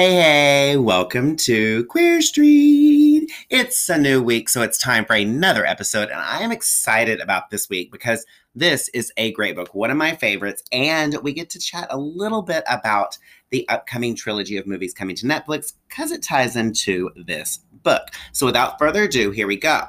Hey, 0.00 0.14
hey, 0.14 0.76
welcome 0.78 1.36
to 1.36 1.84
Queer 1.84 2.22
Street. 2.22 3.30
It's 3.50 3.86
a 3.90 3.98
new 3.98 4.22
week, 4.22 4.48
so 4.48 4.62
it's 4.62 4.78
time 4.78 5.04
for 5.04 5.12
another 5.12 5.66
episode, 5.66 6.08
and 6.08 6.18
I 6.18 6.40
am 6.40 6.50
excited 6.50 7.20
about 7.20 7.50
this 7.50 7.68
week 7.68 7.92
because 7.92 8.24
this 8.54 8.88
is 8.94 9.12
a 9.18 9.30
great 9.32 9.56
book, 9.56 9.74
one 9.74 9.90
of 9.90 9.98
my 9.98 10.16
favorites, 10.16 10.62
and 10.72 11.18
we 11.22 11.34
get 11.34 11.50
to 11.50 11.58
chat 11.58 11.86
a 11.90 11.98
little 11.98 12.40
bit 12.40 12.64
about 12.66 13.18
the 13.50 13.68
upcoming 13.68 14.16
trilogy 14.16 14.56
of 14.56 14.66
movies 14.66 14.94
coming 14.94 15.16
to 15.16 15.26
Netflix 15.26 15.74
because 15.90 16.12
it 16.12 16.22
ties 16.22 16.56
into 16.56 17.10
this 17.26 17.58
book. 17.82 18.08
So, 18.32 18.46
without 18.46 18.78
further 18.78 19.02
ado, 19.02 19.32
here 19.32 19.46
we 19.46 19.58
go. 19.58 19.82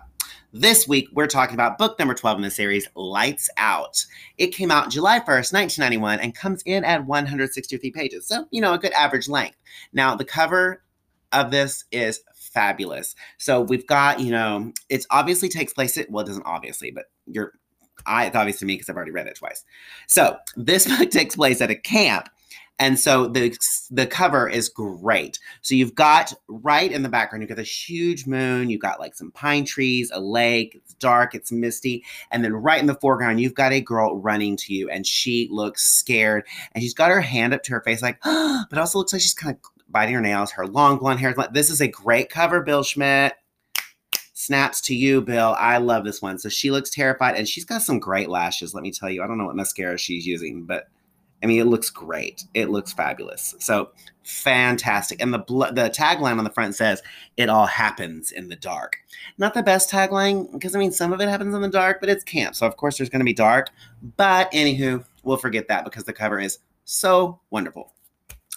This 0.54 0.86
week, 0.86 1.08
we're 1.14 1.28
talking 1.28 1.54
about 1.54 1.78
book 1.78 1.98
number 1.98 2.14
12 2.14 2.40
in 2.40 2.42
the 2.42 2.52
series, 2.52 2.86
Lights 2.94 3.50
Out. 3.56 4.06
It 4.38 4.48
came 4.48 4.70
out 4.70 4.90
July 4.92 5.20
1st, 5.20 5.54
1991, 5.54 6.20
and 6.20 6.36
comes 6.36 6.62
in 6.66 6.84
at 6.84 7.06
163 7.06 7.90
pages. 7.92 8.28
So, 8.28 8.46
you 8.52 8.60
know, 8.60 8.74
a 8.74 8.78
good 8.78 8.92
average 8.92 9.30
length. 9.30 9.56
Now, 9.94 10.14
the 10.14 10.26
cover 10.26 10.84
of 11.32 11.52
this 11.52 11.86
is 11.94 12.20
fabulous. 12.36 13.16
So, 13.38 13.62
we've 13.62 13.88
got, 13.88 14.20
you 14.20 14.32
know, 14.32 14.74
it 14.90 15.06
obviously 15.10 15.48
takes 15.48 15.72
place, 15.72 15.98
at, 15.98 16.12
well, 16.12 16.26
it 16.26 16.28
doesn't 16.28 16.46
obviously, 16.46 16.92
but 16.92 17.06
you're, 17.28 17.54
I, 18.06 18.26
it's 18.26 18.36
obvious 18.36 18.60
to 18.60 18.66
me 18.66 18.74
because 18.74 18.90
I've 18.90 18.98
already 18.98 19.12
read 19.12 19.28
it 19.28 19.38
twice. 19.38 19.64
So, 20.08 20.36
this 20.58 20.86
book 20.98 21.12
takes 21.12 21.38
place 21.38 21.62
at 21.62 21.72
a 21.72 21.76
camp 21.76 22.28
and 22.82 23.00
so 23.00 23.28
the 23.28 23.56
the 23.92 24.08
cover 24.08 24.50
is 24.50 24.68
great. 24.68 25.38
So 25.62 25.76
you've 25.76 25.94
got 25.94 26.34
right 26.48 26.92
in 26.92 27.04
the 27.04 27.10
background, 27.10 27.44
you've 27.44 27.50
got 27.50 27.58
this 27.58 27.90
huge 27.90 28.26
moon, 28.26 28.72
you've 28.72 28.82
got 28.82 29.00
like 29.00 29.14
some 29.14 29.30
pine 29.32 29.66
trees, 29.66 30.10
a 30.12 30.20
lake, 30.20 30.74
it's 30.76 30.96
dark, 30.96 31.36
it's 31.36 31.52
misty, 31.52 32.04
and 32.32 32.44
then 32.44 32.54
right 32.54 32.82
in 32.82 32.88
the 32.88 32.96
foreground, 32.96 33.40
you've 33.40 33.54
got 33.54 33.72
a 33.72 33.82
girl 33.82 34.18
running 34.18 34.58
to 34.58 34.74
you, 34.74 34.90
and 34.90 35.06
she 35.06 35.48
looks 35.52 35.84
scared, 35.84 36.44
and 36.74 36.82
she's 36.82 36.96
got 36.96 37.12
her 37.12 37.22
hand 37.22 37.54
up 37.54 37.62
to 37.64 37.72
her 37.72 37.82
face, 37.82 38.02
like, 38.02 38.20
but 38.24 38.80
also 38.80 38.98
looks 38.98 39.14
like 39.14 39.22
she's 39.22 39.36
kind 39.36 39.56
of 39.56 39.62
biting 39.88 40.16
her 40.16 40.22
nails, 40.22 40.50
her 40.50 40.66
long 40.66 40.98
blonde 40.98 41.20
hair. 41.20 41.36
This 41.54 41.70
is 41.70 41.82
a 41.82 41.88
great 41.88 42.32
cover, 42.32 42.62
Bill 42.62 42.82
Schmidt. 42.82 43.36
Snaps 44.34 44.82
to 44.82 44.96
you, 44.96 45.22
Bill. 45.22 45.56
I 45.60 45.78
love 45.78 46.04
this 46.04 46.20
one. 46.20 46.40
So 46.40 46.50
she 46.50 46.72
looks 46.72 46.90
terrified, 46.90 47.36
and 47.36 47.48
she's 47.48 47.66
got 47.66 47.84
some 47.84 48.00
great 48.00 48.28
lashes. 48.28 48.74
Let 48.74 48.82
me 48.82 48.92
tell 48.92 49.10
you, 49.10 49.22
I 49.22 49.28
don't 49.28 49.38
know 49.38 49.46
what 49.46 49.56
mascara 49.56 50.00
she's 50.00 50.26
using, 50.26 50.64
but 50.64 50.88
I 51.44 51.48
mean, 51.48 51.60
it 51.60 51.66
looks 51.66 51.90
great. 51.90 52.46
It 52.54 52.70
looks 52.70 52.94
fabulous. 52.94 53.56
So 53.60 53.92
fantastic. 54.24 55.22
And 55.22 55.34
the 55.34 55.40
bl- 55.40 55.66
the 55.66 55.90
tagline 55.90 56.38
on 56.38 56.44
the 56.44 56.52
front 56.52 56.76
says, 56.76 57.02
"It 57.38 57.50
all 57.50 57.66
happens 57.66 58.32
in 58.32 58.50
the 58.50 58.56
dark." 58.56 58.98
Not 59.38 59.54
the 59.54 59.64
best 59.64 59.90
tagline 59.90 60.52
because 60.52 60.76
I 60.76 60.80
mean, 60.80 60.92
some 60.92 61.14
of 61.14 61.22
it 61.22 61.30
happens 61.30 61.56
in 61.56 61.62
the 61.62 61.70
dark, 61.70 62.00
but 62.00 62.10
it's 62.10 62.24
camp, 62.24 62.56
so 62.56 62.68
of 62.68 62.78
course 62.78 62.98
there's 62.98 63.10
going 63.10 63.22
to 63.22 63.26
be 63.26 63.34
dark. 63.34 63.70
But 64.18 64.52
anywho, 64.52 65.04
we'll 65.24 65.38
forget 65.38 65.68
that 65.68 65.84
because 65.84 66.04
the 66.04 66.14
cover 66.14 66.40
is 66.40 66.60
so 66.86 67.40
wonderful. 67.50 67.94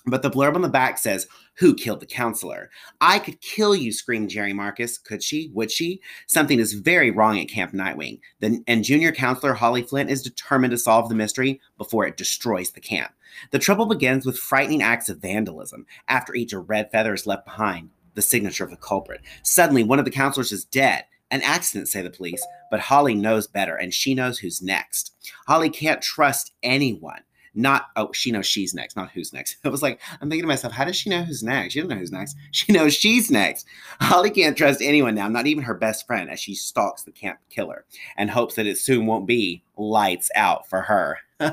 But 0.07 0.23
the 0.23 0.31
blurb 0.31 0.55
on 0.55 0.63
the 0.63 0.69
back 0.69 0.99
says, 0.99 1.27
Who 1.59 1.75
killed 1.75 2.01
the 2.01 2.07
counselor? 2.07 2.71
I 3.01 3.21
could 3.21 3.41
kill 3.41 3.77
you, 3.77 3.93
screamed 3.93 4.31
Jerry 4.31 4.53
Marcus. 4.53 4.99
Could 4.99 5.23
she? 5.23 5.51
Would 5.55 5.71
she? 5.71 6.01
Something 6.27 6.59
is 6.59 6.73
very 6.73 7.11
wrong 7.13 7.39
at 7.39 7.49
Camp 7.49 7.73
Nightwing. 7.73 8.21
The, 8.41 8.63
and 8.67 8.83
junior 8.83 9.13
counselor 9.13 9.55
Holly 9.55 9.83
Flynn 9.83 10.09
is 10.09 10.23
determined 10.23 10.73
to 10.73 10.79
solve 10.79 11.09
the 11.09 11.15
mystery 11.15 11.61
before 11.79 12.07
it 12.07 12.17
destroys 12.17 12.73
the 12.73 12.81
camp. 12.81 13.13
The 13.53 13.61
trouble 13.61 13.87
begins 13.87 14.27
with 14.27 14.39
frightening 14.39 14.83
acts 14.83 15.09
of 15.09 15.19
vandalism. 15.19 15.87
After 16.09 16.35
each, 16.35 16.53
a 16.53 16.59
red 16.59 16.91
feather 16.91 17.15
is 17.15 17.27
left 17.27 17.45
behind, 17.45 17.91
the 18.15 18.23
signature 18.23 18.65
of 18.65 18.71
the 18.71 18.77
culprit. 18.77 19.21
Suddenly, 19.43 19.85
one 19.85 20.01
of 20.01 20.05
the 20.05 20.11
counselors 20.11 20.51
is 20.51 20.65
dead. 20.65 21.05
An 21.31 21.43
accident, 21.43 21.89
say 21.89 22.03
the 22.03 22.11
police, 22.11 22.45
but 22.71 22.81
Holly 22.81 23.15
knows 23.15 23.47
better, 23.47 23.77
and 23.77 23.95
she 23.95 24.15
knows 24.15 24.39
who's 24.39 24.63
next. 24.63 25.15
Holly 25.47 25.71
can't 25.71 26.03
trust 26.03 26.53
anyone 26.63 27.23
not 27.55 27.87
oh 27.97 28.13
she 28.13 28.31
knows 28.31 28.47
she's 28.47 28.75
next 28.75 28.97
not 28.97 29.11
who's 29.11 29.33
next. 29.33 29.57
I 29.65 29.69
was 29.69 29.83
like 29.83 30.01
i'm 30.21 30.29
thinking 30.29 30.43
to 30.43 30.49
myself 30.49 30.73
how 30.73 30.85
does 30.85 30.97
she 30.97 31.11
know 31.11 31.23
who's 31.23 31.43
next? 31.43 31.73
She 31.73 31.81
doesn't 31.81 31.91
know 31.95 32.01
who's 32.01 32.13
next. 32.13 32.37
She 32.51 32.73
knows 32.73 32.95
she's 32.95 33.31
next. 33.31 33.67
Holly 34.01 34.31
can't 34.31 34.57
trust 34.57 34.81
anyone 34.81 35.15
now 35.15 35.29
not 35.29 35.47
even 35.47 35.65
her 35.65 35.75
best 35.75 36.07
friend 36.07 36.31
as 36.31 36.41
she 36.41 36.55
stalks 36.55 37.03
the 37.03 37.13
camp 37.13 37.39
killer 37.51 37.85
and 38.17 38.31
hopes 38.31 38.55
that 38.55 38.67
it 38.67 38.79
soon 38.79 39.07
won't 39.07 39.27
be 39.27 39.63
lights 39.77 40.31
out 40.35 40.69
for 40.69 40.83
her. 40.83 41.19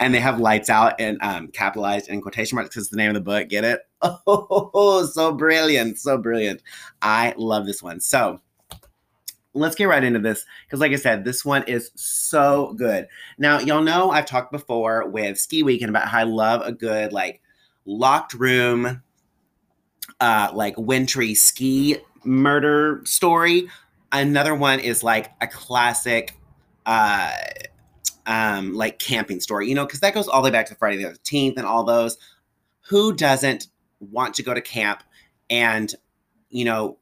And 0.00 0.14
they 0.14 0.20
have 0.20 0.40
lights 0.40 0.70
out 0.70 0.94
and 0.98 1.18
um, 1.20 1.48
capitalized 1.48 2.08
in 2.08 2.22
quotation 2.22 2.56
marks 2.56 2.70
because 2.70 2.84
it's 2.84 2.90
the 2.90 2.96
name 2.96 3.10
of 3.10 3.14
the 3.14 3.20
book. 3.20 3.48
Get 3.48 3.64
it? 3.64 3.80
Oh 4.02 5.04
so 5.12 5.32
brilliant 5.32 5.98
so 5.98 6.16
brilliant. 6.16 6.62
I 7.02 7.34
love 7.36 7.66
this 7.66 7.82
one. 7.82 8.00
So 8.00 8.40
let's 9.54 9.74
get 9.74 9.88
right 9.88 10.04
into 10.04 10.18
this 10.18 10.44
because 10.66 10.80
like 10.80 10.92
i 10.92 10.96
said 10.96 11.24
this 11.24 11.44
one 11.44 11.62
is 11.64 11.90
so 11.94 12.72
good. 12.76 13.08
Now 13.38 13.58
y'all 13.58 13.82
know 13.82 14.10
i've 14.10 14.26
talked 14.26 14.52
before 14.52 15.08
with 15.08 15.38
ski 15.38 15.62
weekend 15.62 15.90
about 15.90 16.08
how 16.08 16.20
i 16.20 16.22
love 16.22 16.62
a 16.64 16.72
good 16.72 17.12
like 17.12 17.40
locked 17.84 18.34
room 18.34 19.02
uh 20.20 20.50
like 20.54 20.76
wintry 20.78 21.34
ski 21.34 21.96
murder 22.24 23.02
story. 23.04 23.68
Another 24.12 24.54
one 24.54 24.80
is 24.80 25.02
like 25.02 25.30
a 25.40 25.46
classic 25.46 26.36
uh 26.86 27.32
um 28.26 28.74
like 28.74 28.98
camping 28.98 29.40
story 29.40 29.68
you 29.68 29.74
know 29.74 29.84
because 29.84 30.00
that 30.00 30.14
goes 30.14 30.28
all 30.28 30.42
the 30.42 30.46
way 30.46 30.52
back 30.52 30.66
to 30.66 30.74
friday 30.74 31.02
the 31.02 31.10
13th 31.10 31.56
and 31.56 31.66
all 31.66 31.84
those. 31.84 32.18
Who 32.88 33.12
doesn't 33.12 33.68
want 34.00 34.34
to 34.34 34.42
go 34.42 34.54
to 34.54 34.60
camp 34.60 35.02
and 35.48 35.92
you 36.50 36.64
know 36.64 36.98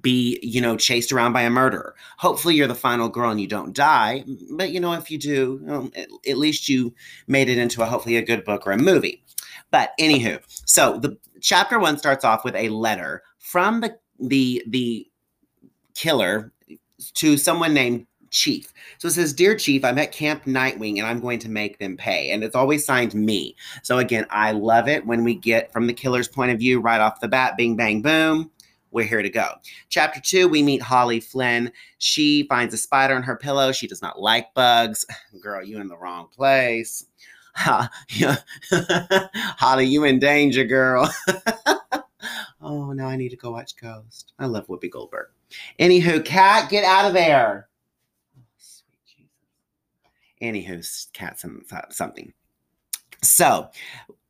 be 0.00 0.38
you 0.42 0.60
know 0.60 0.76
chased 0.76 1.12
around 1.12 1.32
by 1.32 1.42
a 1.42 1.50
murderer 1.50 1.94
hopefully 2.18 2.54
you're 2.54 2.66
the 2.66 2.74
final 2.74 3.08
girl 3.08 3.30
and 3.30 3.40
you 3.40 3.46
don't 3.46 3.74
die 3.74 4.24
but 4.52 4.70
you 4.70 4.80
know 4.80 4.92
if 4.92 5.10
you 5.10 5.18
do 5.18 5.62
um, 5.68 5.92
at, 5.96 6.08
at, 6.28 6.38
least 6.38 6.68
you 6.68 6.94
made 7.26 7.48
it 7.48 7.58
into 7.58 7.82
a 7.82 7.86
hopefully 7.86 8.16
a 8.16 8.22
good 8.22 8.44
book 8.44 8.66
or 8.66 8.72
a 8.72 8.78
movie 8.78 9.22
but 9.70 9.92
anywho 10.00 10.40
so 10.66 10.98
the 10.98 11.16
chapter 11.40 11.78
one 11.78 11.98
starts 11.98 12.24
off 12.24 12.44
with 12.44 12.54
a 12.54 12.68
letter 12.68 13.22
from 13.38 13.80
the 13.80 13.94
the 14.18 14.62
the 14.68 15.06
killer 15.94 16.52
to 17.14 17.36
someone 17.36 17.74
named 17.74 18.06
Chief. 18.34 18.72
So 18.98 19.06
it 19.06 19.12
says, 19.12 19.32
Dear 19.32 19.54
Chief, 19.56 19.84
I'm 19.84 19.96
at 19.96 20.10
Camp 20.10 20.44
Nightwing 20.44 20.98
and 20.98 21.06
I'm 21.06 21.20
going 21.20 21.38
to 21.38 21.48
make 21.48 21.78
them 21.78 21.96
pay. 21.96 22.32
And 22.32 22.42
it's 22.42 22.56
always 22.56 22.84
signed 22.84 23.14
me. 23.14 23.54
So 23.84 23.98
again, 23.98 24.26
I 24.28 24.50
love 24.50 24.88
it 24.88 25.06
when 25.06 25.22
we 25.22 25.36
get 25.36 25.72
from 25.72 25.86
the 25.86 25.92
killer's 25.92 26.26
point 26.26 26.50
of 26.50 26.58
view 26.58 26.80
right 26.80 27.00
off 27.00 27.20
the 27.20 27.28
bat, 27.28 27.56
bing, 27.56 27.76
bang, 27.76 28.02
boom 28.02 28.50
we're 28.94 29.04
here 29.04 29.22
to 29.22 29.28
go. 29.28 29.48
Chapter 29.88 30.20
two, 30.20 30.48
we 30.48 30.62
meet 30.62 30.80
Holly 30.80 31.18
Flynn. 31.18 31.72
She 31.98 32.44
finds 32.44 32.72
a 32.72 32.78
spider 32.78 33.16
in 33.16 33.24
her 33.24 33.36
pillow. 33.36 33.72
She 33.72 33.88
does 33.88 34.00
not 34.00 34.20
like 34.20 34.54
bugs. 34.54 35.04
Girl, 35.42 35.62
you 35.62 35.80
in 35.80 35.88
the 35.88 35.98
wrong 35.98 36.28
place. 36.34 37.04
Holly, 37.56 39.86
you 39.86 40.04
in 40.04 40.18
danger, 40.18 40.64
girl. 40.64 41.08
oh, 42.60 42.92
now 42.92 43.06
I 43.06 43.16
need 43.16 43.28
to 43.28 43.36
go 43.36 43.52
watch 43.52 43.76
Ghost. 43.76 44.32
I 44.40 44.46
love 44.46 44.66
Whoopi 44.66 44.90
Goldberg. 44.90 45.28
Anywho, 45.78 46.24
cat, 46.24 46.68
get 46.68 46.84
out 46.84 47.06
of 47.06 47.12
there. 47.12 47.68
Anywho, 50.42 51.12
cat's 51.12 51.44
something. 51.90 52.32
So, 53.22 53.70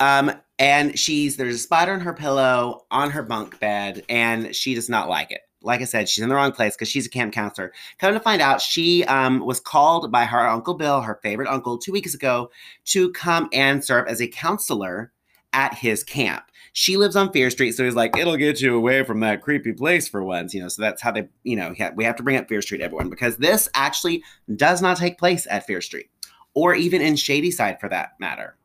um, 0.01 0.33
and 0.59 0.99
she's 0.99 1.37
there's 1.37 1.57
a 1.57 1.59
spider 1.59 1.93
on 1.93 2.01
her 2.01 2.15
pillow 2.15 2.87
on 2.91 3.11
her 3.11 3.23
bunk 3.23 3.59
bed, 3.61 4.05
and 4.09 4.55
she 4.55 4.75
does 4.75 4.89
not 4.89 5.09
like 5.09 5.31
it. 5.31 5.41
Like 5.63 5.81
I 5.81 5.85
said, 5.85 6.09
she's 6.09 6.23
in 6.23 6.29
the 6.29 6.35
wrong 6.35 6.53
place 6.53 6.75
because 6.75 6.89
she's 6.89 7.07
a 7.07 7.11
camp 7.11 7.33
counselor. 7.33 7.73
Come 7.99 8.13
to 8.13 8.21
find 8.21 8.43
out, 8.43 8.61
she 8.61 9.03
um, 9.05 9.41
was 9.41 9.61
called 9.61 10.13
by 10.13 10.27
her 10.27 10.47
uncle 10.47 10.75
Bill, 10.75 11.01
her 11.01 11.19
favorite 11.23 11.49
uncle, 11.49 11.79
two 11.79 11.93
weeks 11.93 12.15
ago, 12.15 12.51
to 12.87 13.11
come 13.13 13.49
and 13.53 13.83
serve 13.83 14.07
as 14.07 14.21
a 14.21 14.29
counselor 14.29 15.11
at 15.55 15.73
his 15.73 16.05
camp. 16.05 16.45
She 16.75 16.97
lives 16.97 17.17
on 17.17 17.33
Fear 17.33 17.49
Street, 17.51 17.73
so 17.73 17.85
he's 17.85 17.95
like, 17.95 18.17
it'll 18.17 18.37
get 18.37 18.61
you 18.61 18.75
away 18.75 19.05
from 19.05 19.21
that 19.21 19.41
creepy 19.41 19.73
place 19.73 20.07
for 20.09 20.23
once, 20.23 20.53
you 20.53 20.61
know. 20.61 20.69
So 20.69 20.83
that's 20.83 21.01
how 21.01 21.13
they, 21.13 21.29
you 21.45 21.57
know, 21.57 21.73
we 21.95 22.05
have 22.05 22.17
to 22.17 22.23
bring 22.23 22.37
up 22.37 22.49
Fear 22.49 22.61
Street, 22.61 22.81
everyone, 22.81 23.09
because 23.09 23.37
this 23.37 23.69
actually 23.75 24.23
does 24.57 24.83
not 24.83 24.99
take 24.99 25.17
place 25.17 25.47
at 25.49 25.67
Fear 25.67 25.81
Street, 25.81 26.11
or 26.53 26.75
even 26.75 27.01
in 27.01 27.17
Shadyside 27.17 27.81
for 27.81 27.89
that 27.89 28.15
matter. 28.19 28.57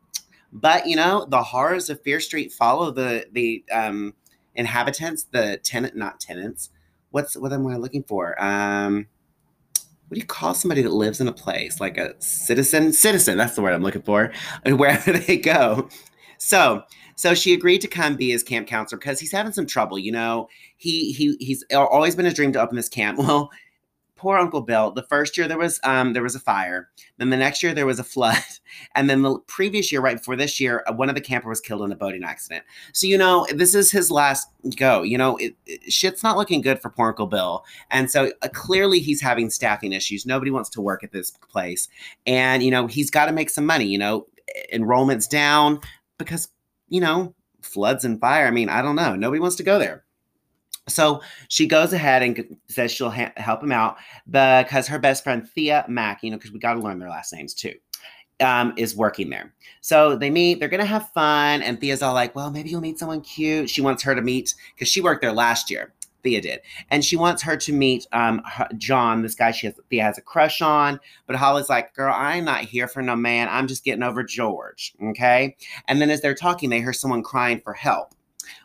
But 0.51 0.87
you 0.87 0.95
know, 0.95 1.25
the 1.29 1.43
horrors 1.43 1.89
of 1.89 2.01
Fear 2.01 2.19
Street 2.19 2.51
follow 2.51 2.91
the 2.91 3.25
the 3.31 3.63
um, 3.71 4.13
inhabitants, 4.55 5.25
the 5.31 5.59
tenant, 5.63 5.95
not 5.95 6.19
tenants. 6.19 6.69
What's 7.11 7.37
what 7.37 7.53
am 7.53 7.67
I 7.67 7.77
looking 7.77 8.03
for? 8.03 8.41
Um, 8.41 9.07
what 10.09 10.15
do 10.15 10.21
you 10.21 10.25
call 10.25 10.55
somebody 10.55 10.81
that 10.81 10.91
lives 10.91 11.21
in 11.21 11.27
a 11.27 11.33
place 11.33 11.79
like 11.79 11.97
a 11.97 12.19
citizen? 12.19 12.91
Citizen, 12.93 13.37
that's 13.37 13.55
the 13.55 13.61
word 13.61 13.73
I'm 13.73 13.83
looking 13.83 14.01
for. 14.01 14.31
And 14.63 14.79
Wherever 14.79 15.13
they 15.13 15.37
go. 15.37 15.87
So, 16.39 16.83
so 17.15 17.35
she 17.35 17.53
agreed 17.53 17.81
to 17.81 17.87
come 17.87 18.15
be 18.15 18.31
his 18.31 18.41
camp 18.41 18.67
counselor 18.67 18.97
because 18.97 19.19
he's 19.19 19.31
having 19.31 19.51
some 19.51 19.67
trouble. 19.67 19.99
You 19.99 20.11
know, 20.11 20.49
he 20.77 21.11
he 21.11 21.35
he's 21.39 21.63
always 21.71 22.15
been 22.15 22.25
a 22.25 22.33
dream 22.33 22.51
to 22.53 22.61
open 22.61 22.75
this 22.75 22.89
camp. 22.89 23.19
Well, 23.29 23.51
poor 24.19 24.37
Uncle 24.37 24.61
Bill. 24.61 24.91
The 24.91 25.03
first 25.03 25.37
year 25.37 25.47
there 25.47 25.57
was 25.57 25.79
um, 25.83 26.13
there 26.13 26.21
was 26.21 26.35
a 26.35 26.39
fire. 26.39 26.89
Then 27.17 27.29
the 27.29 27.37
next 27.37 27.63
year 27.63 27.73
there 27.73 27.85
was 27.85 27.99
a 27.99 28.03
flood, 28.03 28.43
and 28.95 29.09
then 29.09 29.21
the 29.21 29.39
previous 29.47 29.91
year, 29.91 30.01
right 30.01 30.17
before 30.17 30.35
this 30.35 30.59
year, 30.59 30.83
uh, 30.87 30.93
one 30.93 31.09
of 31.09 31.15
the 31.15 31.21
camper 31.21 31.47
was 31.47 31.61
killed 31.61 31.81
in 31.83 31.91
a 31.91 31.95
boating 31.95 32.23
accident. 32.23 32.65
So 32.93 33.07
you 33.07 33.17
know 33.17 33.47
this 33.55 33.73
is 33.73 33.89
his 33.89 34.11
last 34.11 34.49
go. 34.75 35.01
You 35.01 35.17
know 35.17 35.37
it, 35.37 35.55
it, 35.65 35.91
shit's 35.91 36.21
not 36.21 36.37
looking 36.37 36.61
good 36.61 36.81
for 36.81 36.89
poor 36.89 37.07
Uncle 37.07 37.27
Bill, 37.27 37.63
and 37.89 38.11
so 38.11 38.31
uh, 38.41 38.49
clearly 38.49 38.99
he's 38.99 39.21
having 39.21 39.49
staffing 39.49 39.93
issues. 39.93 40.25
Nobody 40.25 40.51
wants 40.51 40.69
to 40.71 40.81
work 40.81 41.03
at 41.03 41.13
this 41.13 41.31
place, 41.31 41.87
and 42.27 42.61
you 42.61 42.71
know 42.71 42.87
he's 42.87 43.09
got 43.09 43.27
to 43.27 43.31
make 43.31 43.49
some 43.49 43.65
money. 43.65 43.85
You 43.85 43.99
know 43.99 44.27
enrollment's 44.73 45.27
down 45.27 45.79
because 46.17 46.49
you 46.89 46.99
know 46.99 47.33
floods 47.61 48.05
and 48.05 48.19
fire. 48.19 48.47
I 48.47 48.51
mean, 48.51 48.69
I 48.69 48.81
don't 48.81 48.95
know. 48.95 49.15
Nobody 49.15 49.39
wants 49.39 49.55
to 49.57 49.63
go 49.63 49.79
there. 49.79 50.03
So 50.89 51.21
she 51.47 51.67
goes 51.67 51.93
ahead 51.93 52.23
and 52.23 52.57
says 52.67 52.91
she'll 52.91 53.09
ha- 53.09 53.33
help 53.37 53.63
him 53.63 53.71
out 53.71 53.97
because 54.25 54.87
her 54.87 54.99
best 54.99 55.23
friend 55.23 55.47
Thea 55.47 55.85
Mack, 55.87 56.23
you 56.23 56.31
know, 56.31 56.37
because 56.37 56.51
we 56.51 56.59
got 56.59 56.73
to 56.73 56.79
learn 56.79 56.99
their 56.99 57.09
last 57.09 57.33
names 57.33 57.53
too, 57.53 57.73
um, 58.39 58.73
is 58.77 58.95
working 58.95 59.29
there. 59.29 59.53
So 59.81 60.15
they 60.15 60.29
meet. 60.29 60.59
They're 60.59 60.69
gonna 60.69 60.85
have 60.85 61.09
fun, 61.13 61.61
and 61.61 61.79
Thea's 61.79 62.01
all 62.01 62.13
like, 62.13 62.35
"Well, 62.35 62.51
maybe 62.51 62.69
you'll 62.69 62.81
meet 62.81 62.99
someone 62.99 63.21
cute." 63.21 63.69
She 63.69 63.81
wants 63.81 64.03
her 64.03 64.15
to 64.15 64.21
meet 64.21 64.53
because 64.75 64.87
she 64.87 65.01
worked 65.01 65.21
there 65.21 65.33
last 65.33 65.69
year. 65.69 65.93
Thea 66.21 66.41
did, 66.41 66.59
and 66.91 67.03
she 67.03 67.15
wants 67.15 67.41
her 67.43 67.55
to 67.55 67.71
meet 67.71 68.05
um, 68.11 68.41
John, 68.77 69.21
this 69.21 69.35
guy 69.35 69.51
she 69.51 69.67
has 69.67 69.75
Thea 69.89 70.03
has 70.03 70.17
a 70.17 70.21
crush 70.21 70.61
on. 70.61 70.99
But 71.27 71.37
Holly's 71.37 71.69
like, 71.69 71.93
"Girl, 71.95 72.13
I'm 72.15 72.45
not 72.45 72.61
here 72.61 72.87
for 72.87 73.01
no 73.01 73.15
man. 73.15 73.47
I'm 73.49 73.67
just 73.67 73.85
getting 73.85 74.03
over 74.03 74.23
George." 74.23 74.93
Okay, 75.01 75.55
and 75.87 76.01
then 76.01 76.09
as 76.09 76.21
they're 76.21 76.35
talking, 76.35 76.69
they 76.69 76.79
hear 76.79 76.93
someone 76.93 77.23
crying 77.23 77.61
for 77.61 77.73
help. 77.73 78.15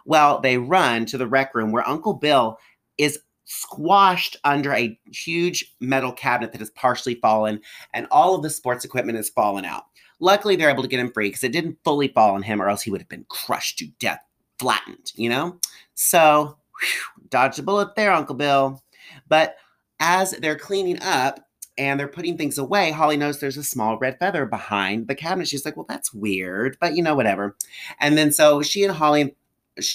Well, 0.05 0.41
they 0.41 0.59
run 0.59 1.07
to 1.07 1.19
the 1.19 1.27
rec 1.27 1.55
room 1.55 1.73
where 1.73 1.87
Uncle 1.89 2.15
Bill 2.15 2.59
is 2.99 3.19
squashed 3.45 4.37
under 4.45 4.73
a 4.73 4.99
huge 5.13 5.75
metal 5.81 6.13
cabinet 6.13 6.53
that 6.53 6.61
has 6.61 6.71
partially 6.71 7.17
fallen, 7.17 7.61
and 7.93 8.07
all 8.11 8.35
of 8.35 8.43
the 8.43 8.51
sports 8.51 8.85
equipment 8.85 9.17
has 9.17 9.29
fallen 9.29 9.65
out. 9.65 9.85
Luckily, 10.21 10.57
they're 10.57 10.71
able 10.71 10.83
to 10.83 10.89
get 10.89 11.01
him 11.01 11.13
free 11.13 11.29
because 11.29 11.45
it 11.45 11.53
didn't 11.53 11.79
fully 11.85 12.09
fall 12.09 12.35
on 12.35 12.43
him, 12.43 12.61
or 12.63 12.69
else 12.69 12.83
he 12.83 12.91
would 12.91 13.01
have 13.01 13.09
been 13.09 13.27
crushed 13.29 13.79
to 13.79 13.87
death, 13.99 14.21
flattened, 14.59 15.13
you 15.17 15.29
know? 15.29 15.59
So, 15.95 16.57
whew, 16.81 17.27
dodged 17.29 17.59
a 17.59 17.63
bullet 17.63 17.95
there, 17.97 18.13
Uncle 18.13 18.35
Bill. 18.35 18.83
But 19.29 19.57
as 20.01 20.31
they're 20.33 20.59
cleaning 20.59 21.01
up, 21.03 21.41
and 21.77 21.99
they're 21.99 22.09
putting 22.09 22.39
things 22.39 22.59
away, 22.59 22.91
Holly 22.91 23.17
knows 23.17 23.41
there's 23.41 23.57
a 23.57 23.65
small 23.65 23.99
red 23.99 24.19
feather 24.19 24.47
behind 24.47 25.09
the 25.09 25.15
cabinet. 25.15 25.49
She's 25.49 25.65
like, 25.65 25.77
well, 25.77 25.87
that's 25.89 26.15
weird, 26.15 26.77
but 26.81 26.95
you 26.95 27.03
know, 27.03 27.15
whatever. 27.17 27.57
And 28.01 28.17
then 28.17 28.31
so 28.33 28.63
she 28.63 28.85
and 28.85 28.93
Holly 28.93 29.35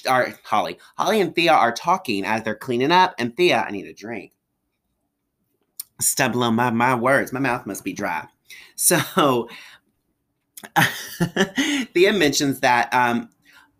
are 0.07 0.33
Holly. 0.43 0.77
Holly 0.97 1.21
and 1.21 1.33
Thea 1.33 1.53
are 1.53 1.71
talking 1.71 2.25
as 2.25 2.43
they're 2.43 2.55
cleaning 2.55 2.91
up, 2.91 3.15
and 3.17 3.35
Thea, 3.35 3.65
I 3.67 3.71
need 3.71 3.87
a 3.87 3.93
drink. 3.93 4.33
Stumbling 6.01 6.55
my 6.55 6.69
my 6.69 6.95
words. 6.95 7.33
My 7.33 7.39
mouth 7.39 7.65
must 7.65 7.83
be 7.83 7.93
dry. 7.93 8.25
So 8.75 9.49
Thea 11.93 12.13
mentions 12.13 12.59
that 12.61 12.93
um, 12.93 13.29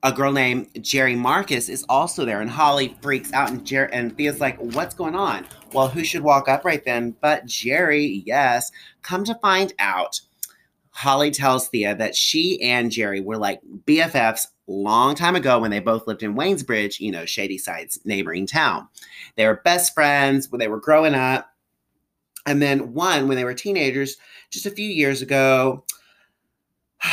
a 0.04 0.12
girl 0.12 0.32
named 0.32 0.68
Jerry 0.82 1.16
Marcus 1.16 1.70
is 1.70 1.86
also 1.90 2.26
there, 2.26 2.42
and 2.42 2.50
Holly 2.50 2.98
freaks 3.02 3.34
out, 3.34 3.50
and 3.50 3.66
Jer- 3.66 3.90
and 3.94 4.16
Thea's 4.16 4.40
like, 4.40 4.58
"What's 4.58 4.96
going 4.96 5.16
on?" 5.16 5.46
Well, 5.74 5.88
who 5.88 6.04
should 6.04 6.22
walk 6.22 6.48
up 6.48 6.66
right 6.66 6.84
then? 6.84 7.16
But 7.22 7.46
Jerry. 7.46 8.24
Yes. 8.26 8.72
Come 9.02 9.24
to 9.26 9.36
find 9.36 9.74
out, 9.80 10.20
Holly 11.00 11.32
tells 11.32 11.70
Thea 11.70 11.96
that 11.96 12.14
she 12.14 12.62
and 12.62 12.92
Jerry 12.92 13.22
were 13.22 13.38
like 13.38 13.62
BFFs 13.86 14.48
long 14.68 15.16
time 15.16 15.34
ago 15.34 15.58
when 15.58 15.72
they 15.72 15.80
both 15.80 16.06
lived 16.08 16.24
in 16.24 16.36
Waynesbridge, 16.36 17.00
you 17.00 17.10
know, 17.10 17.24
Shadyside's 17.24 18.02
neighboring 18.04 18.46
town. 18.46 18.86
They 19.38 19.48
were 19.48 19.62
best 19.64 19.94
friends 19.94 20.52
when 20.52 20.60
they 20.60 20.68
were 20.68 20.82
growing 20.82 21.16
up. 21.16 21.50
And 22.46 22.62
then 22.62 22.94
one, 22.94 23.30
when 23.30 23.38
they 23.38 23.46
were 23.46 23.54
teenagers, 23.54 24.18
just 24.50 24.66
a 24.66 24.72
few 24.72 24.90
years 24.90 25.22
ago, 25.22 25.86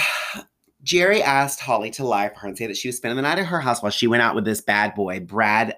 Jerry 0.83 1.23
asked 1.23 1.61
Holly 1.61 1.91
to 1.93 2.05
lie 2.05 2.31
for 2.31 2.41
her 2.41 2.49
and 2.49 2.59
say 2.59 2.67
that 2.67 2.77
she 2.77 2.88
was 2.88 2.97
spending 2.97 3.15
the 3.15 3.23
night 3.23 3.38
at 3.38 3.47
her 3.47 3.61
house 3.61 3.85
while 3.85 3.93
she 3.93 4.09
went 4.09 4.23
out 4.23 4.35
with 4.35 4.44
this 4.44 4.61
bad 4.61 4.97
boy, 4.97 5.21
Brad, 5.21 5.77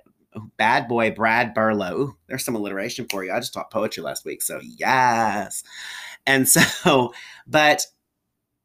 bad 0.56 0.88
boy, 0.88 1.10
Brad 1.10 1.52
Burlow. 1.52 2.16
There's 2.26 2.42
some 2.42 2.54
alliteration 2.54 3.06
for 3.10 3.22
you. 3.22 3.32
I 3.34 3.38
just 3.38 3.52
taught 3.52 3.70
poetry 3.70 4.02
last 4.02 4.24
week, 4.24 4.40
so 4.40 4.60
yes. 4.62 5.62
And 6.26 6.48
so, 6.48 7.12
but 7.46 7.84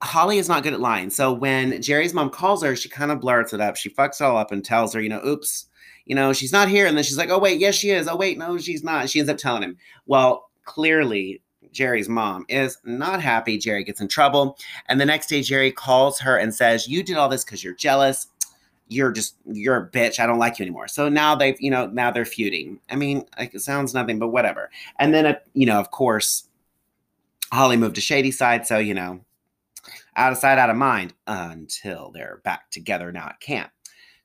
Holly 0.04 0.38
is 0.38 0.50
not 0.50 0.64
good 0.64 0.74
at 0.74 0.82
lying. 0.82 1.10
So 1.10 1.32
when 1.32 1.82
Jerry's 1.82 2.14
mom 2.14 2.30
calls 2.30 2.62
her, 2.62 2.76
she 2.76 2.90
kind 2.90 3.12
of 3.12 3.22
blurts 3.22 3.54
it 3.54 3.62
up. 3.62 3.78
She 3.78 3.90
fucks 3.90 4.20
it 4.20 4.26
all 4.26 4.38
up 4.38 4.52
and 4.52 4.64
tells 4.64 4.94
her, 4.94 5.02
you 5.02 5.08
know, 5.08 5.22
oops, 5.26 5.68
you 6.06 6.14
know, 6.14 6.34
she's 6.34 6.52
not 6.52 6.68
here. 6.68 6.86
And 6.86 6.98
then 6.98 7.06
she's 7.06 7.18
like, 7.18 7.30
oh, 7.30 7.40
wait, 7.40 7.60
yes, 7.60 7.76
she 7.76 7.92
is. 7.92 8.08
Oh, 8.08 8.18
wait, 8.18 8.38
no, 8.38 8.58
she's 8.58 8.84
not. 8.84 9.10
She 9.10 9.20
ends 9.20 9.32
up 9.32 9.38
telling 9.38 9.64
him. 9.64 9.78
Well, 10.06 10.50
clearly, 10.66 11.42
Jerry's 11.72 12.10
mom 12.10 12.46
is 12.50 12.78
not 12.84 13.22
happy. 13.22 13.58
Jerry 13.58 13.84
gets 13.84 14.02
in 14.02 14.10
trouble. 14.10 14.58
And 14.88 15.00
the 15.00 15.06
next 15.06 15.28
day, 15.28 15.42
Jerry 15.42 15.72
calls 15.72 16.20
her 16.20 16.38
and 16.38 16.54
says, 16.54 16.88
You 16.88 17.02
did 17.02 17.16
all 17.16 17.30
this 17.30 17.46
because 17.46 17.64
you're 17.64 17.74
jealous. 17.74 18.28
You're 18.90 19.12
just, 19.12 19.38
you're 19.46 19.78
a 19.78 19.90
bitch. 19.90 20.20
I 20.20 20.28
don't 20.28 20.38
like 20.38 20.60
you 20.60 20.64
anymore. 20.64 20.90
So 20.90 21.08
now 21.08 21.34
they've, 21.36 21.60
you 21.60 21.72
know, 21.72 21.88
now 21.88 22.12
they're 22.12 22.26
feuding. 22.26 22.80
I 22.90 22.98
mean, 22.98 23.26
it 23.38 23.62
sounds 23.62 23.94
nothing, 23.94 24.20
but 24.20 24.28
whatever. 24.28 24.70
And 25.00 25.14
then, 25.14 25.26
uh, 25.26 25.36
you 25.54 25.66
know, 25.66 25.80
of 25.80 25.90
course, 25.92 26.48
Holly 27.52 27.78
moved 27.78 27.96
to 27.96 28.02
Shadyside. 28.02 28.68
So, 28.68 28.78
you 28.78 28.94
know, 28.94 29.22
out 30.15 30.31
of 30.31 30.38
sight, 30.38 30.57
out 30.57 30.69
of 30.69 30.75
mind 30.75 31.13
until 31.27 32.12
they're 32.12 32.42
back 32.44 32.69
together 32.71 33.12
now 33.12 33.27
at 33.27 33.39
camp. 33.39 33.71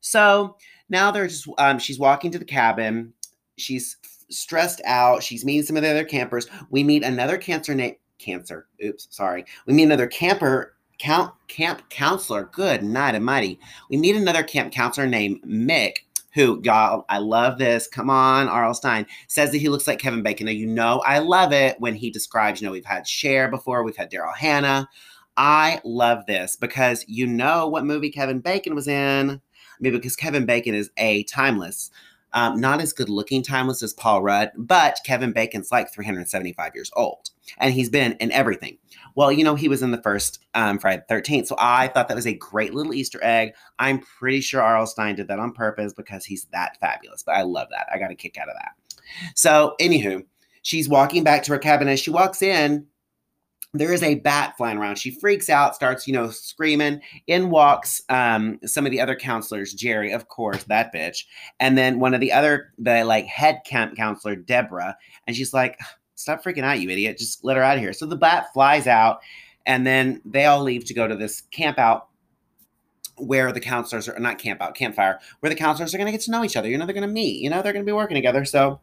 So 0.01 0.57
now 0.89 1.11
they're 1.11 1.29
just, 1.29 1.49
um, 1.59 1.79
she's 1.79 1.99
walking 1.99 2.31
to 2.33 2.39
the 2.39 2.45
cabin. 2.45 3.13
She's 3.57 3.97
stressed 4.31 4.81
out. 4.85 5.23
She's 5.23 5.45
meeting 5.45 5.65
some 5.65 5.77
of 5.77 5.83
the 5.83 5.91
other 5.91 6.05
campers. 6.05 6.47
We 6.71 6.85
meet 6.85 7.03
another 7.03 7.39
cancer 7.39 7.75
name, 7.75 7.97
cancer, 8.19 8.67
oops, 8.85 9.09
sorry. 9.11 9.45
We 9.67 9.75
meet 9.75 9.85
another 9.85 10.07
camper, 10.07 10.77
count, 10.99 11.35
camp 11.49 11.89
counselor. 11.91 12.51
Good 12.53 12.83
night, 12.83 13.15
almighty. 13.15 13.59
We 13.91 13.97
meet 13.97 14.17
another 14.17 14.43
camp 14.43 14.73
counselor 14.73 15.07
named 15.07 15.43
Mick 15.43 15.99
who, 16.35 16.61
y'all, 16.63 17.05
I 17.09 17.19
love 17.19 17.59
this. 17.59 17.89
Come 17.89 18.11
on, 18.11 18.49
R.L. 18.49 18.75
Stine 18.75 19.07
says 19.27 19.51
that 19.51 19.59
he 19.59 19.69
looks 19.69 19.89
like 19.89 19.99
Kevin 19.99 20.23
Bacon. 20.23 20.47
Now, 20.47 20.53
you 20.53 20.67
know, 20.67 21.01
I 21.01 21.19
love 21.19 21.53
it 21.53 21.81
when 21.81 21.95
he 21.95 22.11
describes, 22.11 22.61
you 22.61 22.67
know, 22.67 22.73
we've 22.73 22.85
had 22.85 23.09
Cher 23.09 23.49
before, 23.49 23.83
we've 23.83 23.97
had 23.97 24.11
Daryl 24.11 24.37
Hannah. 24.37 24.89
I 25.39 25.81
love 25.85 26.27
this 26.27 26.57
because 26.57 27.05
you 27.07 27.27
know 27.27 27.69
what 27.69 27.85
movie 27.85 28.11
Kevin 28.11 28.41
Bacon 28.41 28.75
was 28.75 28.89
in. 28.89 29.31
I 29.31 29.41
mean, 29.81 29.93
because 29.93 30.17
Kevin 30.17 30.45
Bacon 30.45 30.75
is 30.75 30.91
a 30.97 31.23
timeless, 31.25 31.91
um, 32.33 32.61
not 32.61 32.81
as 32.81 32.93
good 32.93 33.09
looking 33.09 33.45
timeless 33.45 33.83
as 33.83 33.95
Paul 33.95 34.23
Rudd, 34.23 34.51
but 34.57 34.99
Kevin 35.05 35.33
Bacon's 35.33 35.71
like 35.71 35.93
375 35.93 36.73
years 36.75 36.91
old 36.97 37.31
and 37.59 37.73
he's 37.73 37.89
been 37.89 38.13
in 38.15 38.33
everything. 38.33 38.79
Well, 39.15 39.31
you 39.31 39.45
know, 39.45 39.55
he 39.55 39.69
was 39.69 39.81
in 39.81 39.93
the 39.93 40.03
first 40.03 40.45
um, 40.55 40.81
Friday 40.81 41.03
the 41.09 41.15
13th. 41.15 41.47
So 41.47 41.57
I 41.59 41.87
thought 41.87 42.09
that 42.09 42.17
was 42.17 42.27
a 42.27 42.35
great 42.35 42.75
little 42.75 42.93
Easter 42.93 43.21
egg. 43.23 43.55
I'm 43.79 44.01
pretty 44.01 44.41
sure 44.41 44.61
R.L. 44.61 44.87
Stine 44.87 45.15
did 45.15 45.29
that 45.29 45.39
on 45.39 45.53
purpose 45.53 45.93
because 45.93 46.25
he's 46.25 46.47
that 46.47 46.77
fabulous. 46.81 47.23
But 47.23 47.37
I 47.37 47.43
love 47.43 47.69
that. 47.71 47.87
I 47.93 47.99
got 47.99 48.11
a 48.11 48.17
kick 48.17 48.37
out 48.39 48.49
of 48.49 48.57
that. 48.57 48.73
So, 49.35 49.75
anywho, 49.81 50.25
she's 50.63 50.89
walking 50.89 51.25
back 51.25 51.45
to 51.45 51.53
her 51.53 51.59
cabin. 51.59 51.89
As 51.89 52.01
she 52.01 52.11
walks 52.11 52.43
in, 52.43 52.87
there 53.75 53.93
is 53.93 54.03
a 54.03 54.17
bat 54.17 54.57
flying 54.57 54.79
around. 54.79 54.97
She 54.97 55.11
freaks 55.11 55.51
out, 55.51 55.75
starts, 55.75 56.07
you 56.07 56.13
know, 56.13 56.31
screaming. 56.31 57.01
In 57.27 57.51
walks 57.51 58.03
um, 58.09 58.59
some 58.65 58.87
of 58.87 58.93
the 58.93 59.01
other 59.01 59.15
counselors, 59.15 59.75
Jerry, 59.75 60.13
of 60.13 60.29
course, 60.29 60.65
that 60.65 60.93
bitch. 60.93 61.25
And 61.61 61.77
then 61.77 62.01
one 62.01 62.15
of 62.15 62.21
the 62.21 62.33
other, 62.33 62.73
the 62.79 63.05
like 63.05 63.27
head 63.27 63.61
camp 63.67 63.97
counselor, 63.97 64.37
Deborah. 64.37 64.97
And 65.27 65.37
she's 65.37 65.53
like, 65.53 65.79
stop 66.15 66.43
freaking 66.43 66.63
out, 66.63 66.81
you 66.81 66.89
idiot. 66.89 67.19
Just 67.19 67.45
let 67.45 67.57
her 67.57 67.63
out 67.63 67.77
of 67.77 67.83
here. 67.83 67.93
So 67.93 68.07
the 68.07 68.17
bat 68.17 68.47
flies 68.55 68.87
out. 68.87 69.21
And 69.67 69.87
then 69.87 70.23
they 70.25 70.47
all 70.47 70.63
leave 70.63 70.87
to 70.87 70.95
go 70.95 71.07
to 71.07 71.15
this 71.15 71.43
camp 71.51 71.79
out 71.79 72.09
where 73.17 73.53
the 73.53 73.61
counselors 73.61 74.09
are 74.09 74.19
not 74.19 74.39
camp 74.39 74.63
out, 74.63 74.75
campfire, 74.75 75.19
where 75.41 75.51
the 75.51 75.57
counselors 75.57 75.95
are 75.95 75.99
going 75.99 76.07
to 76.07 76.13
get 76.13 76.23
to 76.23 76.31
know 76.31 76.45
each 76.45 76.57
other. 76.57 76.69
You 76.69 76.79
know, 76.79 76.87
they're 76.87 76.95
going 76.95 77.07
to 77.07 77.13
meet, 77.13 77.43
you 77.43 77.51
know, 77.51 77.61
they're 77.61 77.73
going 77.73 77.85
to 77.85 77.89
be 77.89 77.93
working 77.93 78.15
together. 78.15 78.45
So 78.47 78.81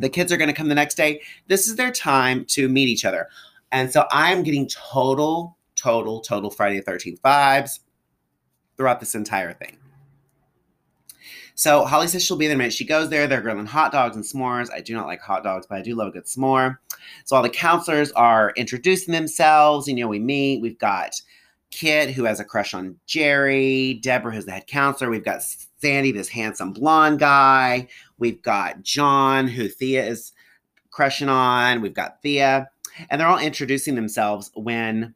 the 0.00 0.08
kids 0.08 0.32
are 0.32 0.36
going 0.36 0.48
to 0.48 0.54
come 0.54 0.68
the 0.68 0.74
next 0.74 0.96
day. 0.96 1.20
This 1.46 1.68
is 1.68 1.76
their 1.76 1.92
time 1.92 2.44
to 2.46 2.68
meet 2.68 2.88
each 2.88 3.04
other. 3.04 3.28
And 3.72 3.90
so 3.90 4.06
I'm 4.12 4.42
getting 4.42 4.68
total, 4.68 5.56
total, 5.74 6.20
total 6.20 6.50
Friday 6.50 6.78
the 6.78 6.90
13th 6.90 7.20
vibes 7.22 7.80
throughout 8.76 9.00
this 9.00 9.14
entire 9.14 9.54
thing. 9.54 9.78
So 11.54 11.84
Holly 11.84 12.06
says 12.06 12.24
she'll 12.24 12.36
be 12.36 12.46
there 12.46 12.54
a 12.54 12.58
minute. 12.58 12.72
She 12.72 12.84
goes 12.84 13.08
there. 13.08 13.26
They're 13.26 13.40
grilling 13.40 13.66
hot 13.66 13.92
dogs 13.92 14.16
and 14.16 14.24
s'mores. 14.24 14.70
I 14.72 14.80
do 14.80 14.94
not 14.94 15.06
like 15.06 15.20
hot 15.20 15.42
dogs, 15.42 15.66
but 15.68 15.78
I 15.78 15.82
do 15.82 15.94
love 15.94 16.08
a 16.08 16.10
good 16.10 16.24
s'more. 16.24 16.78
So 17.24 17.36
all 17.36 17.42
the 17.42 17.50
counselors 17.50 18.10
are 18.12 18.52
introducing 18.56 19.12
themselves. 19.12 19.86
You 19.86 19.94
know, 19.94 20.08
we 20.08 20.18
meet. 20.18 20.62
We've 20.62 20.78
got 20.78 21.20
Kit, 21.70 22.10
who 22.10 22.24
has 22.24 22.40
a 22.40 22.44
crush 22.44 22.74
on 22.74 22.96
Jerry. 23.06 23.94
Deborah, 24.02 24.34
who's 24.34 24.46
the 24.46 24.52
head 24.52 24.66
counselor. 24.66 25.10
We've 25.10 25.24
got 25.24 25.42
Sandy, 25.42 26.12
this 26.12 26.28
handsome 26.28 26.72
blonde 26.72 27.18
guy. 27.18 27.88
We've 28.18 28.42
got 28.42 28.82
John, 28.82 29.46
who 29.46 29.68
Thea 29.68 30.04
is 30.04 30.32
crushing 30.90 31.28
on. 31.28 31.80
We've 31.80 31.94
got 31.94 32.22
Thea 32.22 32.68
and 33.10 33.20
they're 33.20 33.28
all 33.28 33.38
introducing 33.38 33.94
themselves 33.94 34.50
when 34.54 35.14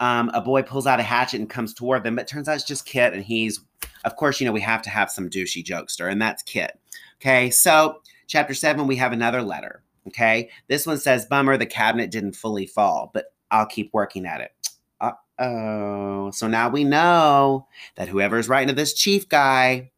um, 0.00 0.30
a 0.34 0.40
boy 0.40 0.62
pulls 0.62 0.86
out 0.86 1.00
a 1.00 1.02
hatchet 1.02 1.40
and 1.40 1.50
comes 1.50 1.74
toward 1.74 2.04
them, 2.04 2.16
but 2.16 2.28
turns 2.28 2.48
out 2.48 2.54
it's 2.54 2.64
just 2.64 2.86
Kit, 2.86 3.12
and 3.12 3.24
he's, 3.24 3.60
of 4.04 4.16
course, 4.16 4.40
you 4.40 4.46
know, 4.46 4.52
we 4.52 4.60
have 4.60 4.82
to 4.82 4.90
have 4.90 5.10
some 5.10 5.28
douchey 5.28 5.64
jokester, 5.64 6.10
and 6.10 6.22
that's 6.22 6.42
Kit. 6.42 6.78
Okay, 7.20 7.50
so 7.50 8.00
chapter 8.26 8.54
seven, 8.54 8.86
we 8.86 8.96
have 8.96 9.12
another 9.12 9.42
letter. 9.42 9.82
Okay, 10.06 10.50
this 10.68 10.86
one 10.86 10.98
says, 10.98 11.26
"Bummer, 11.26 11.56
the 11.56 11.66
cabinet 11.66 12.10
didn't 12.10 12.36
fully 12.36 12.66
fall, 12.66 13.10
but 13.12 13.32
I'll 13.50 13.66
keep 13.66 13.92
working 13.92 14.24
at 14.24 14.40
it." 14.40 14.52
Uh 15.00 15.12
oh. 15.38 16.30
So 16.30 16.46
now 16.46 16.68
we 16.68 16.84
know 16.84 17.66
that 17.96 18.08
whoever's 18.08 18.48
writing 18.48 18.68
to 18.68 18.74
this 18.74 18.94
chief 18.94 19.28
guy 19.28 19.90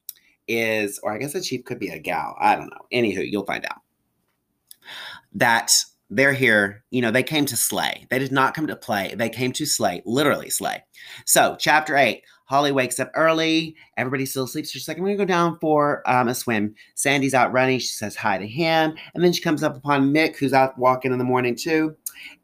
is, 0.48 0.98
or 1.02 1.12
I 1.12 1.18
guess 1.18 1.34
the 1.34 1.40
chief 1.40 1.64
could 1.64 1.78
be 1.78 1.90
a 1.90 1.98
gal. 1.98 2.36
I 2.40 2.56
don't 2.56 2.70
know. 2.70 2.86
Anywho, 2.92 3.30
you'll 3.30 3.44
find 3.44 3.64
out. 3.66 3.82
That 5.32 5.70
they're 6.10 6.32
here. 6.32 6.84
You 6.90 7.02
know, 7.02 7.10
they 7.10 7.22
came 7.22 7.46
to 7.46 7.56
slay. 7.56 8.06
They 8.10 8.18
did 8.18 8.32
not 8.32 8.54
come 8.54 8.66
to 8.66 8.76
play. 8.76 9.14
They 9.16 9.28
came 9.28 9.52
to 9.52 9.66
slay, 9.66 10.02
literally 10.04 10.50
slay. 10.50 10.84
So, 11.24 11.56
chapter 11.58 11.96
eight 11.96 12.22
Holly 12.50 12.72
wakes 12.72 12.98
up 12.98 13.12
early. 13.14 13.76
Everybody 13.96 14.26
still 14.26 14.48
sleeps. 14.48 14.72
She's 14.72 14.88
like, 14.88 14.96
I'm 14.96 15.04
going 15.04 15.16
to 15.16 15.24
go 15.24 15.24
down 15.24 15.56
for 15.60 16.02
um, 16.04 16.26
a 16.26 16.34
swim. 16.34 16.74
Sandy's 16.96 17.32
out 17.32 17.52
running. 17.52 17.78
She 17.78 17.86
says 17.86 18.16
hi 18.16 18.38
to 18.38 18.46
him. 18.46 18.96
And 19.14 19.22
then 19.22 19.32
she 19.32 19.40
comes 19.40 19.62
up 19.62 19.76
upon 19.76 20.12
Mick, 20.12 20.34
who's 20.34 20.52
out 20.52 20.76
walking 20.76 21.12
in 21.12 21.18
the 21.18 21.24
morning 21.24 21.54
too. 21.54 21.94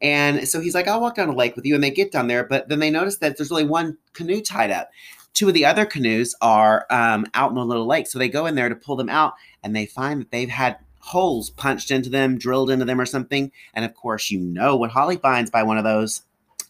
And 0.01 0.47
so 0.47 0.61
he's 0.61 0.73
like, 0.73 0.87
I'll 0.87 1.01
walk 1.01 1.15
down 1.15 1.27
a 1.27 1.35
lake 1.35 1.57
with 1.57 1.65
you. 1.65 1.75
And 1.75 1.83
they 1.83 1.91
get 1.91 2.13
down 2.13 2.27
there. 2.27 2.45
But 2.45 2.69
then 2.69 2.79
they 2.79 2.89
notice 2.89 3.17
that 3.17 3.35
there's 3.35 3.51
only 3.51 3.65
one 3.65 3.97
canoe 4.13 4.39
tied 4.39 4.71
up. 4.71 4.89
Two 5.33 5.49
of 5.49 5.53
the 5.53 5.65
other 5.65 5.85
canoes 5.85 6.33
are 6.39 6.85
um, 6.89 7.25
out 7.33 7.49
in 7.49 7.55
the 7.55 7.65
little 7.65 7.85
lake. 7.85 8.07
So 8.07 8.17
they 8.17 8.29
go 8.29 8.45
in 8.45 8.55
there 8.55 8.69
to 8.69 8.75
pull 8.77 8.95
them 8.95 9.09
out. 9.09 9.33
And 9.61 9.75
they 9.75 9.87
find 9.87 10.21
that 10.21 10.31
they've 10.31 10.47
had 10.47 10.77
holes 11.07 11.49
punched 11.49 11.89
into 11.89 12.09
them, 12.09 12.37
drilled 12.37 12.69
into 12.69 12.85
them, 12.85 12.99
or 12.99 13.05
something. 13.05 13.51
And 13.73 13.85
of 13.85 13.95
course, 13.95 14.29
you 14.29 14.39
know 14.39 14.75
what 14.75 14.91
Holly 14.91 15.17
finds 15.17 15.49
by 15.49 15.63
one 15.63 15.77
of 15.77 15.83
those. 15.83 16.21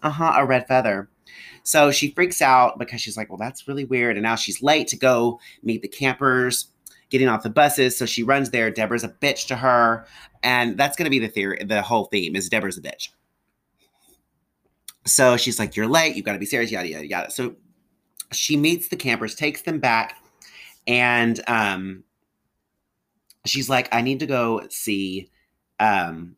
Uh 0.04 0.12
huh, 0.12 0.34
a 0.38 0.46
red 0.46 0.68
feather. 0.68 1.10
So 1.64 1.92
she 1.92 2.12
freaks 2.12 2.42
out 2.42 2.80
because 2.80 3.02
she's 3.02 3.18
like, 3.18 3.30
well, 3.30 3.38
that's 3.38 3.68
really 3.68 3.84
weird. 3.84 4.16
And 4.16 4.24
now 4.24 4.36
she's 4.36 4.62
late 4.62 4.88
to 4.90 4.96
go 4.96 5.40
meet 5.64 5.82
the 5.82 5.88
campers 5.88 6.68
getting 7.10 7.28
off 7.28 7.44
the 7.44 7.50
buses. 7.50 7.98
So 7.98 8.06
she 8.06 8.24
runs 8.24 8.52
there. 8.52 8.70
Deborah's 8.70 9.04
a 9.04 9.10
bitch 9.10 9.48
to 9.48 9.56
her. 9.56 10.06
And 10.44 10.78
that's 10.78 10.96
going 10.96 11.06
to 11.06 11.10
be 11.10 11.20
the 11.20 11.28
theory, 11.28 11.64
the 11.64 11.82
whole 11.82 12.06
theme 12.06 12.36
is 12.36 12.50
Deborah's 12.50 12.78
a 12.78 12.82
bitch. 12.82 13.10
So 15.06 15.38
she's 15.38 15.58
like, 15.58 15.76
you're 15.76 15.88
late. 15.88 16.16
You've 16.16 16.26
got 16.26 16.34
to 16.34 16.40
be 16.40 16.46
serious, 16.46 16.72
yada, 16.72 16.88
yada, 16.88 17.08
yada. 17.08 17.32
So 17.32 17.56
she 18.32 18.58
meets 18.58 18.90
the 18.90 18.98
campers, 18.98 19.36
takes 19.36 19.62
them 19.62 19.80
back. 19.80 20.22
And 20.86 21.42
um, 21.48 22.04
she's 23.50 23.70
like, 23.70 23.90
I 23.94 24.02
need 24.02 24.20
to 24.20 24.26
go 24.26 24.68
see 24.70 25.30
um, 25.80 26.38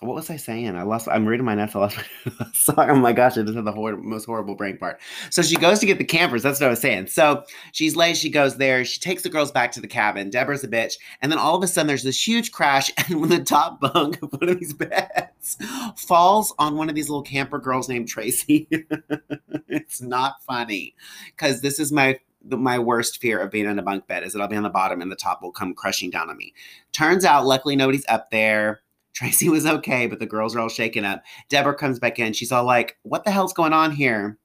what 0.00 0.14
was 0.14 0.30
I 0.30 0.36
saying? 0.36 0.74
I 0.76 0.82
lost. 0.82 1.08
I'm 1.08 1.26
reading 1.26 1.44
my 1.44 1.54
notes. 1.54 1.76
I 1.76 1.80
lost. 1.80 1.98
Sorry. 2.54 2.90
Oh 2.90 2.96
my 2.96 3.12
gosh! 3.12 3.36
I 3.36 3.42
just 3.42 3.54
had 3.54 3.66
the 3.66 3.72
hor- 3.72 3.98
most 3.98 4.24
horrible 4.24 4.54
brain 4.54 4.78
part. 4.78 4.98
So 5.28 5.42
she 5.42 5.56
goes 5.56 5.78
to 5.80 5.86
get 5.86 5.98
the 5.98 6.04
campers. 6.04 6.42
That's 6.42 6.58
what 6.58 6.68
I 6.68 6.70
was 6.70 6.80
saying. 6.80 7.08
So 7.08 7.44
she's 7.72 7.96
late. 7.96 8.16
She 8.16 8.30
goes 8.30 8.56
there. 8.56 8.82
She 8.86 8.98
takes 8.98 9.22
the 9.22 9.28
girls 9.28 9.52
back 9.52 9.72
to 9.72 9.80
the 9.80 9.86
cabin. 9.86 10.30
Deborah's 10.30 10.64
a 10.64 10.68
bitch. 10.68 10.94
And 11.20 11.30
then 11.30 11.38
all 11.38 11.54
of 11.54 11.62
a 11.62 11.66
sudden, 11.66 11.86
there's 11.86 12.02
this 12.02 12.26
huge 12.26 12.50
crash, 12.50 12.90
and 13.08 13.20
when 13.20 13.28
the 13.28 13.44
top 13.44 13.78
bunk 13.80 14.22
of 14.22 14.32
one 14.32 14.48
of 14.48 14.58
these 14.58 14.72
beds 14.72 15.58
falls 15.96 16.54
on 16.58 16.76
one 16.76 16.88
of 16.88 16.94
these 16.94 17.10
little 17.10 17.22
camper 17.22 17.58
girls 17.58 17.86
named 17.86 18.08
Tracy, 18.08 18.68
it's 19.68 20.00
not 20.00 20.42
funny 20.44 20.94
because 21.26 21.60
this 21.60 21.78
is 21.78 21.92
my 21.92 22.18
my 22.48 22.78
worst 22.78 23.20
fear 23.20 23.38
of 23.38 23.50
being 23.50 23.66
in 23.66 23.78
a 23.78 23.82
bunk 23.82 24.06
bed 24.06 24.22
is 24.22 24.32
that 24.32 24.40
I'll 24.40 24.48
be 24.48 24.56
on 24.56 24.62
the 24.62 24.70
bottom 24.70 25.00
and 25.00 25.10
the 25.10 25.16
top 25.16 25.42
will 25.42 25.52
come 25.52 25.74
crushing 25.74 26.10
down 26.10 26.30
on 26.30 26.36
me. 26.36 26.54
Turns 26.92 27.24
out, 27.24 27.46
luckily, 27.46 27.76
nobody's 27.76 28.06
up 28.08 28.30
there 28.30 28.80
Tracy 29.14 29.48
was 29.48 29.66
okay, 29.66 30.06
but 30.06 30.18
the 30.18 30.26
girls 30.26 30.54
are 30.54 30.60
all 30.60 30.68
shaken 30.68 31.04
up. 31.04 31.22
Deborah 31.48 31.74
comes 31.74 31.98
back 31.98 32.18
in. 32.18 32.32
She's 32.32 32.52
all 32.52 32.64
like, 32.64 32.96
What 33.02 33.24
the 33.24 33.30
hell's 33.30 33.52
going 33.52 33.72
on 33.72 33.92
here? 33.92 34.38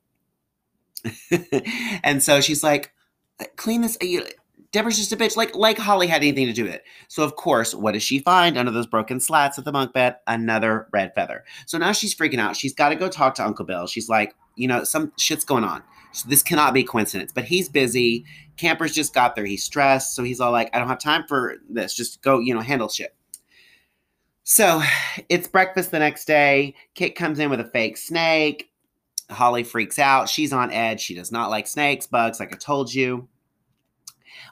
and 2.04 2.24
so 2.24 2.42
she's 2.42 2.64
like, 2.64 2.92
uh, 3.40 3.46
Clean 3.56 3.82
this. 3.82 3.98
Uh, 4.02 4.28
Deborah's 4.72 4.98
just 4.98 5.14
a 5.14 5.18
bitch. 5.18 5.38
Like, 5.38 5.56
like 5.56 5.78
Holly 5.78 6.08
had 6.08 6.22
anything 6.22 6.48
to 6.48 6.54
do 6.54 6.64
with 6.64 6.74
it. 6.74 6.84
So, 7.08 7.24
of 7.24 7.36
course, 7.36 7.74
what 7.74 7.94
does 7.94 8.04
she 8.04 8.20
find 8.20 8.58
under 8.58 8.72
those 8.72 8.88
broken 8.88 9.20
slats 9.22 9.58
of 9.58 9.64
the 9.64 9.72
bunk 9.72 9.94
bed? 9.94 10.18
Another 10.28 10.90
red 10.92 11.14
feather. 11.16 11.46
So 11.66 11.78
now 11.78 11.94
she's 11.94 12.14
freaking 12.16 12.40
out. 12.40 12.58
She's 12.58 12.74
got 12.74 12.90
to 12.90 12.96
go 12.96 13.08
talk 13.08 13.36
to 13.36 13.46
Uncle 13.46 13.66
Bill. 13.66 13.88
She's 13.88 14.10
like, 14.10 14.36
You 14.56 14.68
know, 14.68 14.84
some 14.84 15.14
shit's 15.18 15.46
going 15.46 15.64
on. 15.64 15.84
So 16.16 16.30
this 16.30 16.42
cannot 16.42 16.74
be 16.74 16.84
coincidence, 16.84 17.34
but 17.34 17.44
he's 17.44 17.68
busy. 17.68 18.26
Campers 18.56 18.94
just 18.94 19.14
got 19.14 19.36
there. 19.36 19.44
He's 19.44 19.64
stressed. 19.64 20.16
So 20.16 20.24
he's 20.24 20.40
all 20.40 20.54
like, 20.54 20.74
I 20.74 20.80
don't 20.80 20.88
have 20.88 21.00
time 21.00 21.26
for 21.28 21.58
this. 21.70 21.94
Just 21.94 22.22
go, 22.22 22.40
you 22.40 22.54
know, 22.54 22.62
handle 22.62 22.88
shit. 22.88 23.14
So 24.44 24.82
it's 25.28 25.48
breakfast 25.48 25.92
the 25.92 26.00
next 26.00 26.26
day. 26.26 26.76
Kit 26.94 27.16
comes 27.16 27.40
in 27.40 27.50
with 27.50 27.60
a 27.60 27.66
fake 27.66 27.98
snake. 27.98 28.72
Holly 29.30 29.64
freaks 29.64 30.00
out. 30.00 30.30
She's 30.30 30.54
on 30.54 30.72
edge. 30.72 31.02
She 31.02 31.16
does 31.16 31.34
not 31.34 31.50
like 31.50 31.68
snakes, 31.68 32.08
bugs, 32.08 32.40
like 32.40 32.54
I 32.54 32.58
told 32.58 32.94
you. 32.94 33.28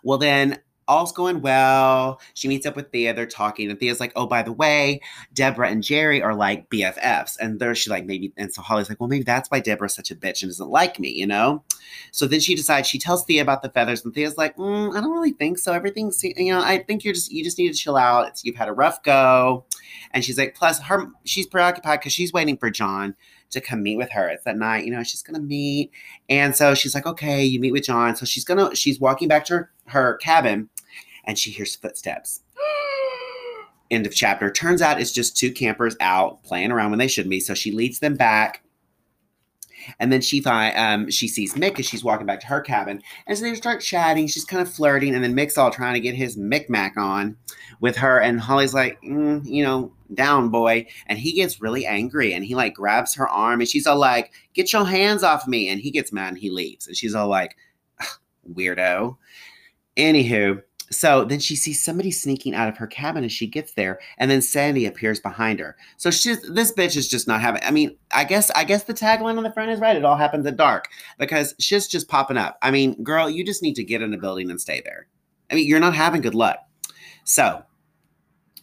Well, 0.03 0.17
then 0.17 0.59
all's 0.93 1.11
going 1.11 1.41
well. 1.41 2.21
She 2.33 2.47
meets 2.47 2.65
up 2.65 2.75
with 2.75 2.91
Thea. 2.91 3.13
They're 3.13 3.25
talking, 3.25 3.69
and 3.69 3.79
Thea's 3.79 3.99
like, 3.99 4.13
"Oh, 4.15 4.27
by 4.27 4.43
the 4.43 4.51
way, 4.51 5.01
Deborah 5.33 5.69
and 5.69 5.83
Jerry 5.83 6.21
are 6.21 6.35
like 6.35 6.69
BFFs." 6.69 7.37
And 7.39 7.59
there, 7.59 7.73
she 7.75 7.89
like 7.89 8.05
maybe, 8.05 8.31
and 8.37 8.53
so 8.53 8.61
Holly's 8.61 8.89
like, 8.89 8.99
"Well, 8.99 9.09
maybe 9.09 9.23
that's 9.23 9.49
why 9.49 9.59
Deborah's 9.59 9.95
such 9.95 10.11
a 10.11 10.15
bitch 10.15 10.41
and 10.41 10.49
doesn't 10.49 10.69
like 10.69 10.99
me," 10.99 11.09
you 11.09 11.27
know. 11.27 11.63
So 12.11 12.27
then 12.27 12.39
she 12.39 12.55
decides 12.55 12.87
she 12.87 12.99
tells 12.99 13.25
Thea 13.25 13.41
about 13.41 13.61
the 13.61 13.69
feathers, 13.69 14.05
and 14.05 14.13
Thea's 14.13 14.37
like, 14.37 14.55
mm, 14.57 14.95
"I 14.95 15.01
don't 15.01 15.11
really 15.11 15.33
think 15.33 15.57
so. 15.57 15.73
Everything's, 15.73 16.23
you 16.23 16.53
know, 16.53 16.61
I 16.61 16.79
think 16.79 17.03
you're 17.03 17.13
just 17.13 17.31
you 17.31 17.43
just 17.43 17.57
need 17.57 17.73
to 17.73 17.77
chill 17.77 17.97
out. 17.97 18.27
It's, 18.27 18.45
you've 18.45 18.55
had 18.55 18.69
a 18.69 18.73
rough 18.73 19.03
go." 19.03 19.65
And 20.11 20.23
she's 20.23 20.37
like, 20.37 20.55
plus 20.55 20.79
her, 20.81 21.07
she's 21.25 21.47
preoccupied 21.47 21.99
because 21.99 22.13
she's 22.13 22.31
waiting 22.31 22.57
for 22.57 22.69
John 22.69 23.15
to 23.51 23.61
come 23.61 23.83
meet 23.83 23.97
with 23.97 24.11
her. 24.11 24.29
It's 24.29 24.43
that 24.45 24.57
night, 24.57 24.85
you 24.85 24.91
know, 24.91 25.03
she's 25.03 25.23
gonna 25.23 25.39
meet. 25.39 25.91
And 26.29 26.55
so 26.55 26.75
she's 26.75 26.95
like, 26.95 27.05
okay, 27.05 27.43
you 27.43 27.59
meet 27.59 27.71
with 27.71 27.83
John. 27.83 28.15
So 28.15 28.25
she's 28.25 28.45
gonna, 28.45 28.75
she's 28.75 28.99
walking 28.99 29.27
back 29.27 29.45
to 29.45 29.53
her, 29.53 29.71
her 29.87 30.17
cabin 30.17 30.69
and 31.23 31.37
she 31.37 31.51
hears 31.51 31.75
footsteps. 31.75 32.41
End 33.91 34.05
of 34.05 34.15
chapter. 34.15 34.51
Turns 34.51 34.81
out 34.81 34.99
it's 34.99 35.11
just 35.11 35.37
two 35.37 35.51
campers 35.51 35.95
out 35.99 36.43
playing 36.43 36.71
around 36.71 36.89
when 36.89 36.99
they 36.99 37.07
shouldn't 37.07 37.29
be. 37.29 37.39
So 37.39 37.53
she 37.53 37.71
leads 37.71 37.99
them 37.99 38.15
back. 38.15 38.63
And 39.99 40.11
then 40.11 40.21
she 40.21 40.39
find, 40.39 40.75
um, 40.77 41.11
she 41.11 41.27
sees 41.27 41.55
Mick 41.55 41.77
as 41.77 41.85
she's 41.85 42.03
walking 42.03 42.25
back 42.25 42.39
to 42.39 42.47
her 42.47 42.61
cabin. 42.61 43.01
And 43.27 43.37
so 43.37 43.43
they 43.43 43.53
start 43.55 43.81
chatting. 43.81 44.27
She's 44.27 44.45
kind 44.45 44.61
of 44.61 44.73
flirting. 44.73 45.13
And 45.13 45.23
then 45.23 45.35
Mick's 45.35 45.57
all 45.57 45.71
trying 45.71 45.93
to 45.93 45.99
get 45.99 46.15
his 46.15 46.37
Micmac 46.37 46.95
on 46.97 47.35
with 47.81 47.97
her. 47.97 48.19
And 48.19 48.39
Holly's 48.39 48.73
like, 48.73 49.01
mm, 49.01 49.45
you 49.45 49.61
know, 49.61 49.91
down, 50.13 50.49
boy. 50.49 50.87
And 51.07 51.19
he 51.19 51.33
gets 51.33 51.61
really 51.61 51.85
angry 51.85 52.33
and 52.33 52.45
he 52.45 52.55
like 52.55 52.73
grabs 52.73 53.13
her 53.15 53.27
arm 53.27 53.59
and 53.59 53.69
she's 53.69 53.85
all 53.85 53.97
like, 53.97 54.31
get 54.53 54.71
your 54.71 54.85
hands 54.85 55.21
off 55.21 55.47
me. 55.47 55.67
And 55.69 55.81
he 55.81 55.91
gets 55.91 56.13
mad 56.13 56.29
and 56.29 56.37
he 56.37 56.49
leaves. 56.49 56.87
And 56.87 56.95
she's 56.95 57.13
all 57.13 57.27
like, 57.27 57.57
weirdo. 58.51 59.17
Anywho, 59.97 60.61
so 60.93 61.25
then 61.25 61.39
she 61.39 61.55
sees 61.55 61.83
somebody 61.83 62.11
sneaking 62.11 62.53
out 62.55 62.69
of 62.69 62.77
her 62.77 62.87
cabin 62.87 63.23
as 63.23 63.31
she 63.31 63.47
gets 63.47 63.73
there, 63.73 63.99
and 64.17 64.29
then 64.29 64.41
Sandy 64.41 64.85
appears 64.85 65.19
behind 65.19 65.59
her. 65.59 65.75
So 65.97 66.11
she's 66.11 66.41
this 66.49 66.71
bitch 66.71 66.95
is 66.95 67.07
just 67.07 67.27
not 67.27 67.41
having. 67.41 67.61
I 67.63 67.71
mean, 67.71 67.97
I 68.11 68.23
guess 68.23 68.51
I 68.51 68.63
guess 68.63 68.83
the 68.83 68.93
tagline 68.93 69.37
on 69.37 69.43
the 69.43 69.51
front 69.51 69.71
is 69.71 69.79
right. 69.79 69.95
It 69.95 70.05
all 70.05 70.17
happens 70.17 70.45
at 70.45 70.57
dark 70.57 70.87
because 71.17 71.55
she's 71.59 71.87
just 71.87 72.07
popping 72.07 72.37
up. 72.37 72.57
I 72.61 72.71
mean, 72.71 73.01
girl, 73.03 73.29
you 73.29 73.45
just 73.45 73.63
need 73.63 73.75
to 73.75 73.83
get 73.83 74.01
in 74.01 74.13
a 74.13 74.17
building 74.17 74.49
and 74.49 74.59
stay 74.59 74.81
there. 74.83 75.07
I 75.51 75.55
mean, 75.55 75.67
you're 75.67 75.79
not 75.79 75.95
having 75.95 76.21
good 76.21 76.35
luck. 76.35 76.59
So 77.23 77.63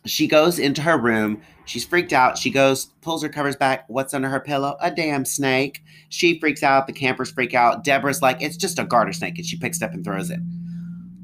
she 0.06 0.26
goes 0.26 0.58
into 0.58 0.82
her 0.82 0.98
room. 0.98 1.42
She's 1.66 1.84
freaked 1.84 2.12
out. 2.12 2.38
She 2.38 2.50
goes, 2.50 2.86
pulls 3.00 3.22
her 3.22 3.28
covers 3.28 3.54
back. 3.54 3.84
What's 3.88 4.14
under 4.14 4.28
her 4.28 4.40
pillow? 4.40 4.76
A 4.80 4.90
damn 4.90 5.24
snake. 5.24 5.82
She 6.08 6.40
freaks 6.40 6.62
out. 6.62 6.86
The 6.86 6.92
campers 6.92 7.30
freak 7.30 7.54
out. 7.54 7.84
Deborah's 7.84 8.22
like, 8.22 8.42
it's 8.42 8.56
just 8.56 8.78
a 8.78 8.84
garter 8.84 9.12
snake. 9.12 9.36
And 9.36 9.46
she 9.46 9.56
picks 9.56 9.76
it 9.76 9.84
up 9.84 9.92
and 9.92 10.04
throws 10.04 10.30
it. 10.30 10.40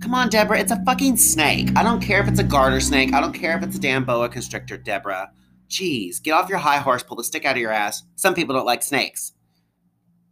Come 0.00 0.14
on, 0.14 0.28
Deborah. 0.28 0.58
It's 0.58 0.72
a 0.72 0.82
fucking 0.84 1.16
snake. 1.16 1.70
I 1.74 1.82
don't 1.82 2.00
care 2.00 2.20
if 2.20 2.28
it's 2.28 2.38
a 2.38 2.44
garter 2.44 2.80
snake. 2.80 3.14
I 3.14 3.20
don't 3.20 3.32
care 3.32 3.56
if 3.56 3.62
it's 3.62 3.76
a 3.76 3.80
damn 3.80 4.04
boa 4.04 4.28
constrictor, 4.28 4.76
Deborah. 4.76 5.30
Jeez, 5.68 6.22
get 6.22 6.32
off 6.32 6.48
your 6.48 6.58
high 6.58 6.78
horse, 6.78 7.02
pull 7.02 7.16
the 7.16 7.24
stick 7.24 7.44
out 7.44 7.56
of 7.56 7.60
your 7.60 7.72
ass. 7.72 8.04
Some 8.14 8.34
people 8.34 8.54
don't 8.54 8.66
like 8.66 8.82
snakes. 8.82 9.32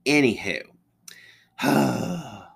Anywho. 0.07 0.63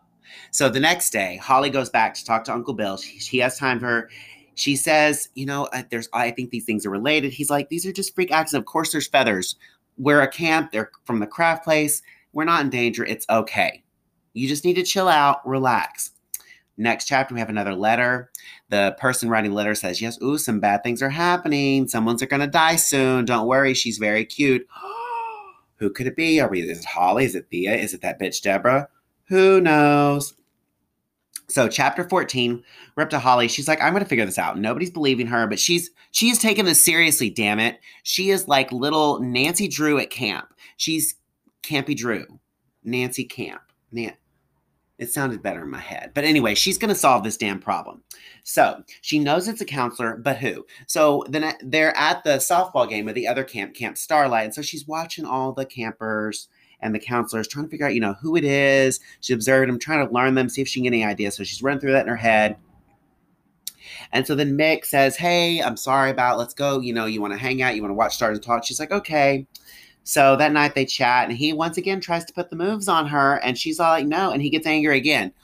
so 0.51 0.69
the 0.69 0.81
next 0.81 1.11
day, 1.11 1.37
Holly 1.39 1.71
goes 1.71 1.91
back 1.91 2.15
to 2.15 2.25
talk 2.25 2.45
to 2.45 2.53
Uncle 2.53 2.75
Bill. 2.75 2.97
She, 2.99 3.19
he 3.19 3.39
has 3.39 3.59
time 3.59 3.81
for 3.81 3.87
her. 3.87 4.11
She 4.55 4.77
says, 4.77 5.29
you 5.35 5.47
know, 5.47 5.65
uh, 5.73 5.85
there's 5.91 6.09
I 6.13 6.31
think 6.31 6.51
these 6.51 6.65
things 6.65 6.85
are 6.85 6.91
related. 6.91 7.33
He's 7.33 7.51
like, 7.51 7.69
these 7.69 7.87
are 7.87 7.93
just 7.93 8.15
freak 8.15 8.31
accidents. 8.31 8.63
Of 8.63 8.67
course, 8.67 8.93
there's 8.93 9.09
feathers. 9.09 9.57
We're 9.97 10.23
a 10.23 10.29
camp. 10.29 10.73
They're 10.73 10.91
from 11.05 11.21
the 11.21 11.27
craft 11.27 11.65
place. 11.65 12.03
We're 12.33 12.45
not 12.45 12.61
in 12.61 12.71
danger. 12.71 13.05
It's 13.05 13.27
okay. 13.31 13.83
You 14.35 14.47
just 14.47 14.65
need 14.65 14.75
to 14.75 14.83
chill 14.83 15.09
out, 15.09 15.47
relax. 15.47 16.13
Next 16.79 17.07
chapter, 17.07 17.35
we 17.35 17.41
have 17.41 17.49
another 17.49 17.75
letter. 17.75 18.31
The 18.69 18.97
person 18.99 19.29
writing 19.29 19.51
the 19.51 19.57
letter 19.57 19.75
says, 19.75 20.01
Yes, 20.01 20.17
ooh, 20.23 20.39
some 20.39 20.61
bad 20.61 20.85
things 20.85 21.03
are 21.03 21.11
happening. 21.11 21.89
Someone's 21.89 22.23
going 22.25 22.41
to 22.41 22.47
die 22.47 22.77
soon. 22.77 23.25
Don't 23.25 23.49
worry. 23.49 23.75
She's 23.75 23.99
very 23.99 24.25
cute. 24.25 24.67
Who 25.77 25.91
could 25.91 26.07
it 26.07 26.17
be? 26.17 26.41
Are 26.41 26.49
we, 26.49 26.63
is 26.63 26.79
it 26.79 26.85
Holly? 26.85 27.25
Is 27.25 27.35
it 27.35 27.49
Thea? 27.51 27.75
Is 27.75 27.95
it 27.95 28.01
that 28.03 28.21
bitch 28.21 28.41
Deborah? 28.43 28.89
Who 29.25 29.61
knows? 29.61 30.35
So 31.49 31.67
chapter 31.67 32.07
14, 32.09 32.63
we're 32.95 33.03
up 33.03 33.11
to 33.11 33.19
Holly. 33.19 33.49
She's 33.49 33.69
like, 33.69 33.83
I'm 33.83 33.93
gonna 33.93 34.05
figure 34.05 34.27
this 34.27 34.39
out. 34.39 34.59
Nobody's 34.59 34.91
believing 34.91 35.27
her, 35.29 35.47
but 35.47 35.59
she's 35.59 35.91
she's 36.11 36.39
taking 36.39 36.67
this 36.67 36.83
seriously, 36.85 37.31
damn 37.31 37.59
it. 37.59 37.79
She 38.03 38.31
is 38.31 38.49
like 38.49 38.71
little 38.71 39.21
Nancy 39.21 39.67
Drew 39.67 39.99
at 39.99 40.11
camp. 40.11 40.53
She's 40.77 41.15
Campy 41.63 41.97
Drew. 41.97 42.27
Nancy 42.85 43.25
Camp. 43.25 43.63
Nan- 43.93 44.17
it 44.99 45.13
sounded 45.13 45.43
better 45.43 45.63
in 45.63 45.71
my 45.71 45.79
head. 45.79 46.11
But 46.15 46.25
anyway, 46.25 46.55
she's 46.55 46.79
going 46.79 46.89
to 46.89 46.95
solve 46.95 47.23
this 47.23 47.37
damn 47.37 47.61
problem. 47.61 48.03
So 48.43 48.83
she 49.01 49.19
knows 49.19 49.47
it's 49.47 49.61
a 49.61 49.67
counselor, 49.67 50.17
but 50.17 50.39
who? 50.39 50.67
So 50.87 51.25
then 51.29 51.55
they're 51.63 51.97
at 51.97 52.25
the 52.25 52.37
softball 52.39 52.89
game 52.89 53.09
of 53.09 53.15
the 53.15 53.29
other 53.29 53.45
camp, 53.45 53.75
Camp 53.75 53.97
Starlight. 53.97 54.45
And 54.47 54.55
so 54.55 54.63
she's 54.63 54.87
watching 54.87 55.25
all 55.25 55.53
the 55.53 55.65
campers 55.65 56.49
and 56.81 56.95
the 56.95 56.99
counselors 56.99 57.49
trying 57.49 57.67
to 57.67 57.71
figure 57.71 57.87
out, 57.87 57.95
you 57.95 58.01
know, 58.01 58.15
who 58.21 58.37
it 58.37 58.45
is. 58.45 59.01
She 59.21 59.33
observed 59.33 59.69
them, 59.69 59.79
trying 59.79 60.07
to 60.07 60.13
learn 60.13 60.35
them, 60.35 60.49
see 60.49 60.63
if 60.63 60.69
she 60.69 60.81
can 60.81 60.85
get 60.85 60.97
any 60.97 61.05
ideas. 61.05 61.37
So 61.37 61.45
she's 61.45 61.63
running 61.63 61.81
through 61.81 61.93
that 61.93 62.03
in 62.03 62.09
her 62.09 62.17
head. 62.17 62.57
And 64.13 64.27
so 64.27 64.35
then 64.35 64.57
Mick 64.57 64.85
says, 64.85 65.17
Hey, 65.17 65.63
I'm 65.63 65.77
sorry 65.77 66.11
about, 66.11 66.39
let's 66.39 66.55
go. 66.55 66.81
You 66.81 66.93
know, 66.93 67.07
you 67.07 67.21
want 67.21 67.33
to 67.33 67.39
hang 67.39 67.63
out, 67.63 67.75
you 67.75 67.83
want 67.83 67.91
to 67.91 67.97
watch 67.97 68.15
Stars 68.15 68.39
and 68.39 68.45
Talk. 68.45 68.65
She's 68.65 68.81
like, 68.81 68.93
Okay. 68.93 69.47
So 70.09 70.37
that 70.37 70.53
night 70.53 70.75
they 70.75 70.87
chat, 70.87 71.29
and 71.29 71.37
he 71.37 71.53
once 71.53 71.77
again 71.77 72.01
tries 72.01 72.25
to 72.25 72.33
put 72.33 72.49
the 72.49 72.57
moves 72.57 72.89
on 72.89 73.07
her, 73.09 73.35
and 73.43 73.59
she's 73.59 73.79
all 73.79 73.91
like, 73.91 74.07
no. 74.07 74.31
And 74.31 74.41
he 74.41 74.49
gets 74.49 74.67
angry 74.67 74.97
again. 74.97 75.35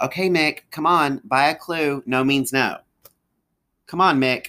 Okay, 0.00 0.28
Mick, 0.28 0.62
come 0.72 0.86
on, 0.86 1.20
buy 1.22 1.50
a 1.50 1.54
clue. 1.54 2.02
No 2.04 2.24
means 2.24 2.52
no. 2.52 2.78
Come 3.86 4.00
on, 4.00 4.20
Mick. 4.20 4.48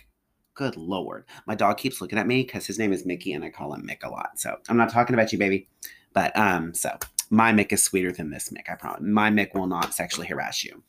Good 0.55 0.75
Lord. 0.75 1.25
My 1.45 1.53
dog 1.53 1.77
keeps 1.77 2.01
looking 2.01 2.17
at 2.17 2.25
me 2.25 2.41
because 2.41 2.65
his 2.65 2.79
name 2.79 2.91
is 2.91 3.05
Mickey, 3.05 3.33
and 3.33 3.45
I 3.45 3.51
call 3.51 3.71
him 3.75 3.87
Mick 3.87 4.03
a 4.03 4.09
lot. 4.09 4.39
So 4.39 4.57
I'm 4.69 4.77
not 4.77 4.89
talking 4.89 5.13
about 5.13 5.31
you, 5.31 5.37
baby. 5.37 5.67
But 6.13 6.35
um, 6.35 6.73
so 6.73 6.97
my 7.29 7.51
Mick 7.51 7.71
is 7.71 7.83
sweeter 7.83 8.11
than 8.11 8.31
this 8.31 8.49
Mick, 8.49 8.71
I 8.71 8.73
promise. 8.73 9.03
My 9.03 9.29
Mick 9.29 9.53
will 9.53 9.67
not 9.67 9.93
sexually 9.93 10.25
harass 10.25 10.63
you. 10.63 10.81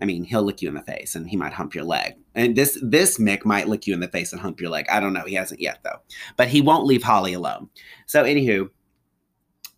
I 0.00 0.06
mean, 0.06 0.24
he'll 0.24 0.42
lick 0.42 0.60
you 0.60 0.68
in 0.68 0.74
the 0.74 0.82
face 0.82 1.14
and 1.14 1.28
he 1.28 1.36
might 1.36 1.52
hump 1.52 1.74
your 1.74 1.84
leg. 1.84 2.14
And 2.34 2.56
this 2.56 2.78
this 2.82 3.18
Mick 3.18 3.44
might 3.44 3.68
lick 3.68 3.86
you 3.86 3.94
in 3.94 4.00
the 4.00 4.08
face 4.08 4.32
and 4.32 4.40
hump 4.40 4.60
your 4.60 4.70
leg. 4.70 4.86
I 4.90 4.98
don't 5.00 5.12
know. 5.12 5.24
He 5.24 5.34
hasn't 5.34 5.60
yet 5.60 5.78
though. 5.84 6.00
But 6.36 6.48
he 6.48 6.60
won't 6.60 6.86
leave 6.86 7.02
Holly 7.02 7.32
alone. 7.32 7.68
So 8.06 8.24
anywho, 8.24 8.70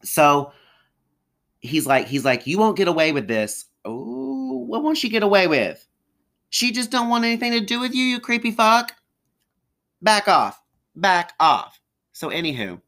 so 0.02 0.52
he's 1.60 1.86
like, 1.86 2.06
he's 2.06 2.24
like, 2.24 2.46
you 2.46 2.58
won't 2.58 2.76
get 2.76 2.88
away 2.88 3.12
with 3.12 3.28
this. 3.28 3.66
Oh, 3.84 4.64
what 4.66 4.82
won't 4.82 4.98
she 4.98 5.08
get 5.08 5.22
away 5.22 5.46
with? 5.46 5.86
She 6.48 6.72
just 6.72 6.90
don't 6.90 7.08
want 7.08 7.24
anything 7.24 7.52
to 7.52 7.60
do 7.60 7.80
with 7.80 7.94
you, 7.94 8.04
you 8.04 8.20
creepy 8.20 8.52
fuck. 8.52 8.92
Back 10.00 10.28
off. 10.28 10.60
Back 10.94 11.34
off. 11.38 11.80
So 12.12 12.30
anywho, 12.30 12.80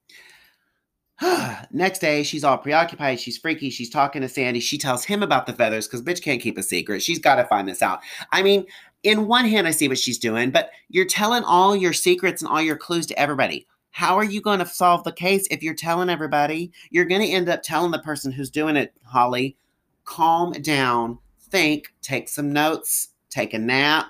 Next 1.72 1.98
day, 1.98 2.22
she's 2.22 2.44
all 2.44 2.58
preoccupied. 2.58 3.20
She's 3.20 3.38
freaky. 3.38 3.70
She's 3.70 3.90
talking 3.90 4.22
to 4.22 4.28
Sandy. 4.28 4.60
She 4.60 4.78
tells 4.78 5.04
him 5.04 5.22
about 5.22 5.46
the 5.46 5.52
feathers 5.52 5.86
because 5.86 6.02
bitch 6.02 6.22
can't 6.22 6.40
keep 6.40 6.58
a 6.58 6.62
secret. 6.62 7.02
She's 7.02 7.18
got 7.18 7.36
to 7.36 7.44
find 7.44 7.68
this 7.68 7.82
out. 7.82 8.00
I 8.32 8.42
mean, 8.42 8.66
in 9.02 9.26
one 9.26 9.44
hand, 9.44 9.66
I 9.66 9.72
see 9.72 9.88
what 9.88 9.98
she's 9.98 10.18
doing, 10.18 10.50
but 10.50 10.70
you're 10.88 11.04
telling 11.04 11.44
all 11.44 11.74
your 11.74 11.92
secrets 11.92 12.42
and 12.42 12.50
all 12.50 12.62
your 12.62 12.76
clues 12.76 13.06
to 13.06 13.18
everybody. 13.18 13.66
How 13.90 14.16
are 14.16 14.24
you 14.24 14.40
going 14.40 14.60
to 14.60 14.66
solve 14.66 15.02
the 15.02 15.12
case 15.12 15.46
if 15.50 15.62
you're 15.62 15.74
telling 15.74 16.10
everybody? 16.10 16.72
You're 16.90 17.04
going 17.04 17.22
to 17.22 17.28
end 17.28 17.48
up 17.48 17.62
telling 17.62 17.90
the 17.90 17.98
person 17.98 18.30
who's 18.30 18.50
doing 18.50 18.76
it, 18.76 18.92
Holly, 19.04 19.56
calm 20.04 20.52
down, 20.52 21.18
think, 21.50 21.92
take 22.00 22.28
some 22.28 22.52
notes, 22.52 23.08
take 23.28 23.54
a 23.54 23.58
nap, 23.58 24.06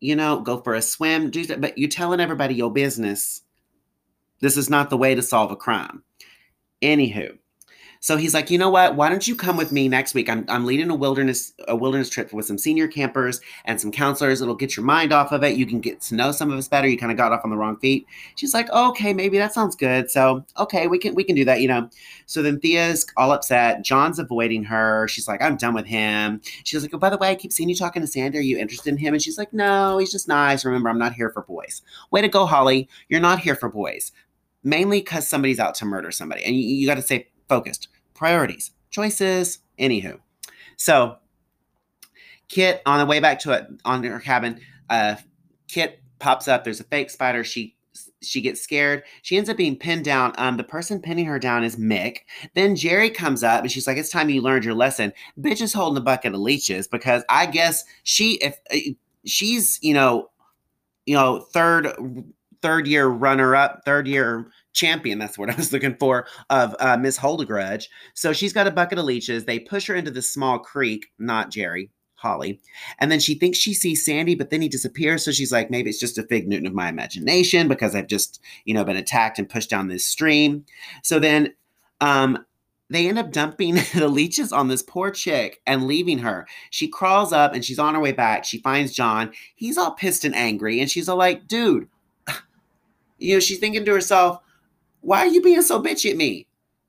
you 0.00 0.16
know, 0.16 0.40
go 0.40 0.60
for 0.60 0.74
a 0.74 0.82
swim, 0.82 1.30
do 1.30 1.46
that. 1.46 1.60
But 1.60 1.78
you're 1.78 1.88
telling 1.88 2.20
everybody 2.20 2.54
your 2.54 2.72
business 2.72 3.42
this 4.42 4.58
is 4.58 4.68
not 4.68 4.90
the 4.90 4.98
way 4.98 5.14
to 5.14 5.22
solve 5.22 5.50
a 5.50 5.56
crime. 5.56 6.02
Anywho, 6.82 7.38
so 8.02 8.16
he's 8.16 8.34
like, 8.34 8.50
you 8.50 8.58
know 8.58 8.68
what? 8.68 8.96
Why 8.96 9.08
don't 9.08 9.28
you 9.28 9.36
come 9.36 9.56
with 9.56 9.70
me 9.70 9.88
next 9.88 10.12
week? 10.12 10.28
I'm, 10.28 10.44
I'm 10.48 10.64
leading 10.66 10.90
a 10.90 10.94
wilderness 10.94 11.52
a 11.68 11.76
wilderness 11.76 12.08
trip 12.08 12.32
with 12.32 12.44
some 12.44 12.58
senior 12.58 12.88
campers 12.88 13.40
and 13.64 13.80
some 13.80 13.92
counselors. 13.92 14.40
It'll 14.42 14.56
get 14.56 14.76
your 14.76 14.84
mind 14.84 15.12
off 15.12 15.30
of 15.30 15.44
it. 15.44 15.54
You 15.54 15.66
can 15.66 15.80
get 15.80 16.00
to 16.00 16.16
know 16.16 16.32
some 16.32 16.50
of 16.50 16.58
us 16.58 16.66
better. 16.66 16.88
You 16.88 16.98
kind 16.98 17.12
of 17.12 17.16
got 17.16 17.30
off 17.30 17.42
on 17.44 17.50
the 17.50 17.56
wrong 17.56 17.76
feet. 17.76 18.04
She's 18.34 18.54
like, 18.54 18.68
okay, 18.70 19.12
maybe 19.12 19.38
that 19.38 19.54
sounds 19.54 19.76
good. 19.76 20.10
So 20.10 20.44
okay, 20.58 20.88
we 20.88 20.98
can 20.98 21.14
we 21.14 21.22
can 21.22 21.36
do 21.36 21.44
that, 21.44 21.60
you 21.60 21.68
know. 21.68 21.88
So 22.26 22.42
then 22.42 22.58
Thea's 22.58 23.06
all 23.16 23.30
upset. 23.30 23.84
John's 23.84 24.18
avoiding 24.18 24.64
her. 24.64 25.06
She's 25.06 25.28
like, 25.28 25.40
I'm 25.40 25.56
done 25.56 25.74
with 25.74 25.86
him. 25.86 26.40
She's 26.64 26.82
like, 26.82 26.92
oh, 26.92 26.98
by 26.98 27.08
the 27.08 27.18
way, 27.18 27.30
I 27.30 27.36
keep 27.36 27.52
seeing 27.52 27.68
you 27.68 27.76
talking 27.76 28.02
to 28.02 28.08
Sandy. 28.08 28.36
Are 28.38 28.40
you 28.40 28.58
interested 28.58 28.90
in 28.90 28.96
him? 28.96 29.14
And 29.14 29.22
she's 29.22 29.38
like, 29.38 29.52
no, 29.52 29.98
he's 29.98 30.10
just 30.10 30.26
nice. 30.26 30.64
Remember, 30.64 30.88
I'm 30.88 30.98
not 30.98 31.12
here 31.12 31.30
for 31.30 31.42
boys. 31.42 31.82
Way 32.10 32.22
to 32.22 32.28
go, 32.28 32.46
Holly. 32.46 32.88
You're 33.08 33.20
not 33.20 33.38
here 33.38 33.54
for 33.54 33.68
boys 33.68 34.10
mainly 34.64 35.00
because 35.00 35.28
somebody's 35.28 35.58
out 35.58 35.74
to 35.76 35.84
murder 35.84 36.10
somebody. 36.10 36.44
And 36.44 36.54
you, 36.54 36.62
you 36.62 36.86
got 36.86 36.94
to 36.96 37.02
stay 37.02 37.28
focused. 37.48 37.88
Priorities, 38.14 38.70
choices, 38.90 39.58
anywho. 39.78 40.18
So, 40.76 41.16
Kit, 42.48 42.82
on 42.86 42.98
the 42.98 43.06
way 43.06 43.20
back 43.20 43.38
to 43.40 43.52
it, 43.52 43.66
on 43.84 44.02
her 44.04 44.20
cabin, 44.20 44.60
uh, 44.90 45.16
Kit 45.68 46.00
pops 46.18 46.48
up. 46.48 46.64
There's 46.64 46.80
a 46.80 46.84
fake 46.84 47.10
spider. 47.10 47.44
She 47.44 47.76
she 48.22 48.40
gets 48.40 48.60
scared. 48.60 49.02
She 49.22 49.36
ends 49.36 49.50
up 49.50 49.56
being 49.56 49.76
pinned 49.76 50.04
down. 50.04 50.32
Um, 50.38 50.56
the 50.56 50.64
person 50.64 51.00
pinning 51.00 51.26
her 51.26 51.38
down 51.38 51.64
is 51.64 51.76
Mick. 51.76 52.18
Then 52.54 52.76
Jerry 52.76 53.10
comes 53.10 53.42
up 53.42 53.62
and 53.62 53.70
she's 53.70 53.86
like, 53.86 53.96
"It's 53.96 54.10
time 54.10 54.30
you 54.30 54.40
learned 54.40 54.64
your 54.64 54.74
lesson." 54.74 55.12
Bitch 55.38 55.60
is 55.60 55.72
holding 55.72 56.00
a 56.00 56.04
bucket 56.04 56.34
of 56.34 56.40
leeches 56.40 56.86
because 56.86 57.24
I 57.28 57.46
guess 57.46 57.84
she, 58.04 58.34
if 58.34 58.58
uh, 58.72 58.92
she's, 59.24 59.78
you 59.82 59.94
know, 59.94 60.30
you 61.06 61.14
know, 61.14 61.40
third 61.40 61.88
third 62.62 62.86
year 62.86 63.08
runner 63.08 63.54
up, 63.54 63.82
third 63.84 64.06
year 64.06 64.46
champion. 64.72 65.18
That's 65.18 65.36
what 65.36 65.50
I 65.50 65.54
was 65.54 65.72
looking 65.74 65.96
for 65.96 66.26
of 66.50 66.74
uh, 66.80 66.96
Miss 66.96 67.18
Holdegrudge. 67.18 67.86
So 68.14 68.32
she's 68.32 68.52
got 68.52 68.66
a 68.66 68.70
bucket 68.70 68.98
of 68.98 69.04
leeches. 69.04 69.44
They 69.44 69.58
push 69.58 69.86
her 69.88 69.94
into 69.94 70.10
this 70.10 70.32
small 70.32 70.58
creek, 70.58 71.06
not 71.18 71.50
Jerry. 71.50 71.90
Holly. 72.14 72.60
And 73.00 73.10
then 73.10 73.18
she 73.18 73.34
thinks 73.34 73.58
she 73.58 73.74
sees 73.74 74.04
Sandy, 74.04 74.36
but 74.36 74.50
then 74.50 74.62
he 74.62 74.68
disappears. 74.68 75.24
So 75.24 75.32
she's 75.32 75.50
like, 75.50 75.72
maybe 75.72 75.90
it's 75.90 75.98
just 75.98 76.18
a 76.18 76.22
fig 76.22 76.46
Newton 76.46 76.68
of 76.68 76.72
my 76.72 76.88
imagination 76.88 77.66
because 77.66 77.96
I've 77.96 78.06
just, 78.06 78.40
you 78.64 78.72
know, 78.72 78.84
been 78.84 78.96
attacked 78.96 79.40
and 79.40 79.48
pushed 79.48 79.68
down 79.68 79.88
this 79.88 80.06
stream. 80.06 80.64
So 81.02 81.18
then 81.18 81.52
um, 82.00 82.46
they 82.90 83.08
end 83.08 83.18
up 83.18 83.32
dumping 83.32 83.74
the 83.94 84.08
leeches 84.08 84.52
on 84.52 84.68
this 84.68 84.82
poor 84.82 85.10
chick 85.10 85.60
and 85.66 85.88
leaving 85.88 86.18
her. 86.18 86.46
She 86.70 86.86
crawls 86.86 87.32
up 87.32 87.54
and 87.54 87.64
she's 87.64 87.80
on 87.80 87.94
her 87.94 88.00
way 88.00 88.12
back. 88.12 88.44
She 88.44 88.58
finds 88.58 88.92
John. 88.92 89.32
He's 89.56 89.76
all 89.76 89.90
pissed 89.90 90.24
and 90.24 90.34
angry. 90.34 90.78
And 90.80 90.88
she's 90.88 91.08
all 91.08 91.16
like, 91.16 91.48
dude, 91.48 91.88
you 93.22 93.34
know, 93.34 93.40
she's 93.40 93.58
thinking 93.58 93.84
to 93.84 93.92
herself, 93.92 94.40
why 95.00 95.20
are 95.20 95.26
you 95.26 95.42
being 95.42 95.62
so 95.62 95.82
bitchy 95.82 96.10
at 96.10 96.16
me? 96.16 96.46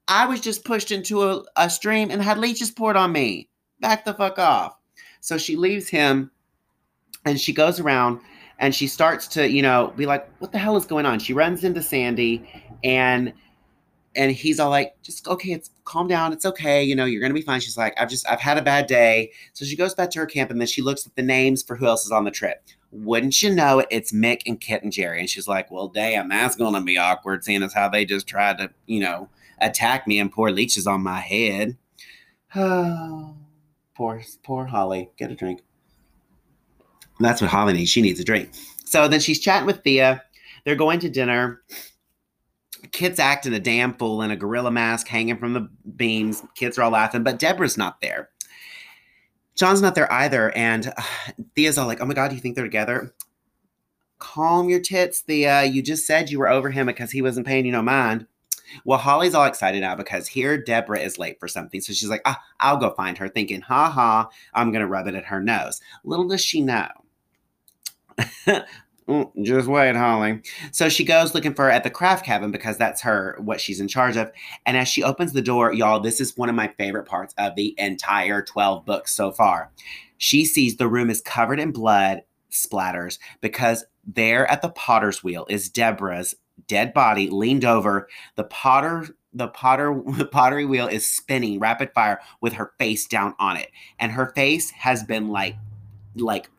I 0.08 0.26
was 0.26 0.42
just 0.42 0.66
pushed 0.66 0.92
into 0.92 1.24
a, 1.24 1.44
a 1.56 1.70
stream 1.70 2.12
and 2.12 2.22
had 2.22 2.38
leeches 2.38 2.72
poured 2.72 2.96
on 2.96 3.12
me. 3.12 3.50
Back 3.80 4.06
the 4.06 4.14
fuck 4.14 4.40
off. 4.40 4.78
So 5.22 5.38
she 5.38 5.56
leaves 5.56 5.88
him 5.88 6.32
and 7.26 7.40
she 7.40 7.54
goes 7.54 7.80
around 7.80 8.20
and 8.60 8.76
she 8.76 8.88
starts 8.88 9.28
to, 9.30 9.50
you 9.50 9.62
know, 9.62 9.94
be 9.96 10.06
like, 10.06 10.30
what 10.40 10.52
the 10.52 10.58
hell 10.58 10.76
is 10.76 10.86
going 10.86 11.06
on? 11.06 11.20
She 11.20 11.34
runs 11.34 11.64
into 11.64 11.82
Sandy 11.82 12.48
and 12.84 13.34
and 14.16 14.32
he's 14.32 14.60
all 14.60 14.70
like, 14.70 14.94
just 15.02 15.28
okay, 15.28 15.52
it's 15.54 15.72
calm 15.86 16.08
down, 16.08 16.34
it's 16.34 16.46
okay, 16.46 16.84
you 16.84 16.96
know, 16.96 17.06
you're 17.06 17.22
gonna 17.22 17.34
be 17.34 17.42
fine. 17.42 17.60
She's 17.60 17.78
like, 17.78 17.94
I've 18.00 18.10
just 18.10 18.30
I've 18.30 18.40
had 18.40 18.58
a 18.58 18.62
bad 18.62 18.88
day. 18.88 19.32
So 19.54 19.66
she 19.66 19.76
goes 19.76 19.94
back 19.94 20.12
to 20.12 20.20
her 20.20 20.26
camp 20.26 20.52
and 20.52 20.60
then 20.60 20.68
she 20.68 20.82
looks 20.82 21.08
at 21.08 21.16
the 21.16 21.24
names 21.24 21.64
for 21.64 21.76
who 21.76 21.88
else 21.88 22.06
is 22.06 22.12
on 22.12 22.26
the 22.26 22.32
trip 22.32 22.62
wouldn't 22.94 23.42
you 23.42 23.54
know 23.54 23.80
it, 23.80 23.88
it's 23.90 24.12
Mick 24.12 24.44
and 24.46 24.60
Kit 24.60 24.84
and 24.84 24.92
Jerry. 24.92 25.20
And 25.20 25.30
she's 25.30 25.48
like, 25.48 25.72
well, 25.72 25.88
damn, 25.88 26.30
that's 26.30 26.56
going 26.56 26.76
to 26.76 26.82
be 26.82 26.98
awkward, 26.98 27.44
seeing 27.44 27.64
as 27.64 27.74
how 27.74 27.90
they 27.90 28.06
just 28.06 28.28
tried 28.28 28.60
to, 28.60 28.70
you 28.86 29.00
know, 29.00 29.30
attack 29.60 30.08
me 30.08 30.20
and 30.20 30.32
pour 30.32 30.52
leeches 30.52 30.86
on 30.86 31.02
my 31.02 31.20
head. 31.20 31.76
Oh, 32.56 33.36
poor, 33.96 34.22
poor 34.44 34.66
Holly. 34.66 35.10
Get 35.18 35.32
a 35.32 35.36
drink. 35.36 35.62
That's 37.20 37.42
what 37.42 37.50
Holly 37.50 37.74
needs. 37.74 37.90
She 37.90 38.02
needs 38.02 38.20
a 38.20 38.24
drink. 38.24 38.52
So 38.86 39.08
then 39.08 39.20
she's 39.20 39.40
chatting 39.40 39.66
with 39.66 39.84
Thea. 39.84 40.24
They're 40.64 40.76
going 40.76 41.00
to 41.00 41.10
dinner. 41.10 41.62
Kit's 42.92 43.20
acting 43.20 43.54
a 43.54 43.60
damn 43.60 43.96
fool 43.96 44.22
in 44.22 44.32
a 44.32 44.36
gorilla 44.36 44.72
mask 44.72 45.08
hanging 45.08 45.38
from 45.38 45.54
the 45.54 45.70
beams. 45.96 46.44
Kids 46.56 46.78
are 46.78 46.84
all 46.84 46.92
laughing, 46.92 47.24
but 47.24 47.40
Deborah's 47.40 47.78
not 47.78 48.02
there. 48.02 48.30
John's 49.56 49.82
not 49.82 49.96
there 49.96 50.12
either. 50.12 50.56
And 50.56 50.88
uh, 50.88 51.02
Thea's 51.56 51.78
all 51.78 51.88
like, 51.88 52.02
oh 52.02 52.06
my 52.06 52.14
God, 52.14 52.30
do 52.30 52.36
you 52.36 52.42
think 52.42 52.56
they're 52.56 52.64
together? 52.64 53.14
Calm 54.20 54.70
your 54.70 54.80
tits, 54.80 55.22
Thea. 55.22 55.66
You 55.66 55.82
just 55.82 56.08
said 56.08 56.30
you 56.30 56.40
were 56.40 56.50
over 56.50 56.70
him 56.70 56.88
because 56.88 57.12
he 57.12 57.22
wasn't 57.22 57.48
paying 57.48 57.66
you 57.66 57.72
no 57.72 57.82
mind. 57.82 58.26
Well, 58.86 58.98
Holly's 58.98 59.36
all 59.36 59.46
excited 59.46 59.82
now 59.82 59.96
because 59.96 60.28
here 60.28 60.58
Deborah 60.58 61.00
is 61.00 61.20
late 61.20 61.40
for 61.40 61.48
something. 61.48 61.82
So 61.82 61.94
she's 61.94 62.10
like, 62.10 62.22
ah, 62.26 62.42
I'll 62.60 62.78
go 62.78 62.92
find 62.92 63.18
her, 63.18 63.28
thinking, 63.28 63.62
ha 63.62 63.90
ha, 63.90 64.30
I'm 64.54 64.72
going 64.72 64.82
to 64.82 64.88
rub 64.88 65.08
it 65.08 65.16
at 65.16 65.26
her 65.26 65.42
nose. 65.42 65.82
Little 66.04 66.28
does 66.28 66.42
she 66.42 66.62
know. 66.62 66.88
Just 69.42 69.68
wait, 69.68 69.96
Holly. 69.96 70.42
So 70.72 70.88
she 70.88 71.04
goes 71.04 71.34
looking 71.34 71.54
for 71.54 71.66
her 71.66 71.72
at 71.72 71.84
the 71.84 71.90
craft 71.90 72.26
cabin 72.26 72.52
because 72.52 72.78
that's 72.78 73.02
her 73.02 73.38
what 73.40 73.60
she's 73.60 73.80
in 73.80 73.88
charge 73.88 74.16
of. 74.16 74.32
And 74.66 74.78
as 74.78 74.88
she 74.88 75.04
opens 75.04 75.34
the 75.34 75.42
door, 75.42 75.74
y'all, 75.74 76.00
this 76.00 76.22
is 76.22 76.38
one 76.38 76.50
of 76.50 76.56
my 76.56 76.70
favorite 76.78 77.06
parts 77.06 77.34
of 77.38 77.56
the 77.56 77.76
entire 77.78 78.42
12 78.42 78.86
books 78.86 79.14
so 79.14 79.32
far. 79.32 79.72
She 80.18 80.46
sees 80.46 80.78
the 80.78 80.88
room 80.88 81.10
is 81.10 81.22
covered 81.22 81.60
in 81.60 81.72
blood 81.72 82.22
splatters 82.50 83.18
because 83.42 83.86
there 84.06 84.50
at 84.50 84.62
the 84.62 84.70
potter's 84.70 85.24
wheel 85.24 85.46
is 85.50 85.70
Deborah's 85.70 86.36
dead 86.68 86.94
body 86.94 87.30
leaned 87.30 87.66
over. 87.66 88.08
The 88.36 88.46
potter 88.46 89.08
the 89.34 89.48
potter 89.48 90.02
the 90.18 90.26
pottery 90.32 90.66
wheel 90.66 90.88
is 90.88 91.08
spinning 91.08 91.60
rapid 91.60 91.92
fire 91.94 92.20
with 92.40 92.54
her 92.54 92.72
face 92.80 93.06
down 93.06 93.34
on 93.40 93.58
it. 93.58 93.70
And 94.00 94.12
her 94.12 94.32
face 94.36 94.70
has 94.72 95.04
been 95.04 95.30
like 95.30 95.56
like 96.16 96.50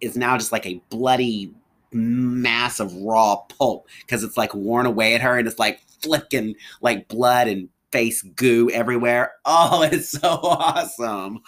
is 0.00 0.16
now 0.16 0.36
just 0.36 0.52
like 0.52 0.66
a 0.66 0.82
bloody 0.90 1.54
mass 1.92 2.80
of 2.80 2.94
raw 2.94 3.36
pulp 3.36 3.88
because 4.00 4.22
it's 4.22 4.36
like 4.36 4.54
worn 4.54 4.86
away 4.86 5.14
at 5.14 5.20
her 5.20 5.38
and 5.38 5.48
it's 5.48 5.58
like 5.58 5.80
flicking 6.02 6.54
like 6.80 7.08
blood 7.08 7.48
and 7.48 7.68
face 7.90 8.22
goo 8.22 8.70
everywhere. 8.70 9.32
Oh, 9.44 9.82
it's 9.90 10.10
so 10.10 10.28
awesome. 10.42 11.40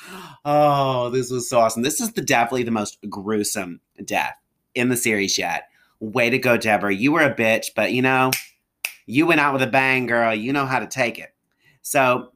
Oh, 0.45 1.11
this 1.11 1.31
was 1.31 1.49
so 1.49 1.61
awesome. 1.61 1.83
This 1.83 2.01
is 2.01 2.13
the 2.13 2.23
definitely 2.23 2.65
the 2.65 2.71
most 2.71 2.99
gruesome 3.09 3.81
death 4.05 4.37
in 4.75 4.89
the 4.89 4.97
series 4.97 5.39
yet. 5.39 5.69
Way 6.01 6.31
to 6.31 6.39
go, 6.39 6.57
Deborah. 6.57 6.95
You 6.95 7.13
were 7.13 7.23
a 7.23 7.35
bitch, 7.35 7.69
but 7.77 7.93
you 7.93 8.03
know, 8.03 8.31
you 9.07 9.27
went 9.27 9.41
out 9.41 9.53
with 9.53 9.63
a 9.63 9.67
bang, 9.67 10.07
girl. 10.07 10.35
You 10.35 10.53
know 10.53 10.67
how 10.67 10.79
to 10.79 10.87
take 10.87 11.19
it. 11.19 11.35
So 11.83 12.33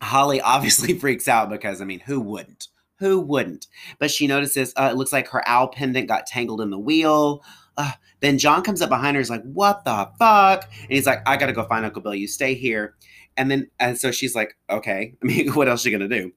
Holly 0.00 0.40
obviously 0.42 0.98
freaks 0.98 1.28
out 1.28 1.48
because 1.48 1.80
I 1.80 1.84
mean, 1.84 2.00
who 2.00 2.20
wouldn't? 2.20 2.68
Who 3.02 3.18
wouldn't? 3.18 3.66
But 3.98 4.12
she 4.12 4.28
notices 4.28 4.72
uh, 4.76 4.90
it 4.92 4.96
looks 4.96 5.12
like 5.12 5.26
her 5.30 5.42
owl 5.48 5.66
pendant 5.66 6.06
got 6.06 6.24
tangled 6.24 6.60
in 6.60 6.70
the 6.70 6.78
wheel. 6.78 7.42
Ugh. 7.76 7.94
Then 8.20 8.38
John 8.38 8.62
comes 8.62 8.80
up 8.80 8.90
behind 8.90 9.16
her. 9.16 9.20
He's 9.20 9.28
like, 9.28 9.42
"What 9.42 9.84
the 9.84 10.08
fuck?" 10.20 10.70
And 10.82 10.92
he's 10.92 11.06
like, 11.06 11.18
"I 11.26 11.36
gotta 11.36 11.52
go 11.52 11.64
find 11.64 11.84
Uncle 11.84 12.00
Bill. 12.00 12.14
You 12.14 12.28
stay 12.28 12.54
here." 12.54 12.94
And 13.36 13.50
then, 13.50 13.68
and 13.80 13.98
so 13.98 14.12
she's 14.12 14.36
like, 14.36 14.56
"Okay." 14.70 15.14
I 15.22 15.26
mean, 15.26 15.48
what 15.54 15.68
else 15.68 15.80
is 15.80 15.84
she 15.84 15.90
gonna 15.90 16.06
do? 16.06 16.32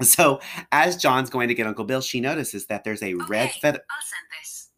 So 0.00 0.40
as 0.72 0.96
John's 0.96 1.28
going 1.28 1.48
to 1.48 1.54
get 1.54 1.66
Uncle 1.66 1.84
Bill, 1.84 2.00
she 2.00 2.22
notices 2.22 2.64
that 2.68 2.84
there's 2.84 3.02
a 3.02 3.12
Okay, 3.14 3.24
red 3.28 3.50
feather. 3.52 3.80
I'll 3.90 4.02
send 4.02 4.40
this. 4.40 4.70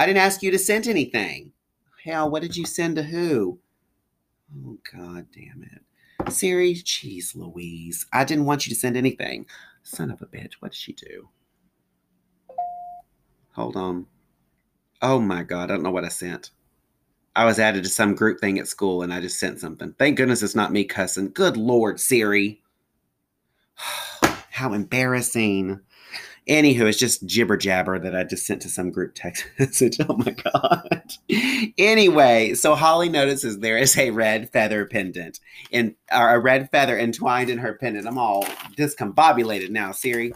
I 0.00 0.06
didn't 0.06 0.18
ask 0.18 0.42
you 0.42 0.50
to 0.50 0.58
send 0.58 0.88
anything. 0.88 1.52
Hell, 2.02 2.28
what 2.28 2.42
did 2.42 2.56
you 2.56 2.66
send 2.66 2.96
to 2.96 3.04
who? 3.04 3.60
Oh 4.66 4.78
god 4.92 5.26
damn 5.32 5.62
it. 5.62 6.32
Siri, 6.32 6.74
jeez 6.74 7.34
Louise. 7.34 8.06
I 8.12 8.24
didn't 8.24 8.46
want 8.46 8.66
you 8.66 8.74
to 8.74 8.78
send 8.78 8.96
anything. 8.96 9.46
Son 9.84 10.10
of 10.10 10.22
a 10.22 10.26
bitch, 10.26 10.54
what 10.54 10.72
did 10.72 10.78
she 10.78 10.94
do? 10.94 11.28
Hold 13.52 13.76
on. 13.76 14.06
Oh 15.02 15.20
my 15.20 15.42
god, 15.42 15.70
I 15.70 15.74
don't 15.74 15.82
know 15.82 15.90
what 15.90 16.04
I 16.04 16.08
sent. 16.08 16.50
I 17.36 17.44
was 17.44 17.58
added 17.58 17.84
to 17.84 17.90
some 17.90 18.14
group 18.14 18.40
thing 18.40 18.58
at 18.58 18.66
school 18.66 19.02
and 19.02 19.12
I 19.12 19.20
just 19.20 19.38
sent 19.38 19.60
something. 19.60 19.94
Thank 19.98 20.16
goodness 20.16 20.42
it's 20.42 20.54
not 20.54 20.72
me 20.72 20.84
cussing. 20.84 21.30
Good 21.32 21.56
lord, 21.56 22.00
Siri. 22.00 22.62
How 24.50 24.72
embarrassing. 24.72 25.80
Anywho, 26.48 26.82
it's 26.82 26.98
just 26.98 27.24
jibber 27.26 27.56
jabber 27.56 27.98
that 27.98 28.14
I 28.14 28.22
just 28.22 28.46
sent 28.46 28.60
to 28.62 28.68
some 28.68 28.90
group 28.90 29.12
text 29.14 29.46
message. 29.58 29.98
Oh 30.06 30.16
my 30.16 30.30
God. 30.32 31.12
anyway, 31.78 32.54
so 32.54 32.74
Holly 32.74 33.08
notices 33.08 33.58
there 33.58 33.78
is 33.78 33.96
a 33.96 34.10
red 34.10 34.50
feather 34.50 34.84
pendant 34.84 35.40
and 35.72 35.94
a 36.10 36.38
red 36.38 36.70
feather 36.70 36.98
entwined 36.98 37.48
in 37.48 37.58
her 37.58 37.74
pendant. 37.74 38.06
I'm 38.06 38.18
all 38.18 38.44
discombobulated 38.76 39.70
now, 39.70 39.92
Siri. 39.92 40.34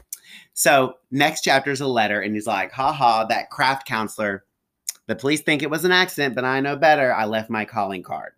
So 0.54 0.94
next 1.10 1.42
chapter 1.42 1.70
is 1.70 1.80
a 1.80 1.86
letter, 1.86 2.20
and 2.20 2.34
he's 2.34 2.46
like, 2.46 2.72
haha, 2.72 3.24
that 3.26 3.50
craft 3.50 3.86
counselor. 3.86 4.44
The 5.06 5.14
police 5.14 5.40
think 5.42 5.62
it 5.62 5.70
was 5.70 5.84
an 5.84 5.92
accident, 5.92 6.34
but 6.34 6.44
I 6.44 6.60
know 6.60 6.76
better. 6.76 7.14
I 7.14 7.26
left 7.26 7.48
my 7.48 7.64
calling 7.64 8.02
card. 8.02 8.32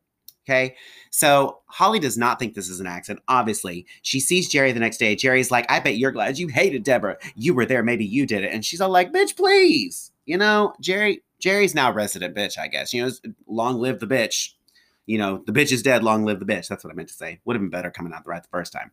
Okay. 0.46 0.74
So 1.10 1.60
Holly 1.66 1.98
does 1.98 2.16
not 2.16 2.38
think 2.38 2.54
this 2.54 2.68
is 2.68 2.80
an 2.80 2.86
accident. 2.86 3.22
Obviously, 3.28 3.86
she 4.02 4.20
sees 4.20 4.48
Jerry 4.48 4.72
the 4.72 4.80
next 4.80 4.96
day. 4.96 5.14
Jerry's 5.14 5.50
like, 5.50 5.70
I 5.70 5.80
bet 5.80 5.96
you're 5.96 6.12
glad 6.12 6.38
you 6.38 6.48
hated 6.48 6.82
Deborah. 6.82 7.18
You 7.36 7.54
were 7.54 7.66
there. 7.66 7.82
Maybe 7.82 8.04
you 8.04 8.26
did 8.26 8.42
it. 8.44 8.52
And 8.52 8.64
she's 8.64 8.80
all 8.80 8.90
like, 8.90 9.12
bitch, 9.12 9.36
please. 9.36 10.12
You 10.24 10.38
know, 10.38 10.74
Jerry, 10.80 11.22
Jerry's 11.38 11.74
now 11.74 11.92
resident 11.92 12.34
bitch, 12.34 12.58
I 12.58 12.68
guess. 12.68 12.92
You 12.92 13.04
know, 13.04 13.10
long 13.46 13.80
live 13.80 14.00
the 14.00 14.06
bitch. 14.06 14.54
You 15.06 15.18
know, 15.18 15.42
the 15.46 15.52
bitch 15.52 15.72
is 15.72 15.82
dead. 15.82 16.02
Long 16.02 16.24
live 16.24 16.40
the 16.40 16.46
bitch. 16.46 16.68
That's 16.68 16.84
what 16.84 16.92
I 16.92 16.96
meant 16.96 17.08
to 17.08 17.14
say. 17.14 17.40
Would 17.44 17.56
have 17.56 17.62
been 17.62 17.70
better 17.70 17.90
coming 17.90 18.12
out 18.12 18.24
the 18.24 18.30
right 18.30 18.42
the 18.42 18.48
first 18.48 18.72
time. 18.72 18.92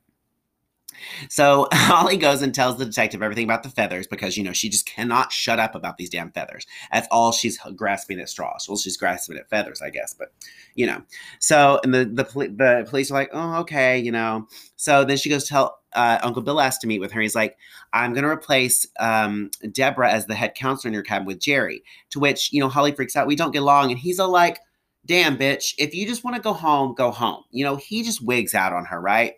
So 1.30 1.68
Holly 1.74 2.18
goes 2.18 2.42
and 2.42 2.54
tells 2.54 2.78
the 2.78 2.86
detective 2.86 3.22
everything 3.22 3.44
about 3.44 3.64
the 3.64 3.70
feathers 3.70 4.08
because 4.08 4.38
you 4.38 4.44
know 4.44 4.54
she 4.54 4.70
just 4.70 4.86
cannot 4.86 5.32
shut 5.32 5.60
up 5.60 5.76
about 5.76 5.98
these 5.98 6.10
damn 6.10 6.32
feathers. 6.32 6.66
That's 6.92 7.08
all 7.12 7.32
she's 7.32 7.60
grasping 7.76 8.20
at 8.20 8.30
straws. 8.30 8.68
Well, 8.68 8.78
she's 8.78 8.98
grasping 8.98 9.38
at 9.38 9.50
feathers, 9.50 9.82
I 9.82 9.90
guess, 9.90 10.14
but 10.14 10.32
you 10.76 10.86
know. 10.86 11.02
So 11.40 11.80
and 11.84 11.94
the 11.94 12.06
the 12.06 12.24
the 12.24 12.86
police 12.90 13.12
are 13.12 13.16
like, 13.16 13.30
oh 13.34 13.60
okay, 13.62 14.00
you 14.00 14.12
know. 14.12 14.48
So 14.76 15.04
then 15.04 15.18
she 15.18 15.30
goes 15.30 15.44
to 15.46 15.50
tell 15.50 15.80
uh, 15.94 16.20
Uncle 16.22 16.42
Bill 16.42 16.62
asked 16.62 16.82
to 16.82 16.88
meet 16.88 17.00
with 17.00 17.12
her. 17.12 17.22
He's 17.22 17.36
like, 17.36 17.58
I'm 17.94 18.14
going 18.14 18.24
to 18.24 18.30
replace 18.30 18.86
um, 19.00 19.50
Deborah 19.72 20.12
as 20.12 20.28
the 20.28 20.36
head 20.36 20.54
counselor 20.56 20.90
in 20.90 20.94
your 20.94 21.04
cabin 21.04 21.26
with 21.26 21.40
Jerry. 21.40 21.84
To 22.12 22.20
which 22.20 22.52
you 22.54 22.60
know 22.60 22.70
Holly 22.70 22.92
freaks 22.92 23.16
out. 23.16 23.28
We 23.28 23.36
don't 23.36 23.52
get 23.52 23.62
along, 23.62 23.92
and 23.92 24.00
he's 24.00 24.20
all 24.20 24.32
like. 24.32 24.60
Damn, 25.06 25.38
bitch, 25.38 25.74
if 25.78 25.96
you 25.96 26.06
just 26.06 26.26
want 26.26 26.36
to 26.36 26.42
go 26.42 26.52
home, 26.52 26.94
go 26.94 27.12
home. 27.12 27.42
You 27.52 27.64
know, 27.64 27.78
he 27.78 28.04
just 28.04 28.22
wigs 28.22 28.54
out 28.54 28.74
on 28.74 28.84
her, 28.84 29.00
right? 29.00 29.36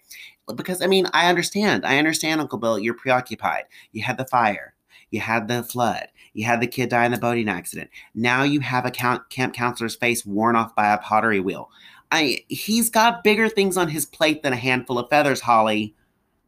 Because 0.55 0.81
I 0.81 0.87
mean, 0.87 1.07
I 1.13 1.29
understand. 1.29 1.85
I 1.85 1.97
understand, 1.97 2.41
Uncle 2.41 2.59
Bill. 2.59 2.79
You're 2.79 2.93
preoccupied. 2.93 3.65
You 3.91 4.03
had 4.03 4.17
the 4.17 4.25
fire. 4.25 4.73
You 5.11 5.19
had 5.19 5.47
the 5.47 5.63
flood. 5.63 6.07
You 6.33 6.45
had 6.45 6.61
the 6.61 6.67
kid 6.67 6.89
die 6.89 7.05
in 7.05 7.11
the 7.11 7.17
boating 7.17 7.49
accident. 7.49 7.89
Now 8.13 8.43
you 8.43 8.59
have 8.59 8.85
a 8.85 8.91
camp 8.91 9.29
counselor's 9.53 9.95
face 9.95 10.25
worn 10.25 10.55
off 10.55 10.75
by 10.75 10.93
a 10.93 10.97
pottery 10.99 11.39
wheel. 11.39 11.71
I 12.11 12.45
he's 12.47 12.89
got 12.89 13.23
bigger 13.23 13.49
things 13.49 13.77
on 13.77 13.89
his 13.89 14.05
plate 14.05 14.43
than 14.43 14.53
a 14.53 14.57
handful 14.57 14.99
of 14.99 15.09
feathers, 15.09 15.41
Holly. 15.41 15.95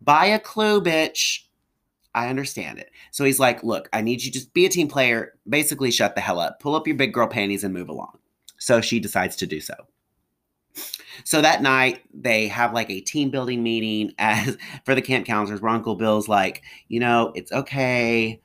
Buy 0.02 0.26
a 0.26 0.40
clue, 0.40 0.82
bitch. 0.82 1.42
I 2.14 2.28
understand 2.28 2.80
it. 2.80 2.92
So 3.12 3.24
he's 3.24 3.40
like, 3.40 3.64
look, 3.64 3.88
I 3.94 4.02
need 4.02 4.22
you 4.22 4.32
to 4.32 4.40
just 4.40 4.54
be 4.54 4.66
a 4.66 4.70
team 4.70 4.88
player. 4.88 5.34
Basically, 5.48 5.92
shut 5.92 6.16
the 6.16 6.22
hell 6.22 6.40
up. 6.40 6.60
Pull 6.60 6.76
up 6.76 6.88
your 6.88 6.98
big 6.98 7.14
girl 7.14 7.28
panties 7.28 7.64
and 7.64 7.74
move 7.74 7.90
along. 7.90 8.18
So 8.58 8.82
she 8.82 9.00
decides 9.00 9.36
to 9.38 9.48
do 9.48 9.62
so. 9.62 9.74
So 11.23 11.41
that 11.41 11.62
night 11.62 12.01
they 12.13 12.47
have 12.47 12.73
like 12.73 12.89
a 12.89 13.01
team 13.01 13.29
building 13.29 13.63
meeting 13.63 14.13
as 14.19 14.57
for 14.86 14.95
the 14.95 15.01
camp 15.01 15.25
counselors 15.25 15.62
where 15.62 15.71
Uncle 15.71 15.95
Bill's 15.95 16.27
like, 16.27 16.63
you 16.88 16.99
know, 16.99 17.31
it's 17.36 17.51
okay. 17.51 18.41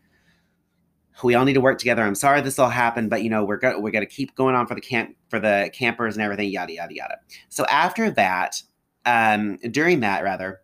We 1.22 1.34
all 1.34 1.46
need 1.46 1.54
to 1.54 1.62
work 1.62 1.78
together. 1.78 2.02
I'm 2.02 2.14
sorry 2.14 2.42
this 2.42 2.58
all 2.58 2.68
happened, 2.68 3.08
but 3.08 3.22
you 3.22 3.30
know, 3.30 3.44
we're 3.44 3.56
go- 3.56 3.80
we're 3.80 3.90
gonna 3.90 4.04
keep 4.04 4.34
going 4.34 4.54
on 4.54 4.66
for 4.66 4.74
the 4.74 4.82
camp 4.82 5.16
for 5.30 5.40
the 5.40 5.70
campers 5.72 6.14
and 6.14 6.22
everything, 6.22 6.50
yada 6.50 6.74
yada 6.74 6.94
yada. 6.94 7.16
So 7.48 7.64
after 7.66 8.10
that, 8.10 8.60
um, 9.06 9.56
during 9.70 10.00
that 10.00 10.22
rather, 10.22 10.60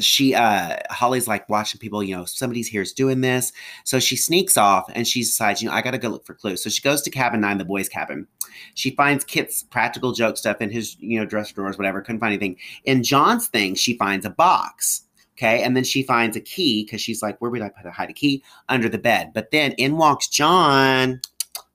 she 0.00 0.34
uh 0.34 0.76
Holly's 0.90 1.28
like 1.28 1.48
watching 1.48 1.78
people, 1.78 2.02
you 2.02 2.16
know, 2.16 2.24
somebody's 2.24 2.68
here's 2.68 2.92
doing 2.92 3.20
this. 3.20 3.52
So 3.84 3.98
she 3.98 4.16
sneaks 4.16 4.56
off 4.56 4.90
and 4.94 5.06
she 5.06 5.20
decides, 5.20 5.62
you 5.62 5.68
know, 5.68 5.74
I 5.74 5.82
gotta 5.82 5.98
go 5.98 6.08
look 6.08 6.26
for 6.26 6.34
clues. 6.34 6.62
So 6.62 6.70
she 6.70 6.82
goes 6.82 7.02
to 7.02 7.10
cabin 7.10 7.40
nine, 7.40 7.58
the 7.58 7.64
boys' 7.64 7.88
cabin. 7.88 8.26
She 8.74 8.90
finds 8.90 9.24
Kit's 9.24 9.62
practical 9.62 10.12
joke 10.12 10.36
stuff 10.36 10.60
in 10.60 10.70
his, 10.70 10.96
you 11.00 11.18
know, 11.18 11.26
dresser 11.26 11.54
drawers, 11.54 11.78
whatever, 11.78 12.00
couldn't 12.00 12.20
find 12.20 12.32
anything. 12.32 12.56
In 12.84 13.02
John's 13.02 13.48
thing, 13.48 13.74
she 13.74 13.96
finds 13.96 14.24
a 14.26 14.30
box. 14.30 15.02
Okay. 15.38 15.62
And 15.62 15.76
then 15.76 15.84
she 15.84 16.02
finds 16.02 16.36
a 16.36 16.40
key 16.40 16.84
because 16.84 17.00
she's 17.00 17.22
like, 17.22 17.40
where 17.40 17.50
would 17.50 17.62
I 17.62 17.68
put 17.68 17.86
a 17.86 17.92
hide 17.92 18.10
a 18.10 18.12
key? 18.12 18.42
Under 18.68 18.88
the 18.88 18.98
bed. 18.98 19.30
But 19.32 19.52
then 19.52 19.72
in 19.72 19.96
walks 19.96 20.26
John. 20.28 21.20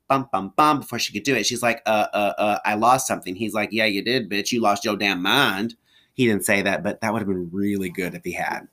Bum 0.09 0.27
bum 0.33 0.51
bum 0.57 0.81
before 0.81 0.99
she 0.99 1.13
could 1.13 1.23
do 1.23 1.33
it. 1.33 1.45
She's 1.45 1.63
like, 1.63 1.81
uh 1.85 2.07
uh 2.13 2.33
uh, 2.37 2.59
I 2.65 2.75
lost 2.75 3.07
something. 3.07 3.35
He's 3.35 3.53
like, 3.53 3.69
Yeah, 3.71 3.85
you 3.85 4.03
did, 4.03 4.29
bitch. 4.29 4.51
You 4.51 4.59
lost 4.59 4.83
your 4.83 4.97
damn 4.97 5.21
mind. 5.21 5.75
He 6.13 6.27
didn't 6.27 6.45
say 6.45 6.61
that, 6.61 6.83
but 6.83 7.01
that 7.01 7.11
would 7.11 7.19
have 7.19 7.27
been 7.27 7.49
really 7.51 7.89
good 7.89 8.13
if 8.13 8.23
he 8.23 8.33
had. 8.33 8.67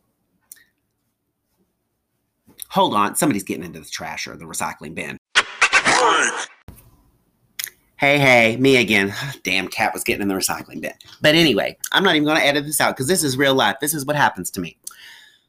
Hold 2.69 2.95
on, 2.95 3.17
somebody's 3.17 3.43
getting 3.43 3.65
into 3.65 3.81
the 3.81 3.87
trash 3.87 4.29
or 4.29 4.37
the 4.37 4.45
recycling 4.45 4.95
bin. 4.95 5.17
Hey, 8.01 8.19
hey, 8.19 8.57
me 8.57 8.77
again. 8.77 9.13
Damn 9.43 9.69
cat 9.69 9.93
was 9.93 10.05
getting 10.05 10.23
in 10.23 10.29
the 10.29 10.35
recycling 10.35 10.81
bin. 10.81 10.95
But 11.21 11.35
anyway, 11.35 11.77
I'm 11.93 12.03
not 12.03 12.15
even 12.15 12.25
going 12.25 12.39
to 12.39 12.47
edit 12.47 12.65
this 12.65 12.81
out 12.81 12.97
because 12.97 13.09
this 13.09 13.23
is 13.23 13.37
real 13.37 13.55
life. 13.55 13.77
This 13.79 13.93
is 13.93 14.07
what 14.07 14.17
happens 14.17 14.51
to 14.53 14.61
me. 14.61 14.79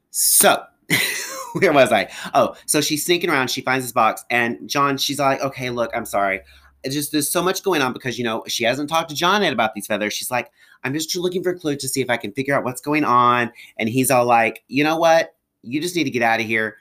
So, 0.10 0.62
where 1.54 1.72
was 1.72 1.94
I? 1.94 2.10
Oh, 2.34 2.56
so 2.66 2.82
she's 2.82 3.06
sneaking 3.06 3.30
around. 3.30 3.50
She 3.50 3.62
finds 3.62 3.86
this 3.86 3.94
box, 3.94 4.26
and 4.30 4.70
John, 4.70 4.98
she's 4.98 5.18
like, 5.18 5.40
okay, 5.40 5.70
look, 5.70 5.92
I'm 5.96 6.06
sorry. 6.06 6.42
It's 6.84 6.94
just 6.94 7.14
there's 7.14 7.30
so 7.30 7.42
much 7.42 7.64
going 7.64 7.82
on 7.82 7.94
because 7.94 8.18
you 8.18 8.26
know 8.26 8.44
she 8.48 8.66
hasn't 8.66 8.90
talked 8.90 9.10
to 9.12 9.16
John 9.16 9.44
yet 9.44 9.54
about 9.54 9.74
these 9.74 9.88
feathers. 9.88 10.12
She's 10.12 10.30
like, 10.30 10.52
I'm 10.84 10.94
just 10.94 11.16
looking 11.16 11.44
for 11.44 11.52
a 11.52 11.60
clue 11.60 11.76
to 11.76 11.88
see 11.88 12.02
if 12.02 12.10
I 12.10 12.18
can 12.18 12.32
figure 12.32 12.56
out 12.56 12.64
what's 12.64 12.82
going 12.82 13.04
on. 13.04 13.52
And 13.78 13.90
he's 13.90 14.12
all 14.12 14.26
like, 14.26 14.64
you 14.68 14.84
know 14.84 14.98
what? 14.98 15.36
You 15.62 15.82
just 15.82 15.96
need 15.96 16.06
to 16.06 16.10
get 16.10 16.24
out 16.24 16.40
of 16.40 16.46
here. 16.46 16.78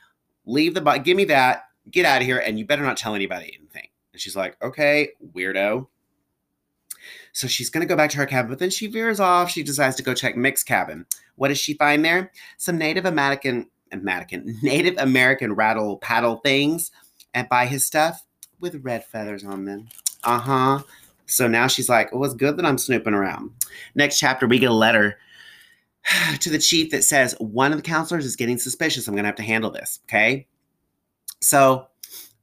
Leave 0.47 0.75
the. 0.75 0.81
Give 1.05 1.17
me 1.17 1.25
that. 1.27 1.65
Get 1.91 2.07
out 2.07 2.21
of 2.21 2.27
here, 2.27 2.39
and 2.39 2.59
you 2.59 2.67
better 2.67 2.83
not 2.83 2.97
tell 2.97 3.15
anybody 3.15 3.57
anything. 3.59 3.89
And 4.13 4.21
she's 4.21 4.37
like, 4.37 4.57
okay, 4.63 5.11
weirdo. 5.35 5.87
So 7.33 7.47
she's 7.47 7.71
gonna 7.71 7.87
go 7.87 7.97
back 7.97 8.11
to 8.11 8.17
her 8.19 8.27
cabin, 8.27 8.51
but 8.51 8.59
then 8.59 8.71
she 8.71 8.87
veers 8.87 9.21
off. 9.21 9.51
She 9.51 9.63
decides 9.63 9.97
to 9.97 10.03
go 10.03 10.15
check 10.15 10.37
Mick's 10.37 10.63
cabin. 10.63 11.07
What 11.37 11.49
does 11.49 11.59
she 11.59 11.75
find 11.75 12.05
there? 12.05 12.33
Some 12.57 12.77
Native 12.77 13.05
American, 13.05 13.69
American, 13.93 14.59
Native 14.63 14.97
American 14.99 15.55
rattle 15.55 15.99
paddle 15.99 16.37
things, 16.37 16.91
and 17.35 17.49
buy 17.49 17.67
his 17.67 17.87
stuff 17.87 18.25
with 18.59 18.83
red 18.85 19.05
feathers 19.05 19.45
on 19.45 19.65
them. 19.65 19.89
Uh 20.25 20.39
huh. 20.39 20.83
So 21.31 21.47
now 21.47 21.67
she's 21.67 21.89
like, 21.89 22.13
well, 22.13 22.25
it's 22.25 22.35
good 22.35 22.57
that 22.57 22.67
I'm 22.67 22.79
snooping 22.79 23.15
around. 23.15 23.51
Next 23.95 24.19
chapter, 24.19 24.47
we 24.47 24.59
get 24.59 24.71
a 24.71 24.75
letter 24.75 25.19
to 26.41 26.51
the 26.51 26.59
chief 26.59 26.91
that 26.91 27.05
says 27.05 27.35
one 27.39 27.73
of 27.73 27.79
the 27.79 27.83
counselors 27.83 28.25
is 28.25 28.37
getting 28.37 28.59
suspicious. 28.59 29.07
I'm 29.07 29.15
gonna 29.15 29.29
have 29.29 29.37
to 29.37 29.43
handle 29.43 29.71
this. 29.71 30.01
Okay. 30.05 30.47
So 31.41 31.87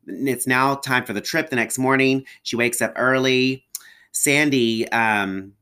it's 0.07 0.47
now 0.47 0.75
time 0.75 1.05
for 1.05 1.13
the 1.13 1.21
trip 1.21 1.49
the 1.49 1.55
next 1.55 1.77
morning. 1.77 2.25
She 2.43 2.55
wakes 2.55 2.81
up 2.81 2.93
early. 2.95 3.65
Sandy 4.11 4.89
um, 4.91 5.53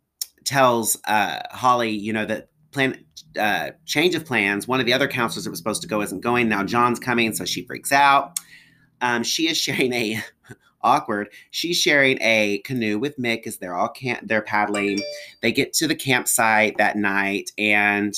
tells 0.46 0.98
uh, 1.06 1.40
Holly, 1.52 1.90
you 1.90 2.14
know, 2.14 2.26
that 2.26 2.50
plan 2.72 3.04
uh, 3.40 3.72
change 3.86 4.16
of 4.16 4.26
plans. 4.26 4.68
One 4.68 4.80
of 4.80 4.86
the 4.86 4.94
other 4.94 5.08
counselors 5.08 5.44
that 5.44 5.50
was 5.50 5.60
supposed 5.60 5.82
to 5.82 5.88
go 5.88 6.02
isn't 6.02 6.22
going. 6.22 6.48
Now 6.48 6.64
John's 6.64 7.00
coming, 7.00 7.34
so 7.34 7.44
she 7.44 7.66
freaks 7.66 7.92
out. 7.92 8.40
Um, 9.02 9.24
she 9.24 9.50
is 9.50 9.58
sharing 9.58 9.92
a 9.94 10.22
awkward. 10.82 11.30
She's 11.52 11.78
sharing 11.78 12.18
a 12.22 12.60
canoe 12.60 13.00
with 13.00 13.18
Mick 13.18 13.48
as 13.48 13.58
they're 13.58 13.76
all 13.76 13.90
camp 13.90 14.22
they're 14.24 14.42
paddling. 14.42 15.00
They 15.42 15.52
get 15.52 15.74
to 15.74 15.88
the 15.88 15.96
campsite 15.96 16.78
that 16.78 16.98
night 16.98 17.52
and 17.58 18.16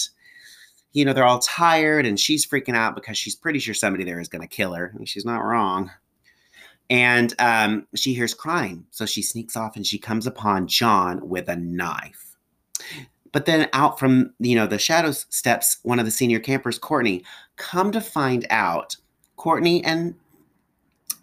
you 0.94 1.06
know, 1.06 1.14
they're 1.14 1.26
all 1.26 1.40
tired 1.40 2.06
and 2.08 2.20
she's 2.20 2.46
freaking 2.46 2.76
out 2.76 2.96
because 2.96 3.18
she's 3.18 3.36
pretty 3.36 3.60
sure 3.60 3.76
somebody 3.76 4.04
there 4.04 4.20
is 4.20 4.30
going 4.30 4.42
to 4.42 4.48
kill 4.48 4.74
her. 4.74 4.94
And 4.96 5.08
she's 5.08 5.26
not 5.26 5.44
wrong 5.44 5.92
and 6.90 7.34
um, 7.40 7.88
she 7.96 8.14
hears 8.14 8.34
crying. 8.34 8.86
So 8.92 9.06
she 9.06 9.22
sneaks 9.22 9.56
off 9.56 9.76
and 9.76 9.86
she 9.86 9.98
comes 9.98 10.28
upon 10.28 10.68
John 10.68 11.28
with 11.28 11.50
a 11.50 11.56
knife. 11.56 12.36
But 13.32 13.46
then 13.46 13.70
out 13.74 14.00
from 14.00 14.34
you 14.40 14.56
know 14.56 14.68
the 14.68 14.80
shadows 14.80 15.26
steps 15.30 15.78
one 15.84 16.00
of 16.00 16.06
the 16.06 16.12
senior 16.12 16.40
campers, 16.40 16.80
Courtney. 16.80 17.24
Come 17.58 17.92
to 17.92 18.02
find 18.02 18.48
out, 18.50 18.96
Courtney 19.36 19.84
and 19.84 20.16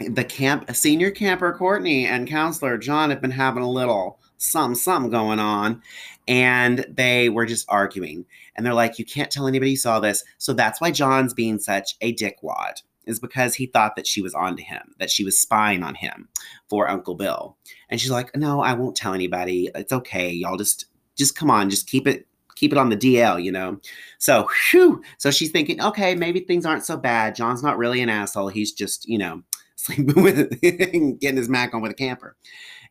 the 0.00 0.24
camp 0.24 0.74
senior 0.74 1.10
camper 1.10 1.52
Courtney 1.52 2.06
and 2.06 2.28
counselor 2.28 2.78
John 2.78 3.10
have 3.10 3.20
been 3.20 3.30
having 3.30 3.62
a 3.62 3.70
little 3.70 4.18
some 4.36 4.74
some 4.74 5.10
going 5.10 5.38
on 5.38 5.82
and 6.26 6.84
they 6.88 7.28
were 7.28 7.46
just 7.46 7.66
arguing. 7.68 8.24
And 8.56 8.64
they're 8.64 8.74
like 8.74 8.98
you 8.98 9.04
can't 9.04 9.30
tell 9.30 9.46
anybody 9.46 9.72
you 9.72 9.76
saw 9.76 10.00
this. 10.00 10.24
So 10.38 10.52
that's 10.52 10.80
why 10.80 10.90
John's 10.90 11.34
being 11.34 11.58
such 11.58 11.96
a 12.00 12.14
dickwad 12.14 12.82
is 13.06 13.20
because 13.20 13.54
he 13.54 13.66
thought 13.66 13.96
that 13.96 14.06
she 14.06 14.22
was 14.22 14.34
onto 14.34 14.62
him 14.62 14.94
that 14.98 15.10
she 15.10 15.24
was 15.24 15.38
spying 15.38 15.82
on 15.82 15.94
him 15.94 16.28
for 16.68 16.88
Uncle 16.88 17.14
Bill. 17.14 17.56
And 17.88 18.00
she's 18.00 18.10
like 18.10 18.34
no 18.36 18.60
I 18.60 18.74
won't 18.74 18.96
tell 18.96 19.14
anybody. 19.14 19.70
It's 19.74 19.92
okay. 19.92 20.30
Y'all 20.30 20.56
just 20.56 20.86
just 21.16 21.36
come 21.36 21.50
on. 21.50 21.70
Just 21.70 21.86
keep 21.86 22.06
it 22.06 22.26
keep 22.54 22.72
it 22.72 22.78
on 22.78 22.88
the 22.88 22.96
DL, 22.96 23.42
you 23.42 23.52
know. 23.52 23.80
So, 24.18 24.48
whew, 24.70 25.02
so 25.18 25.30
she's 25.30 25.50
thinking, 25.50 25.82
okay, 25.82 26.14
maybe 26.14 26.40
things 26.40 26.64
aren't 26.64 26.84
so 26.84 26.96
bad. 26.96 27.34
John's 27.34 27.62
not 27.62 27.78
really 27.78 28.00
an 28.00 28.08
asshole. 28.08 28.48
He's 28.48 28.72
just, 28.72 29.08
you 29.08 29.18
know, 29.18 29.42
sleeping 29.76 30.22
with 30.22 30.60
getting 30.60 31.18
his 31.36 31.48
mac 31.48 31.74
on 31.74 31.82
with 31.82 31.92
a 31.92 31.94
camper. 31.94 32.36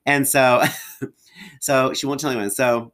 And 0.05 0.27
so, 0.27 0.63
so 1.61 1.93
she 1.93 2.05
won't 2.05 2.19
tell 2.19 2.31
anyone. 2.31 2.51
So, 2.51 2.93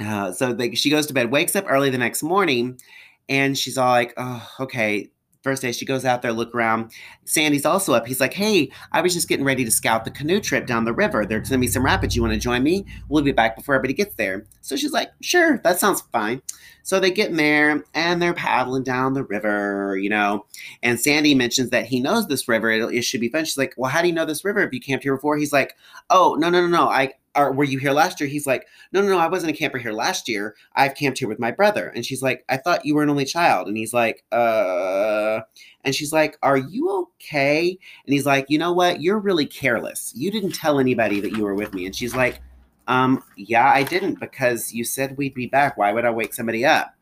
uh, 0.00 0.32
so 0.32 0.52
they, 0.52 0.74
she 0.74 0.90
goes 0.90 1.06
to 1.06 1.14
bed, 1.14 1.30
wakes 1.30 1.54
up 1.54 1.66
early 1.68 1.90
the 1.90 1.98
next 1.98 2.22
morning, 2.22 2.80
and 3.28 3.56
she's 3.56 3.78
all 3.78 3.90
like, 3.90 4.14
"Oh, 4.16 4.46
okay." 4.60 5.10
First 5.42 5.62
day, 5.62 5.72
she 5.72 5.84
goes 5.84 6.04
out 6.04 6.22
there, 6.22 6.32
look 6.32 6.54
around. 6.54 6.92
Sandy's 7.24 7.66
also 7.66 7.94
up. 7.94 8.06
He's 8.06 8.20
like, 8.20 8.32
"Hey, 8.32 8.70
I 8.92 9.00
was 9.00 9.12
just 9.12 9.28
getting 9.28 9.44
ready 9.44 9.64
to 9.64 9.72
scout 9.72 10.04
the 10.04 10.10
canoe 10.12 10.40
trip 10.40 10.66
down 10.66 10.84
the 10.84 10.92
river. 10.92 11.26
There's 11.26 11.48
gonna 11.48 11.58
be 11.58 11.66
some 11.66 11.84
rapids. 11.84 12.14
You 12.14 12.22
want 12.22 12.34
to 12.34 12.38
join 12.38 12.62
me? 12.62 12.86
We'll 13.08 13.24
be 13.24 13.32
back 13.32 13.56
before 13.56 13.74
everybody 13.74 13.94
gets 13.94 14.14
there." 14.14 14.44
So 14.60 14.76
she's 14.76 14.92
like, 14.92 15.10
"Sure, 15.20 15.58
that 15.64 15.80
sounds 15.80 16.02
fine." 16.12 16.42
So 16.84 17.00
they 17.00 17.10
get 17.10 17.30
in 17.30 17.36
there 17.36 17.84
and 17.94 18.22
they're 18.22 18.34
paddling 18.34 18.84
down 18.84 19.14
the 19.14 19.24
river, 19.24 19.96
you 20.00 20.10
know. 20.10 20.46
And 20.82 21.00
Sandy 21.00 21.34
mentions 21.34 21.70
that 21.70 21.86
he 21.86 22.00
knows 22.00 22.28
this 22.28 22.46
river. 22.48 22.70
It, 22.70 22.94
it 22.94 23.02
should 23.02 23.20
be 23.20 23.28
fun. 23.28 23.44
She's 23.44 23.58
like, 23.58 23.74
"Well, 23.76 23.90
how 23.90 24.00
do 24.02 24.08
you 24.08 24.14
know 24.14 24.24
this 24.24 24.44
river 24.44 24.60
if 24.60 24.72
you 24.72 24.80
camped 24.80 25.02
here 25.02 25.16
before?" 25.16 25.36
He's 25.36 25.52
like, 25.52 25.76
"Oh, 26.08 26.36
no, 26.38 26.50
no, 26.50 26.60
no, 26.60 26.68
no. 26.68 26.88
I 26.88 27.14
or 27.36 27.52
were 27.52 27.64
you 27.64 27.78
here 27.78 27.92
last 27.92 28.20
year? 28.20 28.28
He's 28.28 28.46
like, 28.46 28.66
no, 28.92 29.00
no, 29.00 29.08
no, 29.08 29.18
I 29.18 29.28
wasn't 29.28 29.52
a 29.52 29.56
camper 29.56 29.78
here 29.78 29.92
last 29.92 30.28
year. 30.28 30.54
I've 30.74 30.94
camped 30.94 31.18
here 31.18 31.28
with 31.28 31.38
my 31.38 31.50
brother. 31.50 31.88
And 31.88 32.04
she's 32.04 32.22
like, 32.22 32.44
I 32.48 32.56
thought 32.56 32.84
you 32.84 32.94
were 32.94 33.02
an 33.02 33.10
only 33.10 33.24
child. 33.24 33.68
And 33.68 33.76
he's 33.76 33.94
like, 33.94 34.24
uh, 34.32 35.40
and 35.84 35.94
she's 35.94 36.12
like, 36.12 36.36
are 36.42 36.58
you 36.58 37.08
okay? 37.16 37.70
And 38.06 38.12
he's 38.12 38.26
like, 38.26 38.46
you 38.48 38.58
know 38.58 38.72
what? 38.72 39.00
You're 39.00 39.18
really 39.18 39.46
careless. 39.46 40.12
You 40.14 40.30
didn't 40.30 40.54
tell 40.54 40.78
anybody 40.78 41.20
that 41.20 41.32
you 41.32 41.44
were 41.44 41.54
with 41.54 41.74
me. 41.74 41.86
And 41.86 41.96
she's 41.96 42.14
like, 42.14 42.40
um, 42.88 43.22
yeah, 43.36 43.70
I 43.70 43.82
didn't 43.82 44.20
because 44.20 44.72
you 44.72 44.84
said 44.84 45.16
we'd 45.16 45.34
be 45.34 45.46
back. 45.46 45.76
Why 45.76 45.92
would 45.92 46.04
I 46.04 46.10
wake 46.10 46.34
somebody 46.34 46.64
up? 46.64 46.94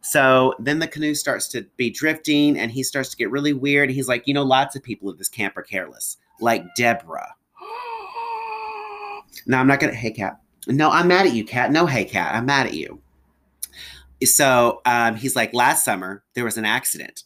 So 0.00 0.54
then 0.58 0.80
the 0.80 0.86
canoe 0.86 1.14
starts 1.14 1.48
to 1.48 1.62
be 1.78 1.88
drifting 1.88 2.58
and 2.58 2.70
he 2.70 2.82
starts 2.82 3.08
to 3.10 3.16
get 3.16 3.30
really 3.30 3.54
weird. 3.54 3.88
He's 3.88 4.08
like, 4.08 4.26
you 4.26 4.34
know, 4.34 4.42
lots 4.42 4.76
of 4.76 4.82
people 4.82 5.08
at 5.08 5.16
this 5.16 5.30
camp 5.30 5.56
are 5.56 5.62
careless, 5.62 6.18
like 6.40 6.62
Deborah. 6.76 7.34
No, 9.46 9.58
I'm 9.58 9.66
not 9.66 9.80
gonna. 9.80 9.94
Hey, 9.94 10.10
cat. 10.10 10.40
No, 10.66 10.90
I'm 10.90 11.08
mad 11.08 11.26
at 11.26 11.34
you, 11.34 11.44
cat. 11.44 11.70
No, 11.70 11.86
hey, 11.86 12.04
cat. 12.04 12.34
I'm 12.34 12.46
mad 12.46 12.66
at 12.66 12.74
you. 12.74 13.00
So 14.24 14.80
um, 14.86 15.16
he's 15.16 15.36
like, 15.36 15.52
last 15.52 15.84
summer 15.84 16.24
there 16.34 16.44
was 16.44 16.56
an 16.56 16.64
accident. 16.64 17.24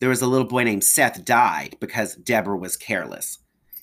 There 0.00 0.08
was 0.08 0.22
a 0.22 0.26
little 0.26 0.46
boy 0.46 0.64
named 0.64 0.84
Seth 0.84 1.24
died 1.24 1.76
because 1.78 2.16
Deborah 2.16 2.56
was 2.56 2.76
careless. 2.76 3.38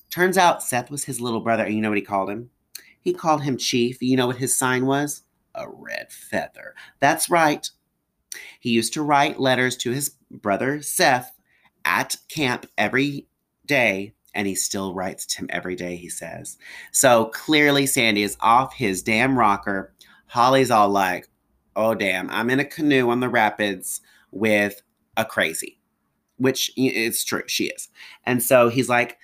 Turns 0.10 0.38
out 0.38 0.64
Seth 0.64 0.90
was 0.90 1.06
his 1.06 1.22
little 1.22 1.40
brother, 1.42 1.64
and 1.64 1.76
you 1.76 1.82
know 1.82 1.90
what 1.90 1.98
he 1.98 2.04
called 2.04 2.30
him? 2.30 2.50
He 3.00 3.14
called 3.14 3.44
him 3.44 3.58
Chief. 3.58 4.02
You 4.02 4.18
know 4.18 4.28
what 4.28 4.38
his 4.38 4.58
sign 4.58 4.86
was? 4.86 5.24
A 5.56 5.70
red 5.70 6.12
feather. 6.12 6.74
That's 7.00 7.30
right. 7.30 7.70
He 8.60 8.72
used 8.72 8.94
to 8.94 9.04
write 9.04 9.40
letters 9.40 9.78
to 9.78 9.92
his 9.92 10.16
brother 10.30 10.82
Seth 10.82 11.32
at 11.86 12.18
camp 12.28 12.66
every 12.78 13.28
day 13.66 14.14
and 14.34 14.48
he 14.48 14.56
still 14.56 14.94
writes 14.94 15.26
to 15.26 15.40
him 15.40 15.50
every 15.52 15.76
day, 15.76 15.96
he 15.96 16.10
says. 16.10 16.58
So 16.92 17.26
clearly, 17.26 17.86
Sandy 17.86 18.24
is 18.24 18.38
off 18.40 18.74
his 18.74 19.02
damn 19.02 19.38
rocker. 19.38 19.94
Holly's 20.28 20.72
all 20.72 20.90
like, 20.90 21.28
oh, 21.76 21.96
damn, 21.96 22.30
I'm 22.30 22.50
in 22.50 22.60
a 22.60 22.66
canoe 22.66 23.10
on 23.10 23.20
the 23.20 23.30
rapids 23.30 24.02
with 24.32 24.82
a 25.18 25.26
crazy, 25.26 25.80
which 26.38 26.72
it's 26.76 27.24
true, 27.24 27.44
she 27.48 27.66
is. 27.66 27.90
And 28.26 28.42
so 28.44 28.70
he's 28.70 28.90
like, 28.90 29.18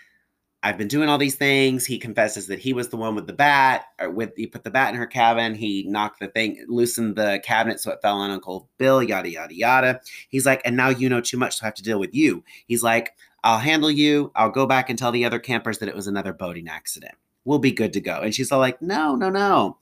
I've 0.66 0.80
been 0.80 0.88
doing 0.88 1.10
all 1.10 1.20
these 1.20 1.36
things. 1.36 1.86
He 1.86 2.00
confesses 2.00 2.48
that 2.48 2.58
he 2.58 2.74
was 2.74 2.90
the 2.90 2.98
one 2.98 3.14
with 3.14 3.28
the 3.28 3.34
bat, 3.34 3.86
or 4.00 4.10
with 4.10 4.32
he 4.36 4.48
put 4.48 4.64
the 4.64 4.72
bat 4.72 4.92
in 4.92 5.00
her 5.00 5.06
cabin. 5.06 5.54
He 5.54 5.84
knocked 5.88 6.20
the 6.20 6.28
thing, 6.28 6.66
loosened 6.68 7.16
the 7.16 7.40
cabinet 7.44 7.80
so 7.80 7.92
it 7.92 8.00
fell 8.02 8.18
on 8.18 8.32
Uncle 8.32 8.68
Bill, 8.80 9.04
yada 9.04 9.30
yada 9.30 9.54
yada. 9.54 10.02
He's 10.28 10.48
like, 10.48 10.64
and 10.66 10.76
now 10.76 10.90
you 10.90 11.08
know 11.08 11.22
too 11.22 11.38
much, 11.38 11.58
so 11.58 11.66
I 11.66 11.68
have 11.68 11.76
to 11.76 11.84
deal 11.84 12.00
with 12.00 12.16
you. 12.16 12.44
He's 12.66 12.82
like, 12.82 13.12
I'll 13.46 13.60
handle 13.60 13.92
you. 13.92 14.32
I'll 14.36 14.50
go 14.50 14.66
back 14.66 14.90
and 14.90 14.98
tell 14.98 15.12
the 15.12 15.24
other 15.24 15.38
campers 15.38 15.78
that 15.78 15.88
it 15.88 15.96
was 15.96 16.08
another 16.08 16.34
boating 16.34 16.68
accident. 16.68 17.14
We'll 17.46 17.60
be 17.60 17.72
good 17.72 17.94
to 17.94 18.02
go. 18.02 18.22
And 18.22 18.34
she's 18.34 18.52
all 18.52 18.60
like, 18.60 18.82
no, 18.82 19.16
no, 19.16 19.30
no. 19.30 19.78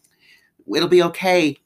It'll 0.75 0.89
be 0.89 1.01
okay. 1.03 1.57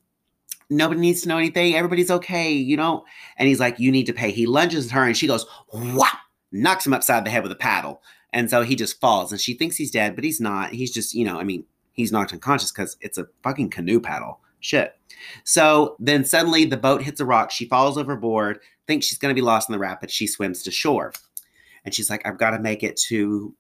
Nobody 0.70 1.02
needs 1.02 1.22
to 1.22 1.28
know 1.28 1.40
anything. 1.40 1.74
Everybody's 1.74 2.12
okay. 2.12 2.52
You 2.52 2.78
know? 2.78 3.04
And 3.38 3.48
he's 3.48 3.60
like, 3.60 3.80
you 3.80 3.92
need 3.92 4.06
to 4.06 4.14
pay. 4.14 4.30
He 4.30 4.46
lunges 4.46 4.86
at 4.86 4.92
her 4.92 5.06
and 5.06 5.18
she 5.18 5.26
goes, 5.26 5.48
whop, 5.70 6.20
knocks 6.52 6.86
him 6.86 6.94
upside 6.94 7.26
the 7.26 7.32
head 7.32 7.42
with 7.42 7.52
a 7.52 7.56
paddle. 7.56 8.04
And 8.32 8.48
so 8.48 8.62
he 8.62 8.76
just 8.76 9.00
falls 9.02 9.32
and 9.32 9.42
she 9.42 9.56
thinks 9.56 9.76
he's 9.76 9.90
dead, 9.90 10.14
but 10.14 10.24
he's 10.24 10.40
not. 10.40 10.74
He's 10.74 10.92
just, 10.92 11.16
you 11.16 11.26
know, 11.26 11.40
I 11.40 11.44
mean, 11.44 11.66
he's 11.94 12.12
knocked 12.12 12.32
unconscious 12.32 12.72
because 12.72 12.96
it's 13.02 13.18
a 13.18 13.28
fucking 13.42 13.72
canoe 13.72 14.00
paddle. 14.00 14.40
Shit. 14.60 15.00
So 15.46 15.96
then 15.98 16.26
suddenly 16.26 16.66
the 16.66 16.78
boat 16.78 17.02
hits 17.02 17.22
a 17.22 17.26
rock. 17.26 17.50
She 17.50 17.68
falls 17.68 17.98
overboard, 17.98 18.60
thinks 18.86 19.08
she's 19.08 19.18
going 19.18 19.34
to 19.34 19.40
be 19.40 19.46
lost 19.46 19.68
in 19.68 19.74
the 19.74 19.80
rapids. 19.80 20.14
She 20.14 20.28
swims 20.28 20.62
to 20.62 20.70
shore 20.70 21.12
and 21.88 21.96
she's 21.96 22.10
like, 22.10 22.28
I've 22.28 22.38
got 22.38 22.50
to 22.50 22.60
make 22.60 22.84
it 22.84 22.98
to 23.08 23.56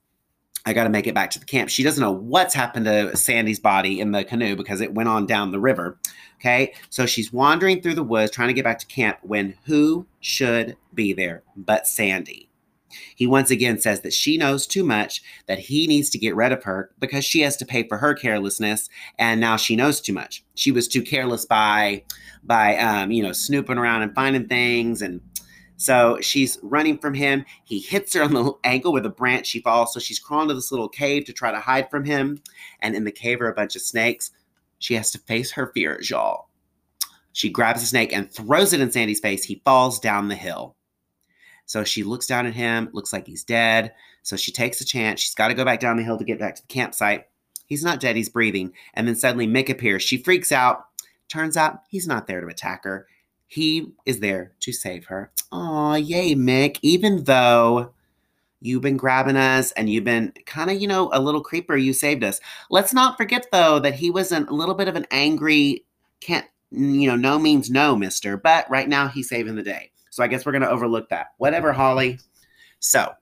I 0.66 0.74
got 0.74 0.84
to 0.84 0.90
make 0.90 1.08
it 1.08 1.16
back 1.16 1.32
to 1.32 1.40
the 1.40 1.46
camp. 1.46 1.70
She 1.70 1.82
doesn't 1.82 2.02
know 2.02 2.12
what's 2.12 2.54
happened 2.54 2.88
to 2.88 3.16
Sandy's 3.16 3.60
body 3.60 4.02
in 4.02 4.12
the 4.12 4.26
canoe 4.26 4.58
because 4.58 4.82
it 4.82 4.94
went 4.94 5.08
on 5.08 5.26
down 5.26 5.54
the 5.54 5.62
river. 5.62 5.98
Okay. 6.42 6.74
So 6.90 7.06
she's 7.06 7.32
wandering 7.32 7.82
through 7.82 7.94
the 7.94 8.04
woods 8.04 8.32
trying 8.32 8.50
to 8.50 8.54
get 8.54 8.66
back 8.66 8.80
to 8.80 8.86
camp 8.86 9.20
when 9.22 9.56
who 9.63 10.06
should 10.20 10.76
be 10.94 11.13
there 11.13 11.44
but 11.56 11.88
Sandy? 11.88 12.50
He 13.16 13.26
once 13.26 13.50
again 13.50 13.80
says 13.80 14.02
that 14.02 14.13
she 14.13 14.36
knows 14.36 14.68
too 14.68 14.84
much, 14.84 15.24
that 15.46 15.60
he 15.60 15.88
needs 15.88 16.10
to 16.10 16.18
get 16.18 16.36
rid 16.36 16.52
of 16.52 16.66
her 16.66 16.92
because 17.00 17.24
she 17.24 17.42
has 17.42 17.56
to 17.58 17.66
pay 17.66 17.88
for 17.88 17.98
her 17.98 18.13
carelessness, 18.13 18.90
and 19.18 19.40
now 19.40 19.56
she 19.56 19.76
knows 19.76 20.02
too 20.02 20.13
much. 20.13 20.44
She 20.56 20.72
was 20.72 20.88
too 20.88 21.02
careless 21.02 21.46
by, 21.46 22.04
by 22.44 22.78
um, 22.78 23.12
you 23.12 23.24
know, 23.24 23.32
snooping 23.32 23.78
around 23.78 24.02
and 24.02 24.13
finding 24.13 24.48
things 24.48 25.02
and 25.02 25.22
so 25.78 26.18
she's 26.22 26.58
running 26.63 26.98
from 26.98 27.13
him. 27.13 27.46
He 27.63 27.80
hits 27.80 28.13
her 28.13 28.24
on 28.24 28.34
the 28.34 28.54
ankle 28.63 28.92
with 28.92 29.06
a 29.06 29.10
branch. 29.10 29.46
She 29.46 29.62
falls. 29.62 29.94
So 29.94 30.00
she's 30.00 30.20
crawling 30.20 30.50
to 30.50 30.56
this 30.56 30.72
little 30.72 30.90
cave 30.90 31.26
to 31.26 31.34
try 31.34 31.52
to 31.52 31.60
hide 31.60 31.90
from 31.90 32.04
him. 32.04 32.42
And 32.82 32.96
in 32.96 33.04
the 33.04 33.12
cave 33.12 33.42
are 33.42 33.50
a 33.50 33.56
bunch 33.56 33.76
of 33.76 33.84
snakes. 33.84 34.32
She 34.80 34.96
has 34.96 35.12
to 35.12 35.20
face 35.20 35.52
her 35.52 35.72
fears, 35.74 36.10
y'all. 36.10 36.50
She 37.32 37.50
grabs 37.50 37.84
a 37.84 37.86
snake 37.86 38.12
and 38.12 38.32
throws 38.32 38.74
it 38.74 38.82
in 38.82 38.92
Sandy's 38.92 39.20
face. 39.20 39.44
He 39.44 39.62
falls 39.63 40.00
down 40.00 40.28
the 40.28 40.36
hill. 40.36 40.76
So 41.68 41.84
she 41.84 42.04
looks 42.04 42.26
down 42.26 42.48
at 42.48 42.54
him, 42.54 42.90
looks 42.94 43.13
like 43.13 43.28
he's 43.28 43.44
dead. 43.44 43.94
So 44.24 44.36
she 44.36 44.52
takes 44.52 44.82
a 44.82 44.86
chance. 44.86 45.22
She's 45.22 45.36
got 45.36 45.50
to 45.50 45.54
go 45.54 45.66
back 45.66 45.80
down 45.80 45.98
the 45.98 46.04
hill 46.04 46.18
to 46.18 46.24
get 46.24 46.40
back 46.40 46.56
to 46.56 46.62
the 46.62 46.74
campsite. 46.74 47.26
He's 47.68 47.84
not 47.84 48.00
dead, 48.00 48.16
he's 48.16 48.30
breathing. 48.30 48.74
And 48.94 49.08
then 49.08 49.16
suddenly 49.16 49.46
Mick 49.46 49.70
appears. 49.70 50.02
She 50.02 50.18
freaks 50.18 50.52
out. 50.52 50.86
Turns 51.28 51.58
out 51.58 51.82
he's 51.90 52.08
not 52.08 52.26
there 52.26 52.42
to 52.42 52.48
attack 52.48 52.86
her. 52.86 53.06
He 53.47 53.93
is 54.05 54.19
there 54.19 54.51
to 54.60 54.73
save 54.73 55.05
her. 55.05 55.31
Aw, 55.51 55.95
yay, 55.95 56.36
Mick. 56.36 56.79
Even 56.81 57.23
though 57.23 57.93
you've 58.60 58.81
been 58.81 58.97
grabbing 58.97 59.38
us 59.38 59.71
and 59.73 59.89
you've 59.89 60.03
been 60.03 60.33
kind 60.45 60.69
of, 60.69 60.81
you 60.81 60.88
know, 60.88 61.10
a 61.13 61.21
little 61.21 61.41
creeper, 61.41 61.77
you 61.77 61.93
saved 61.93 62.23
us. 62.23 62.41
Let's 62.69 62.93
not 62.93 63.17
forget, 63.17 63.47
though, 63.51 63.79
that 63.79 63.95
he 63.95 64.12
was 64.12 64.31
a 64.31 64.41
little 64.41 64.75
bit 64.75 64.89
of 64.89 64.95
an 64.95 65.07
angry, 65.12 65.86
can't, 66.19 66.45
you 66.71 67.07
know, 67.07 67.15
no 67.15 67.39
means 67.39 67.69
no, 67.69 67.95
mister. 67.95 68.36
But 68.36 68.69
right 68.69 68.89
now, 68.89 69.07
he's 69.07 69.29
saving 69.29 69.55
the 69.55 69.63
day. 69.63 69.91
So 70.10 70.23
I 70.23 70.27
guess 70.27 70.45
we're 70.45 70.51
going 70.51 70.63
to 70.63 70.69
overlook 70.69 71.10
that. 71.10 71.27
Whatever, 71.38 71.71
Holly. 71.71 72.19
So 72.79 73.13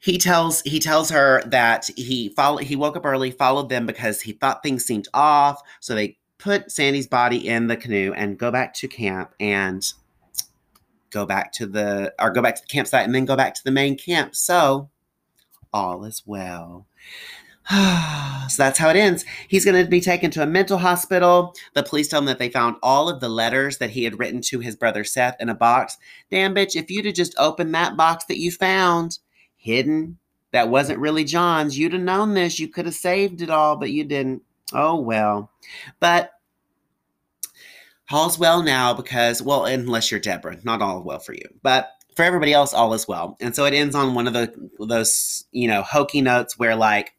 he 0.00 0.18
tells 0.18 0.62
he 0.62 0.80
tells 0.80 1.10
her 1.10 1.42
that 1.46 1.88
he 1.96 2.30
followed 2.30 2.64
he 2.64 2.74
woke 2.74 2.96
up 2.96 3.04
early 3.04 3.30
followed 3.30 3.68
them 3.68 3.86
because 3.86 4.20
he 4.20 4.32
thought 4.32 4.62
things 4.62 4.84
seemed 4.84 5.06
off 5.14 5.60
so 5.78 5.94
they 5.94 6.16
put 6.40 6.70
Sandy's 6.70 7.06
body 7.06 7.48
in 7.48 7.66
the 7.66 7.76
canoe 7.76 8.12
and 8.14 8.38
go 8.38 8.50
back 8.50 8.74
to 8.74 8.88
camp 8.88 9.34
and 9.38 9.92
go 11.10 11.26
back 11.26 11.52
to 11.52 11.66
the 11.66 12.14
or 12.18 12.30
go 12.30 12.42
back 12.42 12.56
to 12.56 12.62
the 12.62 12.68
campsite 12.68 13.04
and 13.04 13.14
then 13.14 13.24
go 13.24 13.36
back 13.36 13.54
to 13.54 13.64
the 13.64 13.70
main 13.70 13.96
camp. 13.96 14.34
So 14.34 14.88
all 15.72 16.04
is 16.04 16.22
well. 16.26 16.86
so 17.70 18.62
that's 18.62 18.78
how 18.78 18.88
it 18.88 18.96
ends. 18.96 19.24
He's 19.48 19.64
going 19.64 19.82
to 19.82 19.88
be 19.88 20.00
taken 20.00 20.30
to 20.32 20.42
a 20.42 20.46
mental 20.46 20.78
hospital. 20.78 21.54
The 21.74 21.82
police 21.82 22.08
tell 22.08 22.18
him 22.18 22.26
that 22.26 22.38
they 22.38 22.48
found 22.48 22.76
all 22.82 23.08
of 23.08 23.20
the 23.20 23.28
letters 23.28 23.78
that 23.78 23.90
he 23.90 24.04
had 24.04 24.18
written 24.18 24.40
to 24.42 24.58
his 24.58 24.74
brother 24.74 25.04
Seth 25.04 25.36
in 25.40 25.48
a 25.48 25.54
box. 25.54 25.96
Damn, 26.30 26.54
bitch, 26.54 26.74
if 26.74 26.90
you'd 26.90 27.04
have 27.04 27.14
just 27.14 27.34
opened 27.38 27.74
that 27.74 27.96
box 27.96 28.24
that 28.24 28.38
you 28.38 28.50
found 28.50 29.18
hidden, 29.56 30.18
that 30.52 30.68
wasn't 30.68 30.98
really 30.98 31.22
John's, 31.22 31.78
you'd 31.78 31.92
have 31.92 32.02
known 32.02 32.34
this. 32.34 32.58
You 32.58 32.66
could 32.66 32.86
have 32.86 32.94
saved 32.94 33.40
it 33.40 33.50
all, 33.50 33.76
but 33.76 33.90
you 33.90 34.04
didn't. 34.04 34.42
Oh, 34.72 35.00
well. 35.00 35.50
But 35.98 36.32
all's 38.10 38.38
well 38.38 38.62
now 38.62 38.94
because, 38.94 39.42
well, 39.42 39.64
unless 39.64 40.10
you're 40.10 40.20
Deborah, 40.20 40.58
not 40.64 40.82
all 40.82 41.02
well 41.02 41.18
for 41.18 41.32
you. 41.32 41.48
But 41.62 41.90
for 42.16 42.24
everybody 42.24 42.52
else, 42.52 42.74
all 42.74 42.92
is 42.94 43.08
well. 43.08 43.36
And 43.40 43.54
so 43.54 43.64
it 43.64 43.74
ends 43.74 43.94
on 43.94 44.14
one 44.14 44.26
of 44.26 44.32
the 44.32 44.52
those 44.78 45.44
you 45.52 45.68
know 45.68 45.82
hokey 45.82 46.20
notes 46.20 46.58
where 46.58 46.76
like 46.76 47.12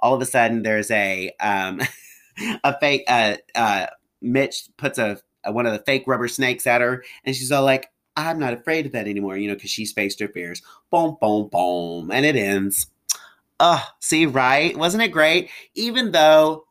all 0.00 0.14
of 0.14 0.22
a 0.22 0.26
sudden 0.26 0.62
there's 0.62 0.90
a 0.90 1.32
um, 1.40 1.80
a 2.64 2.78
fake 2.78 3.04
uh, 3.08 3.36
uh, 3.54 3.86
Mitch 4.22 4.68
puts 4.76 4.98
a, 4.98 5.18
a 5.44 5.52
one 5.52 5.66
of 5.66 5.72
the 5.72 5.84
fake 5.84 6.04
rubber 6.06 6.28
snakes 6.28 6.66
at 6.66 6.80
her, 6.80 7.04
and 7.24 7.34
she's 7.34 7.52
all 7.52 7.64
like, 7.64 7.90
"I'm 8.16 8.38
not 8.38 8.54
afraid 8.54 8.86
of 8.86 8.92
that 8.92 9.08
anymore," 9.08 9.36
you 9.36 9.48
know, 9.48 9.54
because 9.54 9.70
she's 9.70 9.92
faced 9.92 10.20
her 10.20 10.28
fears. 10.28 10.62
Boom, 10.90 11.16
boom, 11.20 11.48
boom, 11.50 12.10
and 12.10 12.24
it 12.24 12.36
ends. 12.36 12.86
Oh, 13.58 13.82
see, 14.00 14.26
right? 14.26 14.76
Wasn't 14.76 15.02
it 15.02 15.08
great? 15.08 15.50
Even 15.74 16.12
though 16.12 16.65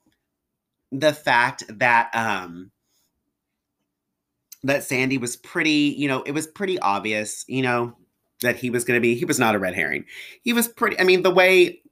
the 0.99 1.13
fact 1.13 1.63
that 1.79 2.09
um 2.13 2.71
that 4.63 4.83
Sandy 4.83 5.17
was 5.19 5.35
pretty, 5.35 5.93
you 5.95 6.07
know, 6.07 6.23
it 6.23 6.31
was 6.31 6.47
pretty 6.47 6.79
obvious, 6.79 7.45
you 7.47 7.61
know, 7.61 7.95
that 8.41 8.55
he 8.55 8.71
was 8.71 8.83
going 8.83 8.97
to 8.97 9.01
be, 9.01 9.13
he 9.13 9.25
was 9.25 9.37
not 9.37 9.53
a 9.53 9.59
red 9.59 9.75
herring. 9.75 10.05
He 10.41 10.53
was 10.53 10.67
pretty, 10.67 10.99
I 10.99 11.03
mean, 11.03 11.21
the 11.21 11.29
way 11.29 11.83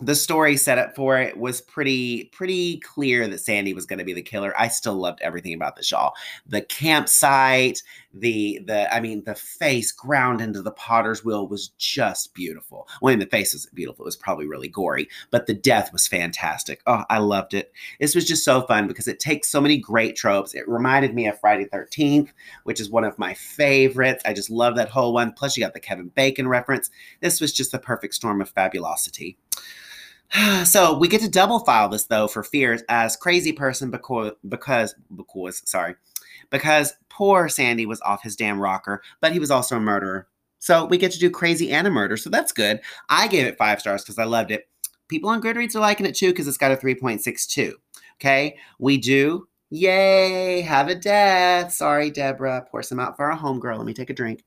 the 0.00 0.14
story 0.14 0.56
set 0.56 0.78
up 0.78 0.94
for 0.96 1.18
it 1.18 1.36
was 1.36 1.60
pretty 1.60 2.24
pretty 2.26 2.78
clear 2.80 3.26
that 3.28 3.38
Sandy 3.38 3.72
was 3.72 3.86
going 3.86 3.98
to 3.98 4.04
be 4.04 4.12
the 4.12 4.22
killer. 4.22 4.52
I 4.58 4.68
still 4.68 4.94
loved 4.94 5.20
everything 5.22 5.54
about 5.54 5.76
the 5.76 5.82
shawl. 5.82 6.14
The 6.46 6.62
campsite, 6.62 7.82
the 8.14 8.60
the 8.66 8.92
I 8.94 9.00
mean 9.00 9.24
the 9.24 9.34
face 9.34 9.92
ground 9.92 10.40
into 10.40 10.62
the 10.62 10.72
potter's 10.72 11.24
wheel 11.24 11.46
was 11.46 11.68
just 11.78 12.34
beautiful. 12.34 12.88
Well, 13.00 13.10
I 13.10 13.16
mean 13.16 13.20
the 13.20 13.30
face 13.30 13.52
was 13.52 13.66
beautiful. 13.66 14.04
It 14.04 14.06
was 14.06 14.16
probably 14.16 14.46
really 14.46 14.68
gory, 14.68 15.08
but 15.30 15.46
the 15.46 15.54
death 15.54 15.92
was 15.92 16.06
fantastic. 16.06 16.82
Oh, 16.86 17.04
I 17.08 17.18
loved 17.18 17.54
it. 17.54 17.72
This 18.00 18.14
was 18.14 18.26
just 18.26 18.44
so 18.44 18.62
fun 18.62 18.86
because 18.86 19.08
it 19.08 19.20
takes 19.20 19.48
so 19.48 19.60
many 19.60 19.78
great 19.78 20.16
tropes. 20.16 20.54
It 20.54 20.68
reminded 20.68 21.14
me 21.14 21.26
of 21.26 21.40
Friday 21.40 21.66
13th, 21.66 22.28
which 22.64 22.80
is 22.80 22.90
one 22.90 23.04
of 23.04 23.18
my 23.18 23.34
favorites. 23.34 24.22
I 24.26 24.32
just 24.32 24.50
love 24.50 24.76
that 24.76 24.90
whole 24.90 25.12
one. 25.12 25.32
Plus 25.32 25.56
you 25.56 25.64
got 25.64 25.74
the 25.74 25.80
Kevin 25.80 26.08
Bacon 26.08 26.48
reference. 26.48 26.90
This 27.20 27.40
was 27.40 27.52
just 27.52 27.72
the 27.72 27.78
perfect 27.78 28.14
storm 28.14 28.40
of 28.40 28.50
fabulosity. 28.50 29.38
so 30.64 30.96
we 30.96 31.08
get 31.08 31.20
to 31.20 31.28
double 31.28 31.60
file 31.60 31.88
this 31.88 32.04
though 32.04 32.26
for 32.26 32.42
fears 32.42 32.82
as 32.88 33.16
crazy 33.16 33.52
person 33.52 33.90
because 33.90 34.32
because 34.48 34.94
because 35.14 35.62
sorry 35.68 35.94
because 36.50 36.94
poor 37.08 37.48
Sandy 37.48 37.86
was 37.86 38.00
off 38.02 38.22
his 38.22 38.36
damn 38.36 38.60
rocker, 38.60 39.02
but 39.20 39.32
he 39.32 39.38
was 39.38 39.50
also 39.50 39.76
a 39.76 39.80
murderer. 39.80 40.28
So 40.58 40.84
we 40.84 40.96
get 40.96 41.12
to 41.12 41.18
do 41.18 41.30
crazy 41.30 41.72
and 41.72 41.86
a 41.86 41.90
murder, 41.90 42.16
so 42.16 42.30
that's 42.30 42.52
good. 42.52 42.80
I 43.08 43.26
gave 43.26 43.46
it 43.46 43.58
five 43.58 43.80
stars 43.80 44.02
because 44.02 44.18
I 44.18 44.24
loved 44.24 44.50
it. 44.50 44.68
People 45.08 45.30
on 45.30 45.42
Goodreads 45.42 45.74
are 45.74 45.80
liking 45.80 46.06
it 46.06 46.14
too 46.14 46.28
because 46.28 46.46
it's 46.46 46.56
got 46.56 46.72
a 46.72 46.76
3.62. 46.76 47.72
Okay, 48.14 48.56
we 48.78 48.96
do. 48.96 49.48
Yay, 49.70 50.60
have 50.60 50.88
a 50.88 50.94
death. 50.94 51.72
Sorry, 51.72 52.10
Deborah. 52.10 52.66
Pour 52.70 52.82
some 52.82 53.00
out 53.00 53.16
for 53.16 53.30
our 53.30 53.38
homegirl. 53.38 53.78
Let 53.78 53.86
me 53.86 53.94
take 53.94 54.10
a 54.10 54.14
drink. 54.14 54.44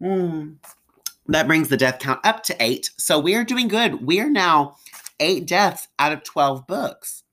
Hmm. 0.00 0.52
That 1.26 1.46
brings 1.46 1.68
the 1.68 1.76
death 1.76 1.98
count 1.98 2.20
up 2.24 2.42
to 2.44 2.56
eight. 2.62 2.90
So 2.96 3.18
we 3.18 3.34
are 3.34 3.44
doing 3.44 3.68
good. 3.68 4.06
We 4.06 4.20
are 4.20 4.30
now 4.30 4.76
eight 5.20 5.46
deaths 5.46 5.88
out 5.98 6.12
of 6.12 6.22
12 6.22 6.66
books. 6.66 7.24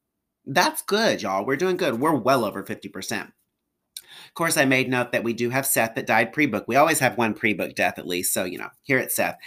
That's 0.45 0.81
good, 0.81 1.21
y'all. 1.21 1.45
We're 1.45 1.55
doing 1.55 1.77
good. 1.77 1.99
We're 1.99 2.15
well 2.15 2.45
over 2.45 2.63
50%. 2.63 3.21
Of 3.21 4.33
course, 4.33 4.57
I 4.57 4.65
made 4.65 4.89
note 4.89 5.11
that 5.11 5.23
we 5.23 5.33
do 5.33 5.49
have 5.49 5.65
Seth 5.65 5.95
that 5.95 6.07
died 6.07 6.33
pre 6.33 6.45
book. 6.45 6.65
We 6.67 6.75
always 6.75 6.99
have 6.99 7.17
one 7.17 7.33
pre 7.33 7.53
book 7.53 7.75
death 7.75 7.97
at 7.97 8.07
least. 8.07 8.33
So, 8.33 8.43
you 8.43 8.57
know, 8.57 8.69
here 8.83 8.97
it's 8.97 9.15
Seth. 9.15 9.37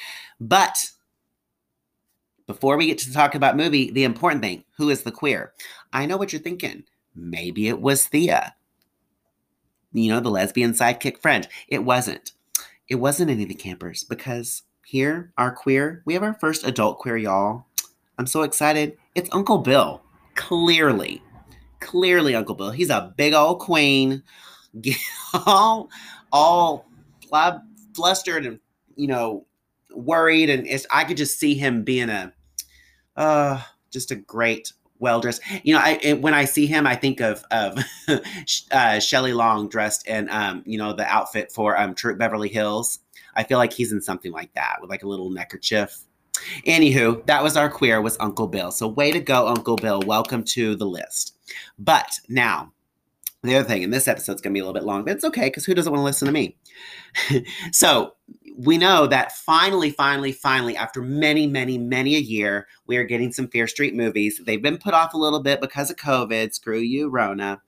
But 0.41 0.91
before 2.47 2.77
we 2.77 2.87
get 2.87 2.99
to 2.99 3.13
talk 3.13 3.35
about 3.35 3.57
movie, 3.57 3.91
the 3.91 4.05
important 4.05 4.43
thing 4.43 4.65
who 4.77 4.91
is 4.91 5.03
the 5.03 5.13
queer? 5.13 5.53
I 5.93 6.07
know 6.07 6.17
what 6.17 6.33
you're 6.33 6.43
thinking. 6.43 6.85
Maybe 7.15 7.69
it 7.69 7.81
was 7.81 8.07
Thea, 8.07 8.55
you 9.93 10.11
know, 10.11 10.21
the 10.21 10.31
lesbian 10.31 10.73
sidekick 10.73 11.19
friend. 11.21 11.49
It 11.69 11.85
wasn't 11.85 12.33
it 12.89 12.97
wasn't 12.97 13.31
any 13.31 13.43
of 13.43 13.49
the 13.49 13.55
campers 13.55 14.05
because 14.05 14.63
here, 14.85 15.33
our 15.37 15.53
queer, 15.53 16.03
we 16.07 16.15
have 16.15 16.23
our 16.23 16.33
first 16.33 16.67
adult 16.67 16.99
queer, 16.99 17.19
y'all. 17.19 17.67
I'm 18.17 18.27
so 18.27 18.43
excited. 18.43 18.97
It's 19.15 19.29
Uncle 19.33 19.59
Bill. 19.59 20.03
Clearly, 20.39 21.21
clearly, 21.81 22.35
Uncle 22.35 22.55
Bill. 22.55 22.71
He's 22.71 22.91
a 22.91 23.13
big 23.17 23.35
old 23.35 23.59
queen, 23.59 24.23
all, 25.47 25.91
all 26.33 26.87
flustered 27.95 28.47
and, 28.47 28.61
you 28.95 29.09
know, 29.09 29.47
worried. 29.93 30.49
And 30.49 30.69
I 30.91 31.05
could 31.05 31.17
just 31.17 31.39
see 31.39 31.55
him 31.55 31.83
being 31.83 32.09
a, 32.09 32.33
uh, 33.17 33.61
just 33.91 34.13
a 34.13 34.17
great 34.17 34.73
well 35.01 35.21
dressed. 35.21 35.43
You 35.65 35.75
know, 35.75 35.81
I 35.83 36.15
when 36.21 36.35
I 36.35 36.45
see 36.45 36.67
him, 36.67 36.87
I 36.87 36.95
think 36.95 37.21
of 37.21 37.45
of 37.51 37.79
uh, 38.71 39.01
Shelley 39.01 39.33
Long 39.33 39.69
dressed 39.69 40.07
in 40.07 40.29
um, 40.31 40.63
you 40.67 40.79
know, 40.79 40.93
the 40.93 41.07
outfit 41.07 41.53
for 41.53 41.79
um 41.79 41.95
Troop 41.95 42.19
Beverly 42.19 42.49
Hills. 42.49 43.01
I 43.35 43.45
feel 43.45 43.59
like 43.59 43.73
he's 43.73 43.93
in 43.93 44.01
something 44.01 44.33
like 44.33 44.53
that 44.55 44.77
with 44.81 44.91
like 44.91 45.03
a 45.03 45.09
little 45.09 45.31
neckerchief. 45.31 45.99
Anywho, 46.67 47.25
that 47.27 47.43
was 47.43 47.57
our 47.57 47.71
queer 47.71 48.01
was 48.01 48.17
Uncle 48.21 48.47
Bill. 48.47 48.71
So 48.71 48.89
way 48.89 49.11
to 49.13 49.21
go, 49.21 49.49
Uncle 49.49 49.77
Bill. 49.77 50.01
Welcome 50.07 50.45
to 50.45 50.77
the 50.77 50.87
list. 50.87 51.37
But 51.79 52.19
now 52.29 52.73
the 53.43 53.57
other 53.57 53.69
thing, 53.69 53.85
and 53.85 53.93
this 53.93 54.09
episode's 54.09 54.41
gonna 54.41 54.55
be 54.55 54.61
a 54.61 54.65
little 54.65 54.75
bit 54.75 54.85
long, 54.85 55.05
but 55.05 55.15
it's 55.15 55.25
okay 55.25 55.47
because 55.47 55.65
who 55.65 55.75
doesn't 55.75 55.93
want 55.93 56.01
to 56.01 56.05
listen 56.05 56.27
to 56.27 56.33
me? 56.33 56.57
so 57.73 58.15
we 58.59 58.77
know 58.77 59.07
that 59.07 59.33
finally, 59.33 59.91
finally, 59.91 60.33
finally, 60.33 60.77
after 60.77 61.01
many, 61.01 61.47
many, 61.47 61.79
many 61.79 62.17
a 62.17 62.21
year, 62.21 62.67
we 62.89 62.97
are 62.97 63.05
getting 63.05 63.33
some 63.33 63.47
Fear 63.47 63.69
Street 63.69 63.95
movies. 63.95 64.41
They've 64.45 64.61
been 64.61 64.79
put 64.79 64.95
off 64.95 65.15
a 65.15 65.19
little 65.19 65.41
bit 65.41 65.61
because 65.61 65.91
of 65.91 65.97
COVID. 65.97 66.53
Screw 66.53 66.81
you, 66.81 67.09
Rona. 67.09 67.61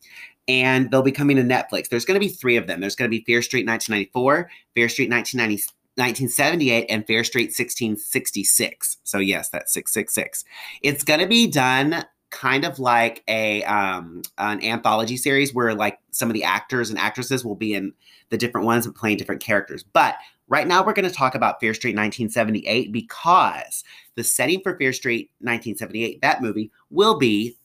And 0.48 0.90
they'll 0.90 1.02
be 1.02 1.12
coming 1.12 1.36
to 1.36 1.44
Netflix. 1.44 1.88
There's 1.88 2.04
going 2.04 2.20
to 2.20 2.26
be 2.26 2.32
three 2.32 2.56
of 2.56 2.66
them. 2.66 2.80
There's 2.80 2.96
going 2.96 3.08
to 3.08 3.16
be 3.16 3.22
Fear 3.24 3.40
Street 3.40 3.68
1994, 3.68 4.50
Fear 4.74 4.88
Street 4.88 5.10
1990, 5.10 5.72
1978, 5.96 6.86
and 6.88 7.06
Fear 7.06 7.24
Street 7.24 7.46
1666. 7.46 8.98
So, 9.04 9.18
yes, 9.18 9.48
that's 9.50 9.72
666. 9.72 10.44
It's 10.82 11.04
going 11.04 11.20
to 11.20 11.26
be 11.26 11.46
done 11.46 12.04
kind 12.30 12.64
of 12.64 12.78
like 12.78 13.22
a 13.28 13.62
um, 13.64 14.22
an 14.38 14.62
anthology 14.64 15.16
series 15.16 15.52
where 15.52 15.74
like 15.74 15.98
some 16.12 16.30
of 16.30 16.34
the 16.34 16.44
actors 16.44 16.90
and 16.90 16.98
actresses 16.98 17.44
will 17.44 17.56
be 17.56 17.74
in 17.74 17.92
the 18.30 18.38
different 18.38 18.66
ones 18.66 18.86
and 18.86 18.94
playing 18.94 19.16
different 19.16 19.42
characters. 19.42 19.82
But 19.82 20.16
right 20.48 20.66
now 20.66 20.84
we're 20.84 20.92
going 20.92 21.08
to 21.08 21.14
talk 21.14 21.34
about 21.34 21.60
Fear 21.60 21.74
Street 21.74 21.90
1978 21.90 22.92
because 22.92 23.84
the 24.14 24.24
setting 24.24 24.60
for 24.62 24.76
Fear 24.76 24.92
Street 24.92 25.30
1978, 25.40 26.22
that 26.22 26.40
movie, 26.40 26.70
will 26.90 27.18
be 27.18 27.56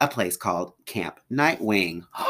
a 0.00 0.08
place 0.08 0.36
called 0.36 0.72
Camp 0.86 1.20
Nightwing. 1.30 2.04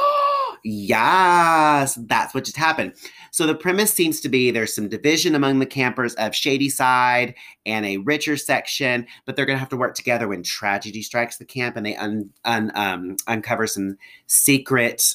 yes, 0.65 1.99
that's 2.07 2.35
what 2.35 2.45
just 2.45 2.57
happened. 2.57 2.95
So 3.31 3.47
the 3.47 3.55
premise 3.55 3.93
seems 3.93 4.21
to 4.21 4.29
be 4.29 4.51
there's 4.51 4.75
some 4.75 4.89
division 4.89 5.35
among 5.35 5.59
the 5.59 5.67
campers 5.67 6.15
of 6.15 6.35
Shadyside 6.35 7.35
and 7.65 7.87
a 7.87 7.99
richer 7.99 8.37
section, 8.37 9.07
but 9.25 9.37
they're 9.37 9.47
going 9.47 9.57
to 9.57 9.61
have 9.61 9.69
to 9.71 9.77
work 9.77 9.95
together 9.95 10.29
when 10.29 10.43
tragedy 10.43 11.03
strikes 11.03 11.37
the 11.37 11.45
camp 11.45 11.77
and 11.77 11.87
they 11.87 11.97
un, 11.97 12.31
un, 12.45 12.73
um, 12.75 13.17
uncover 13.27 13.67
some 13.67 13.97
secret 14.27 15.15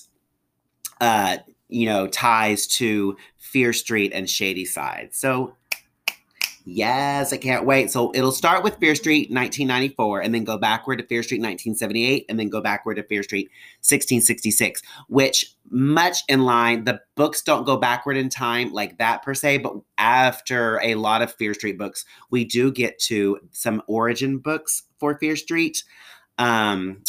uh, 1.01 1.37
you 1.67 1.85
know, 1.85 2.07
ties 2.07 2.67
to 2.67 3.17
Fear 3.37 3.73
Street 3.73 4.11
and 4.13 4.29
Shadyside. 4.29 5.09
So 5.13 5.55
Yes, 6.67 7.31
I 7.31 7.37
can't 7.37 7.63
wait. 7.63 7.91
So 7.91 8.11
it'll 8.15 8.31
start 8.31 8.63
with 8.63 8.79
Fear 8.79 8.95
Street 8.95 9.29
1994 9.29 10.21
and 10.21 10.33
then 10.33 10.43
go 10.43 10.57
backward 10.57 10.97
to 10.97 11.05
Fear 11.05 11.21
Street 11.21 11.37
1978 11.37 12.25
and 12.27 12.39
then 12.39 12.49
go 12.49 12.59
backward 12.59 12.95
to 12.95 13.03
Fear 13.03 13.21
Street 13.21 13.51
1666, 13.81 14.81
which 15.07 15.53
much 15.69 16.23
in 16.27 16.43
line, 16.43 16.85
the 16.85 16.99
books 17.13 17.43
don't 17.43 17.65
go 17.65 17.77
backward 17.77 18.17
in 18.17 18.29
time 18.29 18.73
like 18.73 18.97
that 18.97 19.21
per 19.21 19.35
se, 19.35 19.59
but 19.59 19.75
after 19.99 20.81
a 20.81 20.95
lot 20.95 21.21
of 21.21 21.31
Fear 21.35 21.53
Street 21.53 21.77
books, 21.77 22.03
we 22.31 22.43
do 22.43 22.71
get 22.71 22.97
to 22.97 23.39
some 23.51 23.83
origin 23.87 24.39
books 24.39 24.83
for 24.97 25.19
Fear 25.19 25.35
Street. 25.35 25.83
Um, 26.39 27.03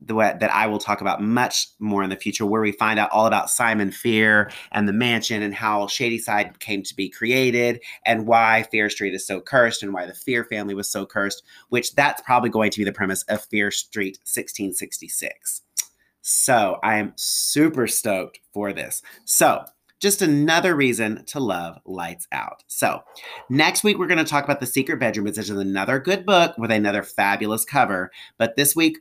the 0.00 0.14
way 0.14 0.36
that 0.38 0.52
I 0.52 0.66
will 0.66 0.78
talk 0.78 1.00
about 1.00 1.22
much 1.22 1.68
more 1.78 2.02
in 2.02 2.10
the 2.10 2.16
future, 2.16 2.46
where 2.46 2.60
we 2.60 2.72
find 2.72 2.98
out 2.98 3.10
all 3.10 3.26
about 3.26 3.50
Simon 3.50 3.90
Fear 3.90 4.50
and 4.72 4.88
the 4.88 4.92
mansion 4.92 5.42
and 5.42 5.54
how 5.54 5.86
Shadyside 5.86 6.60
came 6.60 6.82
to 6.84 6.94
be 6.94 7.08
created 7.08 7.80
and 8.06 8.26
why 8.26 8.64
Fear 8.70 8.90
Street 8.90 9.14
is 9.14 9.26
so 9.26 9.40
cursed 9.40 9.82
and 9.82 9.92
why 9.92 10.06
the 10.06 10.14
Fear 10.14 10.44
family 10.44 10.74
was 10.74 10.90
so 10.90 11.04
cursed, 11.04 11.42
which 11.68 11.94
that's 11.94 12.22
probably 12.22 12.50
going 12.50 12.70
to 12.70 12.78
be 12.78 12.84
the 12.84 12.92
premise 12.92 13.22
of 13.24 13.44
Fear 13.46 13.70
Street 13.70 14.18
1666. 14.24 15.62
So 16.20 16.78
I 16.82 16.98
am 16.98 17.12
super 17.16 17.86
stoked 17.86 18.40
for 18.52 18.72
this. 18.72 19.02
So 19.24 19.64
just 20.00 20.22
another 20.22 20.76
reason 20.76 21.24
to 21.26 21.40
love 21.40 21.80
Lights 21.84 22.28
Out. 22.30 22.62
So, 22.68 23.02
next 23.50 23.82
week 23.82 23.98
we're 23.98 24.06
going 24.06 24.18
to 24.18 24.24
talk 24.24 24.44
about 24.44 24.60
The 24.60 24.66
Secret 24.66 25.00
Bedroom, 25.00 25.24
which 25.24 25.38
is 25.38 25.50
another 25.50 25.98
good 25.98 26.24
book 26.24 26.56
with 26.56 26.70
another 26.70 27.02
fabulous 27.02 27.64
cover. 27.64 28.12
But 28.36 28.54
this 28.54 28.76
week 28.76 28.98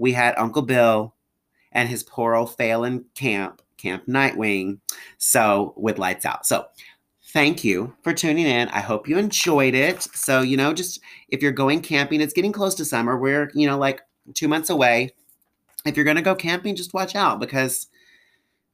we 0.00 0.12
had 0.12 0.34
Uncle 0.38 0.62
Bill 0.62 1.14
and 1.72 1.88
his 1.88 2.02
poor 2.02 2.34
old 2.34 2.56
Phelan 2.56 3.04
camp, 3.14 3.62
Camp 3.76 4.06
Nightwing. 4.06 4.80
So 5.18 5.74
with 5.76 5.98
lights 5.98 6.24
out. 6.24 6.46
So 6.46 6.66
thank 7.26 7.62
you 7.62 7.94
for 8.02 8.14
tuning 8.14 8.46
in. 8.46 8.68
I 8.70 8.80
hope 8.80 9.06
you 9.06 9.18
enjoyed 9.18 9.74
it. 9.74 10.02
So, 10.14 10.40
you 10.40 10.56
know, 10.56 10.72
just 10.72 11.00
if 11.28 11.42
you're 11.42 11.52
going 11.52 11.82
camping, 11.82 12.22
it's 12.22 12.32
getting 12.32 12.50
close 12.50 12.74
to 12.76 12.84
summer. 12.84 13.16
We're, 13.18 13.50
you 13.54 13.66
know, 13.66 13.78
like 13.78 14.00
two 14.34 14.48
months 14.48 14.70
away. 14.70 15.10
If 15.84 15.96
you're 15.96 16.04
going 16.04 16.16
to 16.16 16.22
go 16.22 16.34
camping, 16.34 16.76
just 16.76 16.94
watch 16.94 17.14
out 17.14 17.38
because 17.38 17.86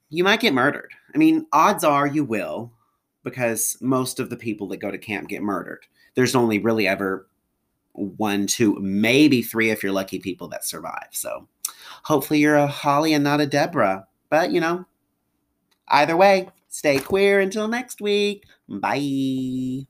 you 0.08 0.22
might 0.22 0.40
get 0.40 0.54
murdered. 0.54 0.92
I 1.12 1.18
mean, 1.18 1.46
odds 1.52 1.82
are 1.82 2.06
you 2.06 2.24
will, 2.24 2.72
because 3.24 3.76
most 3.80 4.20
of 4.20 4.30
the 4.30 4.36
people 4.36 4.68
that 4.68 4.76
go 4.76 4.92
to 4.92 4.98
camp 4.98 5.28
get 5.28 5.42
murdered. 5.42 5.86
There's 6.14 6.36
only 6.36 6.60
really 6.60 6.86
ever 6.86 7.26
one, 7.96 8.46
two, 8.46 8.76
maybe 8.80 9.42
three 9.42 9.70
if 9.70 9.82
you're 9.82 9.92
lucky 9.92 10.18
people 10.18 10.48
that 10.48 10.64
survive. 10.64 11.08
So 11.12 11.48
hopefully 12.04 12.40
you're 12.40 12.56
a 12.56 12.66
Holly 12.66 13.12
and 13.12 13.24
not 13.24 13.40
a 13.40 13.46
Deborah. 13.46 14.06
But, 14.28 14.50
you 14.50 14.60
know, 14.60 14.84
either 15.88 16.16
way, 16.16 16.48
stay 16.68 16.98
queer 16.98 17.40
until 17.40 17.68
next 17.68 18.00
week. 18.00 18.44
Bye. 18.68 19.86